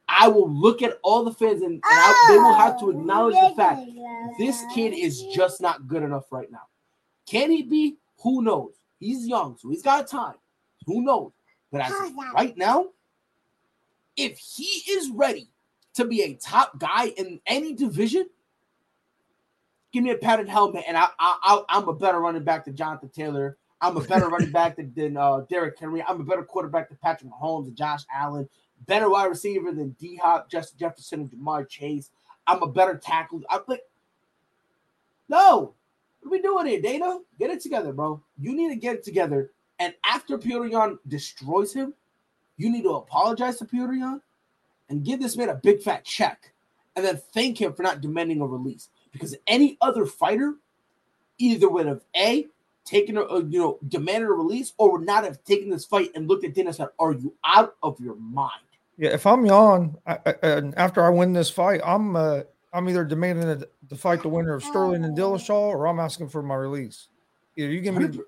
[0.07, 3.35] I will look at all the fans and, and I, they will have to acknowledge
[3.35, 3.81] the fact
[4.37, 6.63] this kid is just not good enough right now.
[7.25, 7.97] Can he be?
[8.23, 8.73] Who knows?
[8.99, 10.35] He's young, so he's got time.
[10.85, 11.31] Who knows?
[11.71, 12.87] But as of right now,
[14.17, 15.47] if he is ready
[15.95, 18.27] to be a top guy in any division,
[19.91, 22.75] give me a padded helmet, and I, I, I I'm a better running back than
[22.75, 23.57] Jonathan Taylor.
[23.81, 26.03] I'm a better running back than, than uh, Derrick Henry.
[26.07, 28.47] I'm a better quarterback than Patrick Mahomes and Josh Allen.
[28.87, 32.11] Better wide receiver than D Hop, Justin Jefferson, and Ja'Marr Chase.
[32.47, 33.41] I'm a better tackle.
[33.49, 33.83] I'm like,
[35.27, 35.73] no,
[36.21, 37.19] what are we doing here, Dana?
[37.37, 38.21] Get it together, bro.
[38.39, 39.51] You need to get it together.
[39.79, 41.93] And after Yan destroys him,
[42.57, 44.21] you need to apologize to Yan
[44.89, 46.51] and give this man a big fat check,
[46.95, 48.89] and then thank him for not demanding a release.
[49.11, 50.55] Because any other fighter
[51.37, 52.47] either would have a
[52.85, 56.11] taken a, a, you know demanded a release or would not have taken this fight
[56.15, 58.61] and looked at Dennis and said, "Are you out of your mind?"
[58.97, 62.41] Yeah, if I'm Yan, I, I, and after I win this fight, I'm uh,
[62.73, 63.57] I'm either demanding a,
[63.89, 67.07] to fight the winner of Sterling and Dillashaw, or I'm asking for my release.
[67.55, 68.19] Either you give me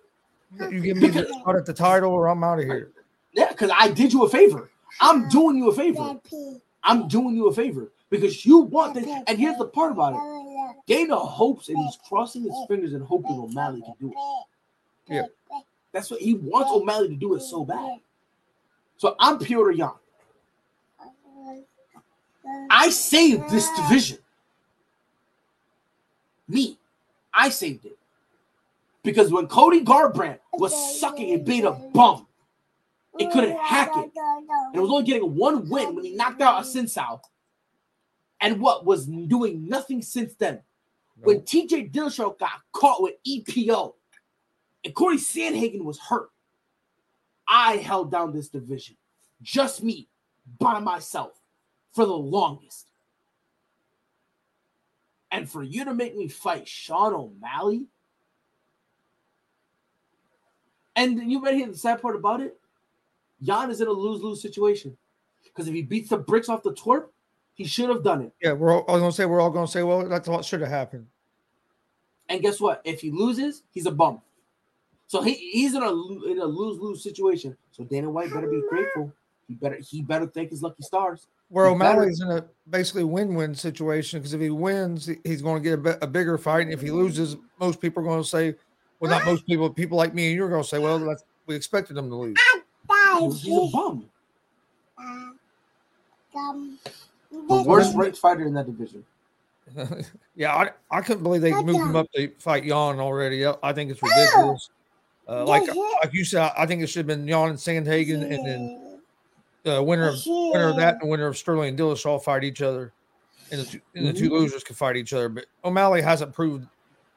[0.69, 2.91] you give me the shot at the title, or I'm out of here.
[3.33, 4.70] Yeah, because I did you a favor.
[4.99, 6.19] I'm doing you a favor.
[6.84, 9.07] I'm doing you a favor because you want this.
[9.27, 10.76] And here's the part about it.
[10.88, 15.13] Dana hopes and he's crossing his fingers and hoping O'Malley can do it.
[15.13, 15.23] Yeah.
[15.91, 17.99] That's what he wants O'Malley to do it so bad.
[18.97, 19.91] So I'm Petr Yan.
[22.69, 24.18] I saved this division.
[26.47, 26.77] Me.
[27.34, 27.97] I saved it.
[29.03, 32.27] Because when Cody Garbrandt was sucking and being a bum,
[33.19, 34.11] it couldn't hack it.
[34.15, 37.19] And it was only getting one win when he knocked out a Assunção.
[38.39, 40.61] And what was doing nothing since then.
[41.17, 43.93] When TJ Dillashaw got caught with EPO
[44.83, 46.31] and Corey Sandhagen was hurt,
[47.47, 48.95] I held down this division.
[49.41, 50.07] Just me
[50.57, 51.39] by myself
[51.93, 52.88] for the longest.
[55.29, 57.85] And for you to make me fight Sean O'Malley,
[60.95, 62.59] and you ready to hear the sad part about it?
[63.41, 64.95] Yan is in a lose lose situation
[65.43, 67.07] because if he beats the bricks off the twerp,
[67.53, 68.34] he should have done it.
[68.41, 70.61] Yeah, we're all, I was gonna say we're all gonna say, well, that's what should
[70.61, 71.07] have happened.
[72.30, 72.81] And guess what?
[72.85, 74.22] If he loses, he's a bum.
[75.07, 77.57] So he, he's in a in a lose lose situation.
[77.72, 79.11] So Dana White better be grateful.
[79.47, 81.27] He better he better thank his lucky stars.
[81.49, 85.61] Where He better- O'Malley's in a basically win-win situation because if he wins, he's going
[85.61, 88.27] to get a, a bigger fight, and if he loses, most people are going to
[88.30, 88.55] say,
[89.01, 91.55] well, not most people, people like me and you're going to say, well, that's, we
[91.55, 92.38] expected him to lose.
[93.22, 94.06] He's, he's a bum.
[96.34, 99.03] The worst ranked fighter in that division.
[100.35, 103.45] yeah, I, I couldn't believe they moved him up to fight Yan already.
[103.45, 104.69] I I think it's ridiculous.
[105.27, 108.45] Uh, like like you said, I think it should have been Yan and Sandhagen, and
[108.45, 108.99] then
[109.65, 112.91] uh, winner of winner of that and winner of Sterling and Dillashaw fight each other,
[113.52, 115.30] and the two, and the two losers could fight each other.
[115.30, 116.68] But O'Malley hasn't proved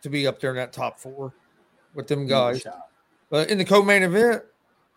[0.03, 1.33] to be up there in that top four
[1.95, 2.65] with them guys.
[3.31, 4.45] But in the co-main event,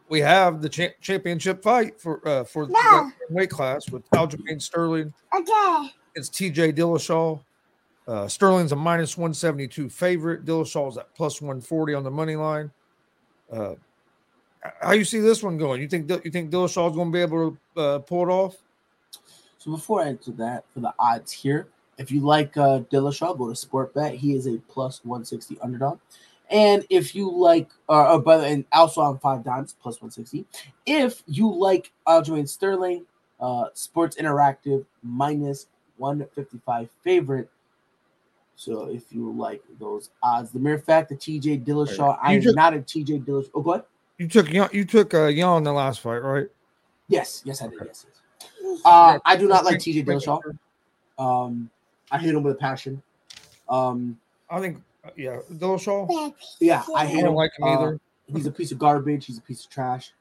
[0.10, 5.14] we have the cha- championship fight for uh, for the weight class with Aljamain Sterling
[5.36, 5.90] Okay.
[6.16, 7.40] against TJ Dillashaw.
[8.08, 10.46] Uh, Sterling's a minus 172 favorite.
[10.46, 12.72] Dillashaw's at plus 140 on the money line.
[13.52, 13.76] Uh,
[14.82, 15.82] how you see this one going?
[15.82, 18.56] You think you think Dillashaw's going to be able to uh, pull it off?
[19.58, 21.68] So before I answer that for the odds here,
[21.98, 24.16] if you like uh, Dillashaw, go to Sportbet.
[24.16, 26.00] He is a plus 160 underdog.
[26.50, 30.46] And if you like, uh, uh, by the and also on five dimes plus 160.
[30.86, 33.06] If you like Aljamain Sterling,
[33.40, 35.68] uh, Sports Interactive minus
[35.98, 37.50] 155 favorite.
[38.56, 42.42] So if you like those odds, the mere fact that TJ Dillashaw, I You am
[42.42, 43.50] just- not a TJ Dillashaw.
[43.54, 43.90] Oh, what?
[44.18, 46.48] You took you took uh, Yan in the last fight, right?
[47.08, 47.80] Yes, yes, I did.
[47.86, 48.82] Yes, yes.
[48.84, 50.42] Uh, I do not like TJ Dillashaw.
[51.20, 51.70] Um,
[52.12, 53.02] I hate him with a passion.
[53.70, 54.18] Um,
[54.50, 54.82] I think
[55.16, 56.34] yeah, Dillashaw.
[56.60, 57.36] yeah, I I hate don't him.
[57.36, 58.00] like him Uh, either.
[58.28, 59.26] He's a piece of garbage.
[59.26, 60.12] He's a piece of trash.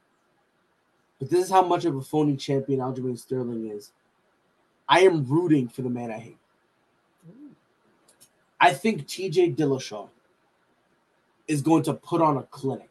[1.19, 3.91] But this is how much of a phony champion Aljamain Sterling is.
[4.89, 6.39] I am rooting for the man I hate.
[8.61, 10.09] I think TJ Dillashaw
[11.49, 12.91] is going to put on a clinic.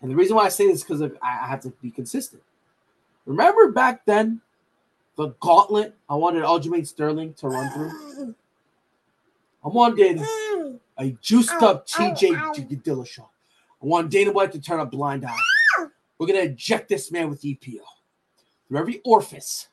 [0.00, 2.42] And the reason why I say this is because I I have to be consistent.
[3.26, 4.40] Remember back then,
[5.16, 8.34] the gauntlet I wanted Aljamain Sterling to run through?
[9.64, 10.18] I wanted
[11.02, 13.26] a juiced up TJ Dillashaw.
[13.82, 15.86] I want Dana White to turn a blind eye.
[16.18, 17.80] We're gonna inject this man with EPO
[18.68, 19.68] through every orifice,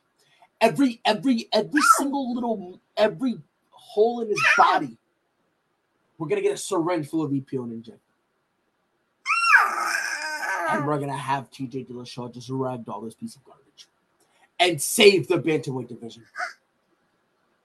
[0.60, 3.38] every every every single little every
[3.70, 4.98] hole in his body.
[6.18, 8.00] We're gonna get a syringe full of EPO and inject.
[10.70, 13.86] And we're gonna have TJ Dillashaw just ragdoll this piece of garbage
[14.58, 16.24] and save the bantamweight division.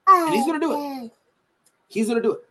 [0.08, 1.12] And he's gonna do it.
[1.88, 2.45] He's gonna do it.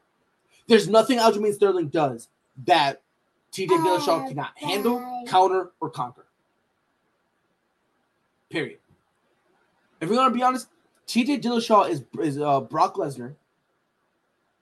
[0.68, 2.28] There's nothing Aljamain Sterling does
[2.66, 3.02] that
[3.52, 6.26] TJ Dillashaw cannot handle, counter, or conquer.
[8.50, 8.80] Period.
[10.02, 10.68] If we're gonna be honest,
[11.08, 13.36] TJ Dillashaw is is uh, Brock Lesnar.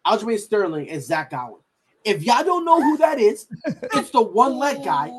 [0.06, 1.62] Aljamain Sterling is Zach Gowen.
[2.04, 5.12] If y'all don't know who that is, it's the one leg guy.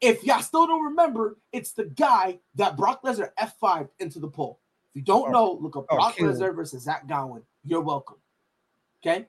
[0.00, 4.58] If y'all still don't remember, it's the guy that Brock Lesnar F5 into the pole.
[4.90, 6.32] If you don't know, look up Oh, Brock kill.
[6.32, 7.42] Lesnar versus Zach Gowen.
[7.64, 8.16] You're welcome.
[9.00, 9.26] Okay?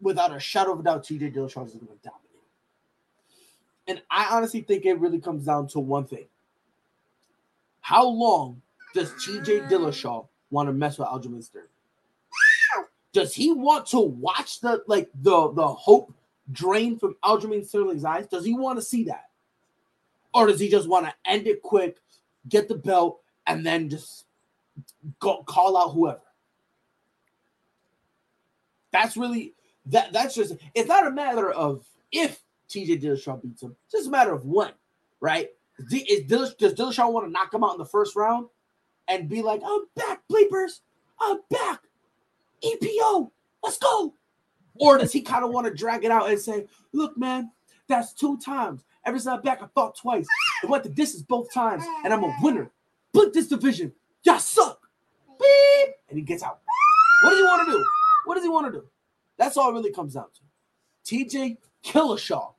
[0.00, 2.28] Without a shadow of a doubt, TJ Dillashaw is going to dominate.
[3.88, 6.26] And I honestly think it really comes down to one thing.
[7.80, 8.60] How long
[8.94, 11.68] does TJ Dillashaw want to mess with Aljamain Sterling?
[13.12, 16.14] Does he want to watch the like the the hope
[16.52, 18.26] drain from Aljamain Sterling's eyes?
[18.26, 19.30] Does he want to see that?
[20.34, 21.96] Or does he just want to end it quick,
[22.48, 24.26] get the belt, and then just
[25.18, 26.20] go call out whoever?
[28.92, 29.54] That's really
[29.88, 34.08] that that's just it's not a matter of if TJ Dillashaw beats him, it's just
[34.08, 34.72] a matter of when,
[35.20, 35.48] right?
[35.90, 38.48] Is does Dillashaw want to knock him out in the first round
[39.06, 40.80] and be like, I'm back, bleepers,
[41.20, 41.80] I'm back?
[42.64, 43.30] EPO,
[43.62, 44.14] let's go.
[44.74, 47.50] Or does he kind of want to drag it out and say, look, man,
[47.88, 48.84] that's two times.
[49.04, 50.26] Every time back, I thought twice.
[50.62, 52.70] I went the distance both times, and I'm a winner.
[53.12, 53.92] Put this division.
[54.24, 54.80] Y'all suck.
[55.40, 55.94] Beep.
[56.08, 56.60] And he gets out.
[57.22, 57.84] What does he want to do?
[58.24, 58.86] What does he want to do?
[59.38, 61.14] That's all it really comes down to.
[61.14, 62.54] TJ Killishaw.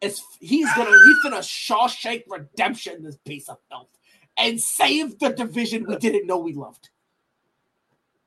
[0.00, 3.88] Is, he's gonna he's gonna Shawshank redemption this piece of filth
[4.36, 6.90] and save the division we didn't know we loved.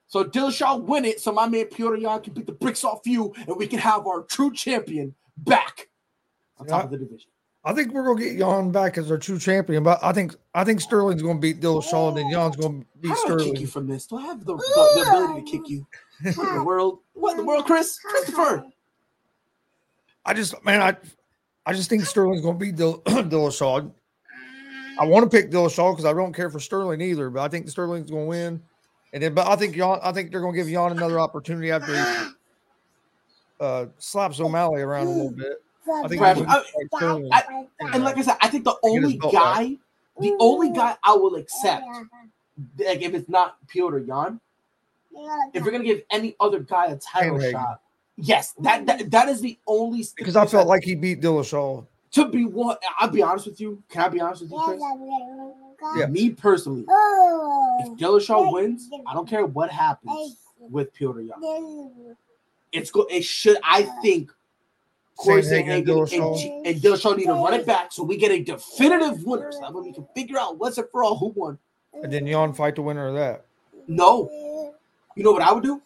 [0.07, 3.33] So Dillashaw win it, so my man Petr Yan can beat the bricks off you,
[3.45, 5.89] and we can have our true champion back
[6.57, 7.29] on top of the division.
[7.65, 10.63] I think we're gonna get Yan back as our true champion, but I think I
[10.63, 13.51] think Sterling's gonna beat Dillashaw, and then Yan's gonna beat I Sterling.
[13.53, 14.07] kick you from this?
[14.07, 15.85] Do I have the, the, the ability to kick you?
[16.35, 16.99] What the world?
[17.13, 17.99] What the world, Chris?
[17.99, 18.63] Christopher?
[20.25, 20.95] I just man, I
[21.65, 23.91] I just think Sterling's gonna beat Dill, Dillashaw.
[24.99, 27.69] I want to pick Dillashaw because I don't care for Sterling either, but I think
[27.69, 28.61] Sterling's gonna win.
[29.13, 31.93] And then, but I think Yan, I think they're gonna give Yan another opportunity after
[31.95, 32.31] he
[33.59, 35.63] uh, slaps O'Malley around a little bit.
[36.03, 37.29] I think Right, he's uh, I- gonna fight Sterling.
[37.33, 39.77] I- And like I said, I think the only guy,
[40.19, 41.85] the only guy I will accept,
[42.79, 44.39] like if it's not Petr Yan,
[45.53, 47.51] if you're gonna give any other guy a title Sandhagen.
[47.51, 47.81] shot,
[48.17, 51.85] yes, that, that that is the only because I felt like he beat Dillashaw.
[52.11, 53.81] to be what I'll be honest with you.
[53.89, 54.81] Can I be honest with you, Chris?
[55.95, 56.07] Yeah.
[56.07, 57.95] Me personally, if Oh.
[57.99, 62.15] Dillashaw wins, I don't care what happens with Petr Yan.
[62.71, 63.03] It's go.
[63.09, 63.57] It should.
[63.63, 64.31] I think.
[65.17, 66.39] Corey Sandhagen, Sandhagen and, Dillashaw.
[66.39, 69.51] G- and Dillashaw need to run it back so we get a definitive winner.
[69.51, 71.57] So that way we can figure out once and for all who won.
[72.03, 73.45] And then Yan fight the winner of that.
[73.87, 74.29] No,
[75.15, 75.81] you know what I would do?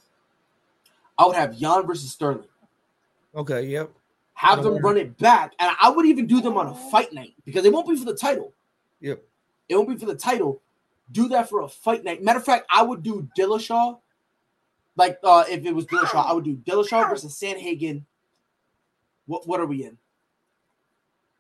[1.18, 2.44] I would have Yan versus Sterling.
[3.36, 3.90] Okay, yep.
[4.34, 7.34] Have them run it back, and I would even do them on a fight night
[7.46, 8.54] because it won't be for the title.
[9.00, 9.24] Yep.
[9.70, 10.62] It won't be for the title.
[11.12, 12.24] Do that for a fight night.
[12.24, 14.00] Matter of fact, I would do Dillashaw.
[14.98, 18.04] Like uh if it was Dillashaw, I would do Dillashaw versus Sandhagen.
[19.32, 19.98] What what are we in?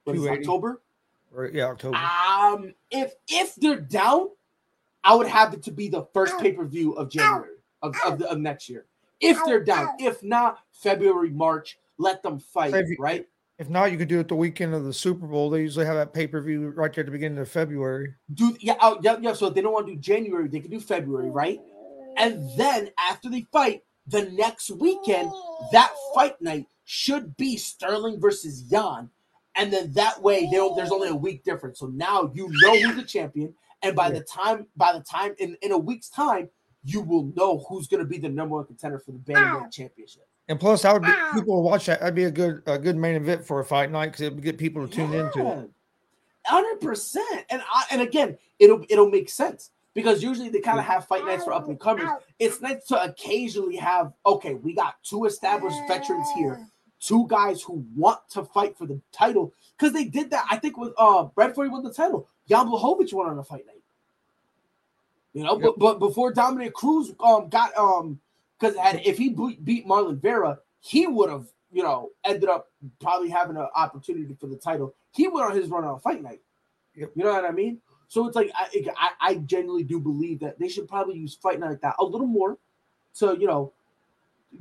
[0.05, 0.81] What is October?
[1.29, 1.97] Right, yeah, October.
[1.97, 4.29] Um, if if they're down,
[5.03, 8.19] I would have it to be the first pay per view of January of, of,
[8.19, 8.85] the, of next year.
[9.19, 13.27] If they're down, if not February, March, let them fight, If you- right?
[13.59, 15.49] If not, you could do it the weekend of the Super Bowl.
[15.49, 18.15] They usually have that pay per view right there at the beginning of February.
[18.33, 19.33] Do yeah, oh, yeah, yeah.
[19.33, 21.59] So if they don't want to do January, they can do February, right?
[22.17, 25.31] And then after they fight, the next weekend,
[25.71, 29.09] that fight night should be Sterling versus Yan.
[29.55, 31.79] And then that way there's only a week difference.
[31.79, 33.53] So now you know who's the champion.
[33.81, 34.15] And by Yeah.
[34.15, 36.49] the time, by the time in, in a week's time,
[36.83, 40.27] you will know who's gonna be the number one contender for the Bantamweight championship.
[40.49, 42.01] And plus, I would be people will watch that.
[42.01, 44.43] That'd be a good a good main event for a fight night because it would
[44.43, 45.69] get people to tune into it.
[46.43, 47.45] Hundred percent.
[47.49, 51.25] And I, and again, it'll it'll make sense because usually they kind of have fight
[51.25, 52.09] nights for up and comers.
[52.39, 56.67] It's nice to occasionally have okay, we got two established veterans here,
[57.01, 60.45] two guys who want to fight for the title because they did that.
[60.49, 62.27] I think with uh Brad Ford won the title.
[62.47, 63.81] Jan Blachowicz won on a fight night.
[65.33, 68.19] You know, but but before Dominick Cruz um got um
[68.59, 72.69] because if he beat, beat Marlon Vera, he would have you know ended up
[72.99, 74.93] probably having an opportunity for the title.
[75.13, 76.41] He went on his run on fight night.
[76.95, 77.11] Yep.
[77.15, 77.79] You know what I mean?
[78.09, 78.67] So it's like I,
[78.97, 82.03] I I genuinely do believe that they should probably use fight night like that a
[82.03, 82.57] little more,
[83.19, 83.71] to you know,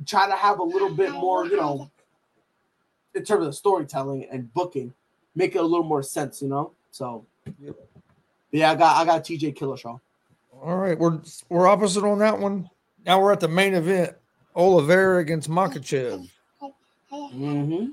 [0.05, 1.91] try to have a little bit more you know,
[3.15, 4.93] in terms of storytelling and booking,
[5.35, 6.41] make it a little more sense.
[6.41, 7.25] You know, so
[7.59, 7.75] Yep.
[8.51, 9.99] yeah, I got I got TJ Killishaw.
[10.61, 11.19] All right, we're
[11.49, 12.69] we're opposite on that one.
[13.05, 14.15] Now we're at the main event:
[14.55, 16.29] Oliveira against Makhachev.
[17.11, 17.87] Mm-hmm.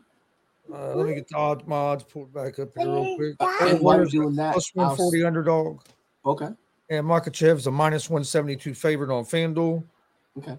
[0.72, 3.36] Uh, let me get the odds, my odds pulled back up here real quick.
[3.62, 4.52] And why are you doing that?
[4.52, 5.80] Plus one forty underdog,
[6.26, 6.48] Okay.
[6.90, 9.82] and Makhachev's a minus one seventy two favorite on FanDuel.
[10.36, 10.58] Okay.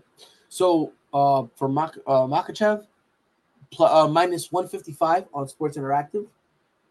[0.50, 2.89] So uh, for Mak- uh, Makhachev, pl-
[3.78, 6.26] uh, minus 155 on Sports Interactive.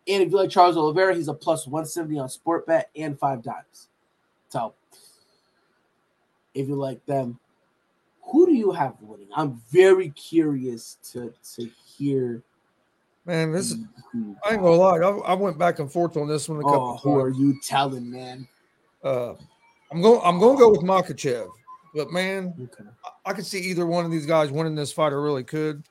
[0.07, 3.43] And if you like Charles Oliveira, he's a plus 170 on Sport Sportbet and five
[3.43, 3.89] dimes.
[4.49, 4.75] So
[6.55, 7.39] if you like them,
[8.23, 9.29] who do you have winning?
[9.35, 12.43] I'm very curious to to hear.
[13.25, 13.79] Man, this is,
[14.45, 14.99] I ain't gonna lie.
[14.99, 17.59] I, I went back and forth on this one a couple Oh, who are you
[17.63, 18.49] telling, man?
[19.05, 19.35] Uh,
[19.91, 20.21] I'm going.
[20.25, 21.49] I'm going to go with Makhachev,
[21.95, 22.91] but man, Okay.
[23.25, 25.13] I could see either one of these guys winning this fight.
[25.13, 25.85] I really could,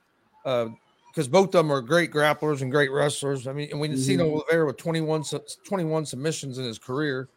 [0.44, 3.46] because both of them are great grapplers and great wrestlers.
[3.46, 4.32] I mean, and we've seen Mhm.
[4.32, 5.24] Oliveira with 21,
[5.64, 7.28] 21 submissions in his career.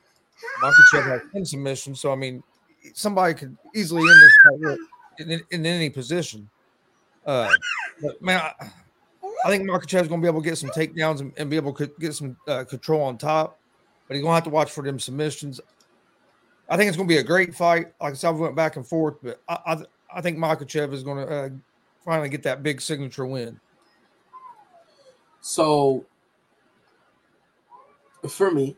[0.61, 2.43] Makhachev has 10 submissions, so I mean,
[2.93, 4.77] somebody could easily end this fight
[5.19, 6.49] in, in any position.
[7.25, 7.49] Uh,
[8.01, 8.71] but man, I,
[9.45, 11.73] I think Makhachev's going to be able to get some takedowns and, and be able
[11.73, 13.59] to get some uh, control on top,
[14.07, 15.61] but he's going to have to watch for them submissions.
[16.69, 17.93] I think it's going to be a great fight.
[18.01, 19.83] Like I said, I went back and forth, but I I,
[20.15, 21.49] I think Makhachev is going to uh,
[22.03, 23.59] finally get that big signature win.
[25.41, 26.05] So
[28.29, 28.77] for me,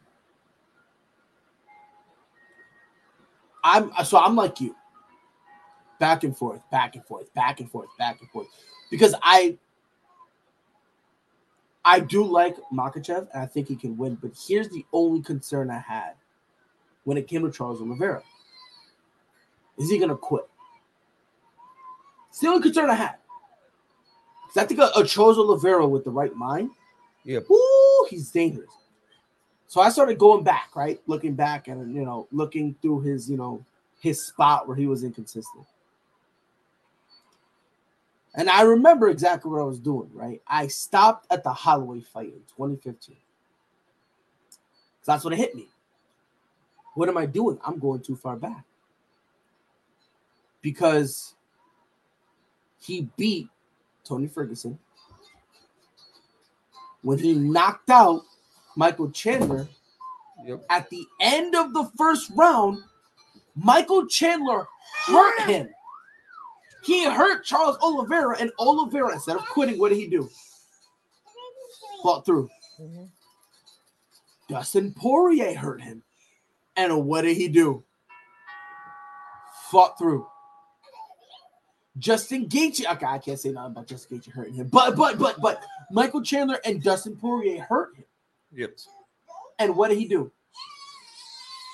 [3.63, 4.75] I'm so I'm like you.
[5.99, 8.47] Back and forth, back and forth, back and forth, back and forth.
[8.89, 9.57] Because I
[11.85, 15.69] I do like Makhachev and I think he can win, but here's the only concern
[15.69, 16.13] I had
[17.03, 18.23] when it came to Charles Oliveira.
[19.77, 20.47] Is he gonna quit?
[22.33, 23.17] It's the only concern I had.
[24.57, 26.71] I think a, a Charles Oliveira with the right mind,
[27.25, 27.45] yep.
[27.47, 28.71] Woo, he's dangerous.
[29.67, 30.99] So I started going back, right?
[31.05, 33.63] Looking back and you know, looking through his, you know,
[33.99, 35.63] his spot where he was inconsistent.
[38.33, 40.41] And I remember exactly what I was doing, right?
[40.47, 43.15] I stopped at the Holloway fight in 2015.
[45.03, 45.67] So that's when it hit me.
[46.95, 47.59] What am I doing?
[47.63, 48.65] I'm going too far back.
[50.63, 51.35] Because
[52.83, 53.47] he beat
[54.03, 54.77] Tony Ferguson
[57.01, 58.23] when he knocked out
[58.75, 59.67] Michael Chandler
[60.45, 60.63] yep.
[60.69, 62.79] at the end of the first round.
[63.55, 64.67] Michael Chandler
[65.05, 65.69] hurt him.
[66.83, 70.29] He hurt Charles Oliveira, and Oliveira, instead of quitting, what did he do?
[72.01, 72.49] Fought through.
[72.81, 73.03] Mm-hmm.
[74.49, 76.03] Dustin Poirier hurt him.
[76.75, 77.83] And what did he do?
[79.71, 80.27] Fought through.
[81.97, 82.91] Justin Gaethje.
[82.91, 86.21] Okay, I can't say nothing about Justin Gaethje hurting him, but but but but Michael
[86.21, 88.05] Chandler and Dustin Poirier hurt him.
[88.53, 88.77] Yep.
[89.59, 90.31] And what did he do?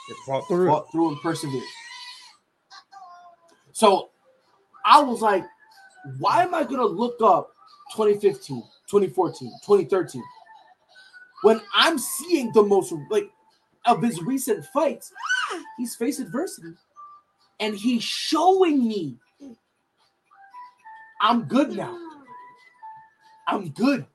[0.10, 0.68] It fought through.
[0.68, 1.64] Fought through and persevered.
[3.72, 4.10] So
[4.84, 5.46] I was like,
[6.18, 7.54] why am I going to look up
[7.96, 10.22] 2015, 2014, 2013
[11.44, 13.30] when I'm seeing the most like
[13.86, 15.14] of his recent fights?
[15.78, 16.74] He's faced adversity
[17.60, 19.18] and he's showing me
[21.22, 21.98] I'm good now.
[23.48, 24.06] I'm good.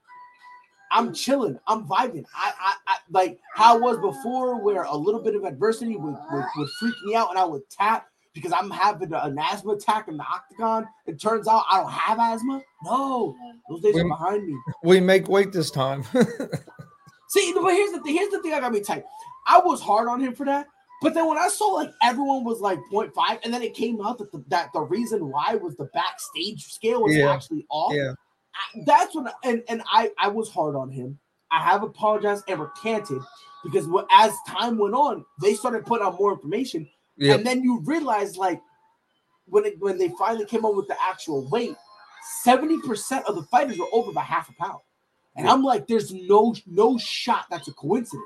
[0.90, 1.58] I'm chilling.
[1.66, 2.24] I'm vibing.
[2.34, 6.16] I, I, I like how I was before, where a little bit of adversity would,
[6.30, 10.08] would, would freak me out and I would tap because I'm having an asthma attack
[10.08, 10.86] in the octagon.
[11.06, 12.62] It turns out I don't have asthma.
[12.84, 13.34] No,
[13.68, 14.56] those days we, are behind me.
[14.82, 16.04] We make weight this time.
[17.28, 18.14] See, but here's the thing.
[18.14, 18.52] Here's the thing.
[18.52, 19.04] I got me tight.
[19.46, 20.68] I was hard on him for that.
[21.04, 24.16] But then when I saw like everyone was like 0.5, and then it came out
[24.16, 27.30] that the, that the reason why was the backstage scale was yeah.
[27.30, 27.92] actually off.
[27.94, 28.14] Yeah.
[28.54, 31.18] I, that's when and and I I was hard on him.
[31.52, 33.20] I have apologized and recanted
[33.62, 37.36] because as time went on, they started putting out more information, yep.
[37.36, 38.62] and then you realize like
[39.44, 41.76] when it, when they finally came up with the actual weight,
[42.44, 44.80] seventy percent of the fighters were over by half a pound,
[45.36, 48.24] and I'm like, there's no no shot that's a coincidence,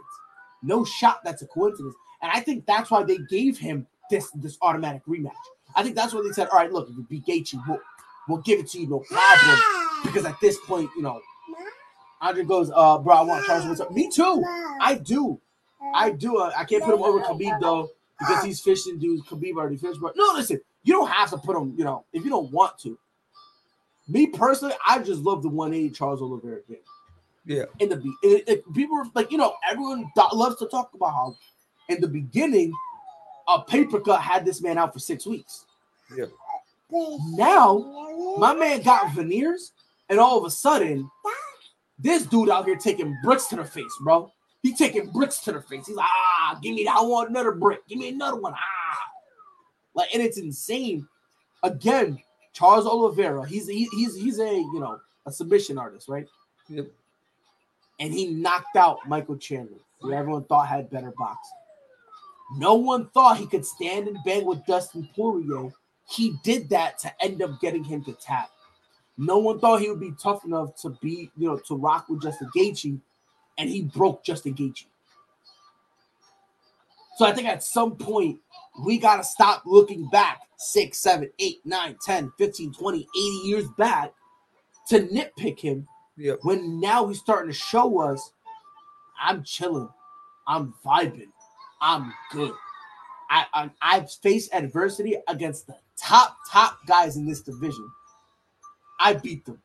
[0.63, 4.59] no shot that's a coincidence, and I think that's why they gave him this this
[4.63, 5.33] automatic rematch.
[5.75, 7.81] I think that's why they said, all right, look, if you beat Gaethje, we'll,
[8.27, 11.21] we'll give it to you, no problem because at this point, you know,
[12.21, 13.93] Andre goes, uh, bro, I want Charles what's up.
[13.93, 14.43] Me too.
[14.81, 15.41] I do.
[15.95, 16.41] I do.
[16.41, 17.89] I can't put him over Khabib though
[18.19, 19.23] because he's fishing dudes.
[19.29, 21.75] Khabib already fished, but no, listen, you don't have to put him.
[21.77, 22.99] You know, if you don't want to.
[24.09, 26.79] Me personally, I just love the 180 Charles Oliveira game.
[27.45, 27.65] Yeah.
[27.79, 31.37] In the it, it, people like you know everyone loves to talk about how
[31.89, 32.73] in the beginning
[33.49, 35.65] a paper cut had this man out for six weeks.
[36.15, 36.27] Yeah.
[36.91, 39.73] Now my man got veneers
[40.09, 41.11] and all of a sudden,
[41.99, 44.33] this dude out here taking bricks to the face, bro.
[44.63, 45.87] He taking bricks to the face.
[45.87, 46.97] He's like, ah, give me that.
[46.97, 47.87] I want another brick.
[47.89, 48.55] Give me another one.
[48.55, 48.99] Ah,
[49.95, 51.07] like, and it's insane.
[51.63, 52.19] Again,
[52.53, 53.47] Charles Oliveira.
[53.47, 56.27] He's he, he's he's a you know a submission artist, right?
[56.69, 56.87] Yep.
[58.01, 61.58] And he knocked out Michael Chandler, who everyone thought had better boxing.
[62.57, 65.71] No one thought he could stand and bang with Dustin Poirier.
[66.09, 68.51] He did that to end up getting him to tap.
[69.19, 72.23] No one thought he would be tough enough to be, you know, to rock with
[72.23, 73.01] Justin Gaethje,
[73.59, 74.87] and he broke Justin Gaethje.
[77.17, 78.39] So I think at some point
[78.85, 83.09] we got to stop looking back six, seven, eight, nine, 10, 15, 20, 80
[83.45, 84.13] years back
[84.89, 86.39] to nitpick him yep.
[86.43, 88.33] when now he's starting to show us
[89.21, 89.89] I'm chilling,
[90.47, 91.33] I'm vibing,
[91.81, 92.53] I'm good.
[93.31, 97.89] I, I I've faced adversity against the top top guys in this division.
[99.01, 99.61] I beat them.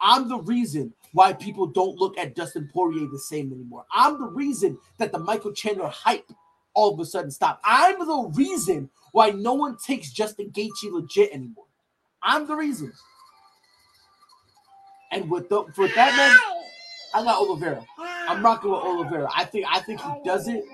[0.00, 3.84] I'm the reason why people don't look at Dustin Poirier the same anymore.
[3.92, 6.30] I'm the reason that the Michael Chandler hype
[6.74, 7.60] all of a sudden stopped.
[7.64, 11.66] I'm the reason why no one takes Justin Gaethje legit anymore.
[12.22, 12.92] I'm the reason.
[15.12, 16.36] And with the for that man,
[17.14, 17.84] I got Oliveira.
[17.98, 19.28] I'm rocking with Oliveira.
[19.34, 20.64] I think I think he does it.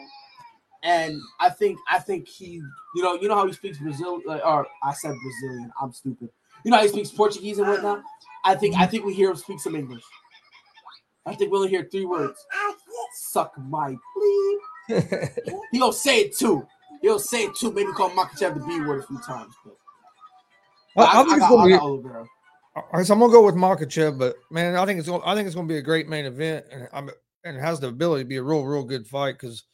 [0.82, 2.62] And I think I think he,
[2.94, 5.72] you know, you know how he speaks Brazil, like, or I said Brazilian.
[5.80, 6.30] I'm stupid.
[6.64, 8.02] You know how he speaks Portuguese and whatnot.
[8.44, 10.04] I think I think we hear him speak some English.
[11.26, 12.38] I think we only hear three words.
[13.14, 15.58] Suck my bleep.
[15.72, 16.66] He'll say it too.
[17.02, 17.72] He'll say it too.
[17.72, 19.54] Maybe call Makhachev the B word a few times.
[19.64, 19.76] But
[20.94, 21.74] Well, I, I think I it's gonna be.
[22.76, 25.34] All right, so I'm gonna go with Makhachev, but man, I think it's gonna, I
[25.34, 27.10] think it's gonna be a great main event, and I'm
[27.44, 29.64] and it has the ability to be a real, real good fight because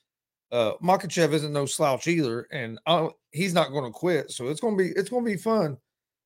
[0.54, 4.30] uh Makhachev isn't no slouch either, and I don't, he's not going to quit.
[4.30, 5.76] So it's gonna be it's gonna be fun.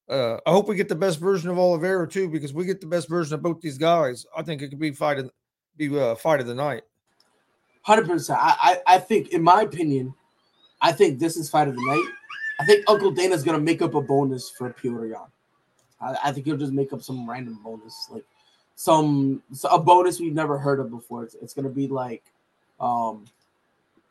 [0.09, 2.86] Uh, I hope we get the best version of Oliveira too, because we get the
[2.86, 4.26] best version of both these guys.
[4.36, 5.30] I think it could be fight of
[5.76, 6.82] be uh, fight of the night.
[7.82, 8.38] Hundred percent.
[8.40, 10.14] I, I I think, in my opinion,
[10.80, 12.14] I think this is fight of the night.
[12.60, 15.20] I think Uncle Dana's gonna make up a bonus for Petr Yan.
[16.00, 18.24] I, I think he'll just make up some random bonus, like
[18.74, 21.24] some a bonus we've never heard of before.
[21.24, 22.24] It's, it's gonna be like
[22.80, 23.24] um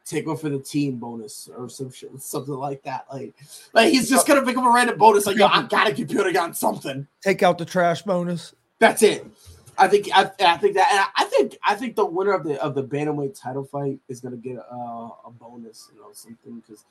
[0.07, 3.05] take one for the team bonus or some shit, something like that.
[3.11, 3.35] Like,
[3.73, 5.25] like he's just gonna make up a random bonus.
[5.25, 7.07] Like, yo, I gotta give Petr Yan something.
[7.21, 8.53] Take out the trash bonus.
[8.79, 9.25] That's it.
[9.77, 12.61] I think I, I think that and I, think I think the winner of the
[12.61, 14.75] of the bantamweight title fight is gonna get a,
[15.25, 16.83] a bonus, you know, something because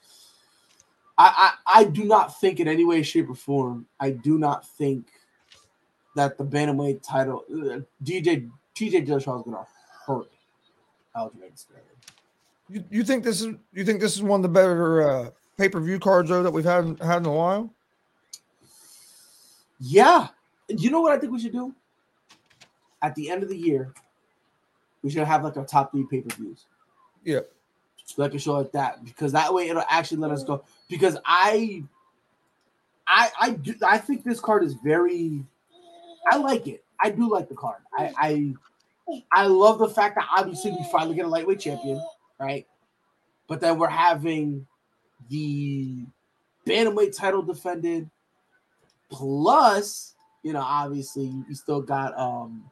[1.19, 4.69] I, I I do not think in any way, shape, or form I do not
[4.69, 5.07] think
[6.15, 9.67] that the bantamweight title uh, DJ TJ Dillashaw is gonna
[10.07, 10.31] hurt
[11.17, 11.96] Aljamain Sterling.
[12.69, 15.69] You, you think this is you think this is one of the better uh, pay
[15.69, 17.73] per view cards though that we've had had in a while?
[19.79, 20.29] Yeah,
[20.69, 21.75] you know what I think we should do
[23.03, 23.93] at the end of the year.
[25.03, 26.65] We should have like our top three pay per views.
[27.25, 27.41] Yeah.
[28.17, 31.83] like a show like that because that way it'll actually let us go because i
[33.09, 35.43] i i do i think this card is very
[36.31, 38.55] i like it i do like the card i i
[39.33, 42.01] i love the fact that obviously we finally get a lightweight champion
[42.39, 42.67] right
[43.49, 44.67] but then we're having
[45.31, 46.05] the
[46.67, 48.09] bantamweight title defended
[49.11, 52.65] plus you know obviously you still got um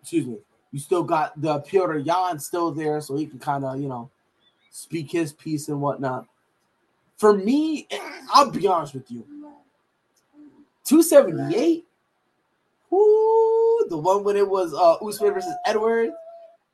[0.00, 0.38] excuse me
[0.72, 4.10] you still got the Petr Yan still there, so he can kind of, you know,
[4.70, 6.26] speak his piece and whatnot.
[7.18, 7.86] For me,
[8.32, 9.24] I'll be honest with you.
[10.84, 11.84] 278.
[12.90, 16.10] Whoo, the one when it was uh Usman versus Edward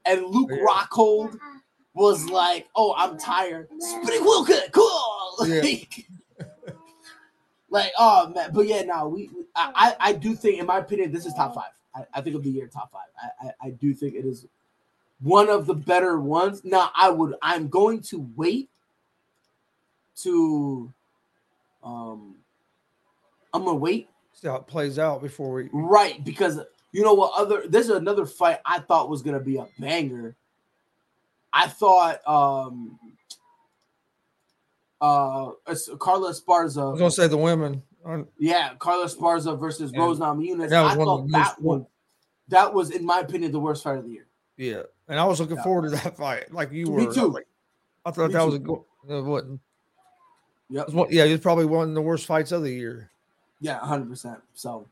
[0.08, 0.64] and Luke Yeah.
[0.64, 1.38] Rockhold
[1.94, 3.68] was like, oh, I'm tired.
[3.78, 5.04] Spinning wheel good, cool.
[5.46, 5.60] Yeah.
[5.62, 6.06] Like,
[7.70, 10.78] like, oh man, but yeah, now we, we- I, I I do think, in my
[10.78, 11.70] opinion, this is top five.
[11.94, 13.08] I, I think of the year top five.
[13.22, 14.46] I, I I do think it is
[15.20, 16.64] one of the better ones.
[16.64, 18.68] Now I would I'm going to wait
[20.22, 20.92] to
[21.84, 22.36] um
[23.54, 25.68] I'm gonna wait See how it plays out before we.
[25.72, 26.60] right because
[26.92, 30.34] you know what other there's another fight I thought was gonna be a banger.
[31.52, 32.98] I thought um
[35.00, 35.50] uh
[35.98, 37.82] Carla I was gonna say the women.
[38.38, 40.00] yeah Carla Esparza versus Yeah.
[40.00, 40.70] Rose Namajunas.
[40.70, 41.86] That was I thought that one
[42.48, 44.26] that was in my opinion the worst fight of the year.
[44.56, 47.04] Yeah, and I was looking forward to that fight, like you Me were.
[47.06, 47.28] Was too.
[47.28, 47.46] like-
[48.04, 48.64] I thought Me that was a too.
[48.64, 49.60] go- it wasn't.
[50.70, 50.82] Yep.
[50.82, 53.10] It was one, yeah, it's probably one of the worst fights of the year.
[53.60, 54.40] Yeah, hundred percent.
[54.54, 54.86] So,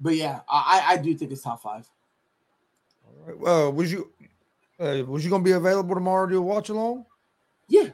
[0.00, 1.88] but yeah, I I do think it's top five.
[3.06, 3.38] All right.
[3.38, 4.12] Well, was you
[4.80, 7.06] uh, was you gonna be available tomorrow to watch along?
[7.68, 7.90] Yeah,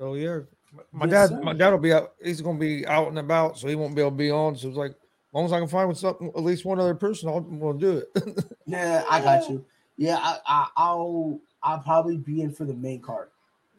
[0.00, 0.40] Oh yeah.
[0.72, 1.42] My- My Yes, dad, sir.
[1.42, 2.12] my dad will be out.
[2.22, 4.56] He's gonna be out and about, so he won't be able to be on.
[4.56, 4.96] So it's like, as
[5.32, 7.78] long as I can find with something, at least one other person, I'll, I'm gonna
[7.78, 8.44] do it.
[8.66, 9.64] yeah, I got you.
[9.96, 13.30] Yeah, I, I I'll I'll probably be in for the main card.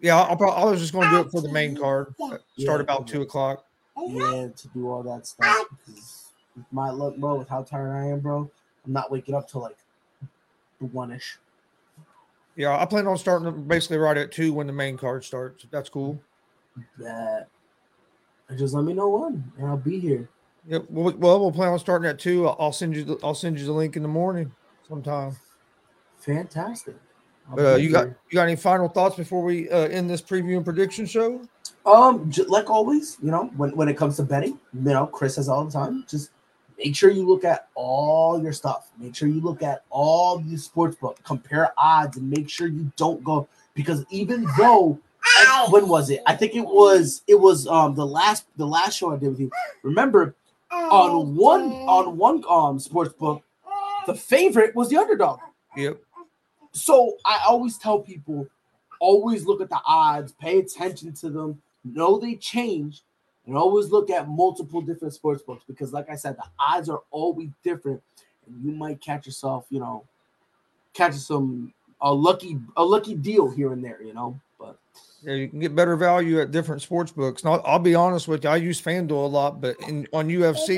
[0.01, 2.13] yeah, I'll, probably, I was just gonna do it for the main card.
[2.17, 3.13] Start Yeah, about okay.
[3.13, 3.65] two o'clock.
[4.07, 5.65] Yeah, to do all that stuff.
[6.55, 8.49] With my luck, bro, with how tired I am, bro,
[8.85, 9.77] I'm not waking up till like
[10.79, 11.37] one ish.
[12.55, 15.65] Yeah, I plan on starting basically right at two when the main card starts.
[15.71, 16.21] That's cool.
[16.97, 17.47] That
[18.57, 20.27] just let me know when, and I'll be here.
[20.67, 20.85] Yep.
[20.89, 22.47] Well, well, we'll plan on starting at two.
[22.47, 23.03] I'll send you.
[23.03, 24.51] The, I'll send you the link in the morning
[24.87, 25.35] sometime.
[26.19, 26.95] Fantastic.
[27.55, 30.57] But uh, you got you got any final thoughts before we uh, end this preview
[30.57, 31.41] and prediction show?
[31.85, 35.35] Um, j- like always, you know, when, when it comes to betting, you know, Chris
[35.35, 36.29] says all the time, just
[36.83, 38.89] make sure you look at all your stuff.
[38.97, 42.91] Make sure you look at all the sports book, compare odds, and make sure you
[42.97, 44.99] don't go because even though
[45.69, 46.21] when was it?
[46.25, 49.39] I think it was it was um the last the last show I did with
[49.39, 49.51] you.
[49.83, 50.35] Remember
[50.71, 53.43] on one on one um sports book,
[54.07, 55.39] the favorite was the underdog.
[55.77, 56.01] Yep.
[56.73, 58.47] So I always tell people,
[58.99, 63.01] always look at the odds, pay attention to them, know they change,
[63.51, 67.01] and always look at multiple different sports books because, like I said, the odds are
[67.11, 68.01] always different,
[68.47, 70.05] and you might catch yourself, you know,
[70.93, 74.39] catch some a lucky a lucky deal here and there, you know.
[74.57, 74.77] But
[75.21, 77.43] yeah, you can get better value at different sports books.
[77.43, 80.77] Now, I'll be honest with you, I use FanDuel a lot, but in on UFC,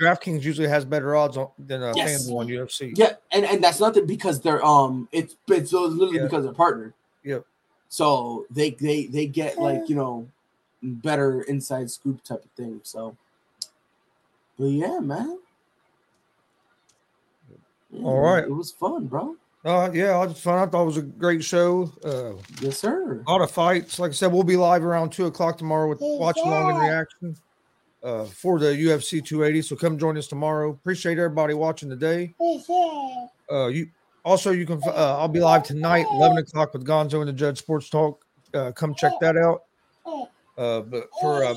[0.00, 2.28] DraftKings usually has better odds on, than uh, Yes.
[2.28, 2.96] FanDuel on UFC.
[2.96, 6.22] yeah, and, and that's nothing because they're um it's it's literally Yeah.
[6.26, 6.94] because they're partnered.
[7.24, 7.44] Yep.
[7.88, 10.28] So they they they get like you know
[10.84, 12.80] better inside scoop type of thing.
[12.82, 13.16] So,
[14.58, 15.38] but yeah, man.
[17.90, 18.44] Yeah, All right.
[18.44, 19.36] it was fun, bro.
[19.64, 21.90] Uh, yeah, I just found out thought it was a great show.
[22.04, 23.22] Uh, Yes, sir.
[23.26, 23.98] a lot of fights.
[23.98, 27.36] Like I said, we'll be live around two o'clock tomorrow with watch along and reaction
[28.02, 29.62] uh, for the UFC 280.
[29.62, 30.70] So come join us tomorrow.
[30.70, 32.34] Appreciate everybody watching today.
[33.50, 33.88] Uh, you
[34.24, 34.82] also you can.
[34.86, 38.24] Uh, I'll be live tonight, eleven o'clock with Gonzo and the Judge Sports Talk.
[38.52, 39.62] Uh, come check that out.
[40.56, 41.56] Uh, but for um,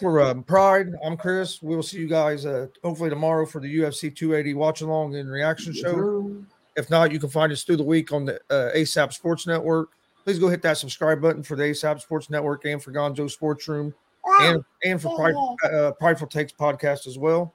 [0.00, 1.62] for um, Pride, I'm Chris.
[1.62, 5.30] We will see you guys uh, hopefully tomorrow for the UFC 280 watch along and
[5.30, 6.34] reaction show.
[6.76, 9.90] If not, you can find us through the week on the uh, ASAP Sports Network.
[10.24, 13.68] Please go hit that subscribe button for the ASAP Sports Network and for Gonzo Sports
[13.68, 13.94] Room
[14.40, 15.34] and and for Pride,
[15.72, 17.52] uh, Prideful Takes podcast as well.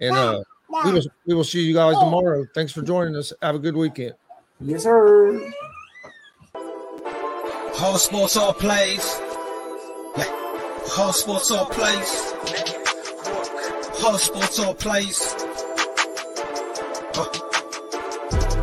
[0.00, 0.42] And uh,
[0.84, 2.44] we will we will see you guys tomorrow.
[2.54, 3.32] Thanks for joining us.
[3.40, 4.14] Have a good weekend.
[4.60, 5.52] Yes, sir.
[7.80, 9.20] All sports, all plays.
[10.86, 11.02] Yeah.
[11.02, 12.32] All sports, all plays.
[14.04, 15.34] All sports, all plays.
[17.14, 17.24] Uh.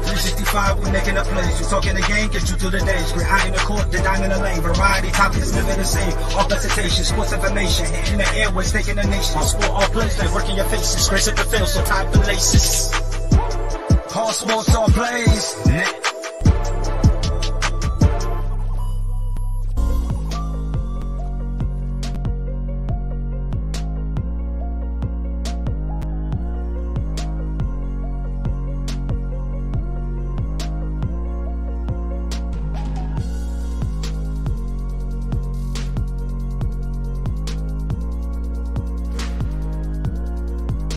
[0.05, 1.59] 365, we making a plays.
[1.59, 3.13] You talking the game, get you through the days.
[3.13, 4.61] We're high in the court, the dime in the lane.
[4.61, 6.13] Variety topics, living the same.
[6.37, 7.85] All presentation, sports information.
[8.11, 9.37] In the airways, taking the nation.
[9.37, 11.09] All sport, all plays, they working your faces.
[11.09, 12.93] Grace at the field, so tie the laces.
[14.15, 16.10] All sports, all plays.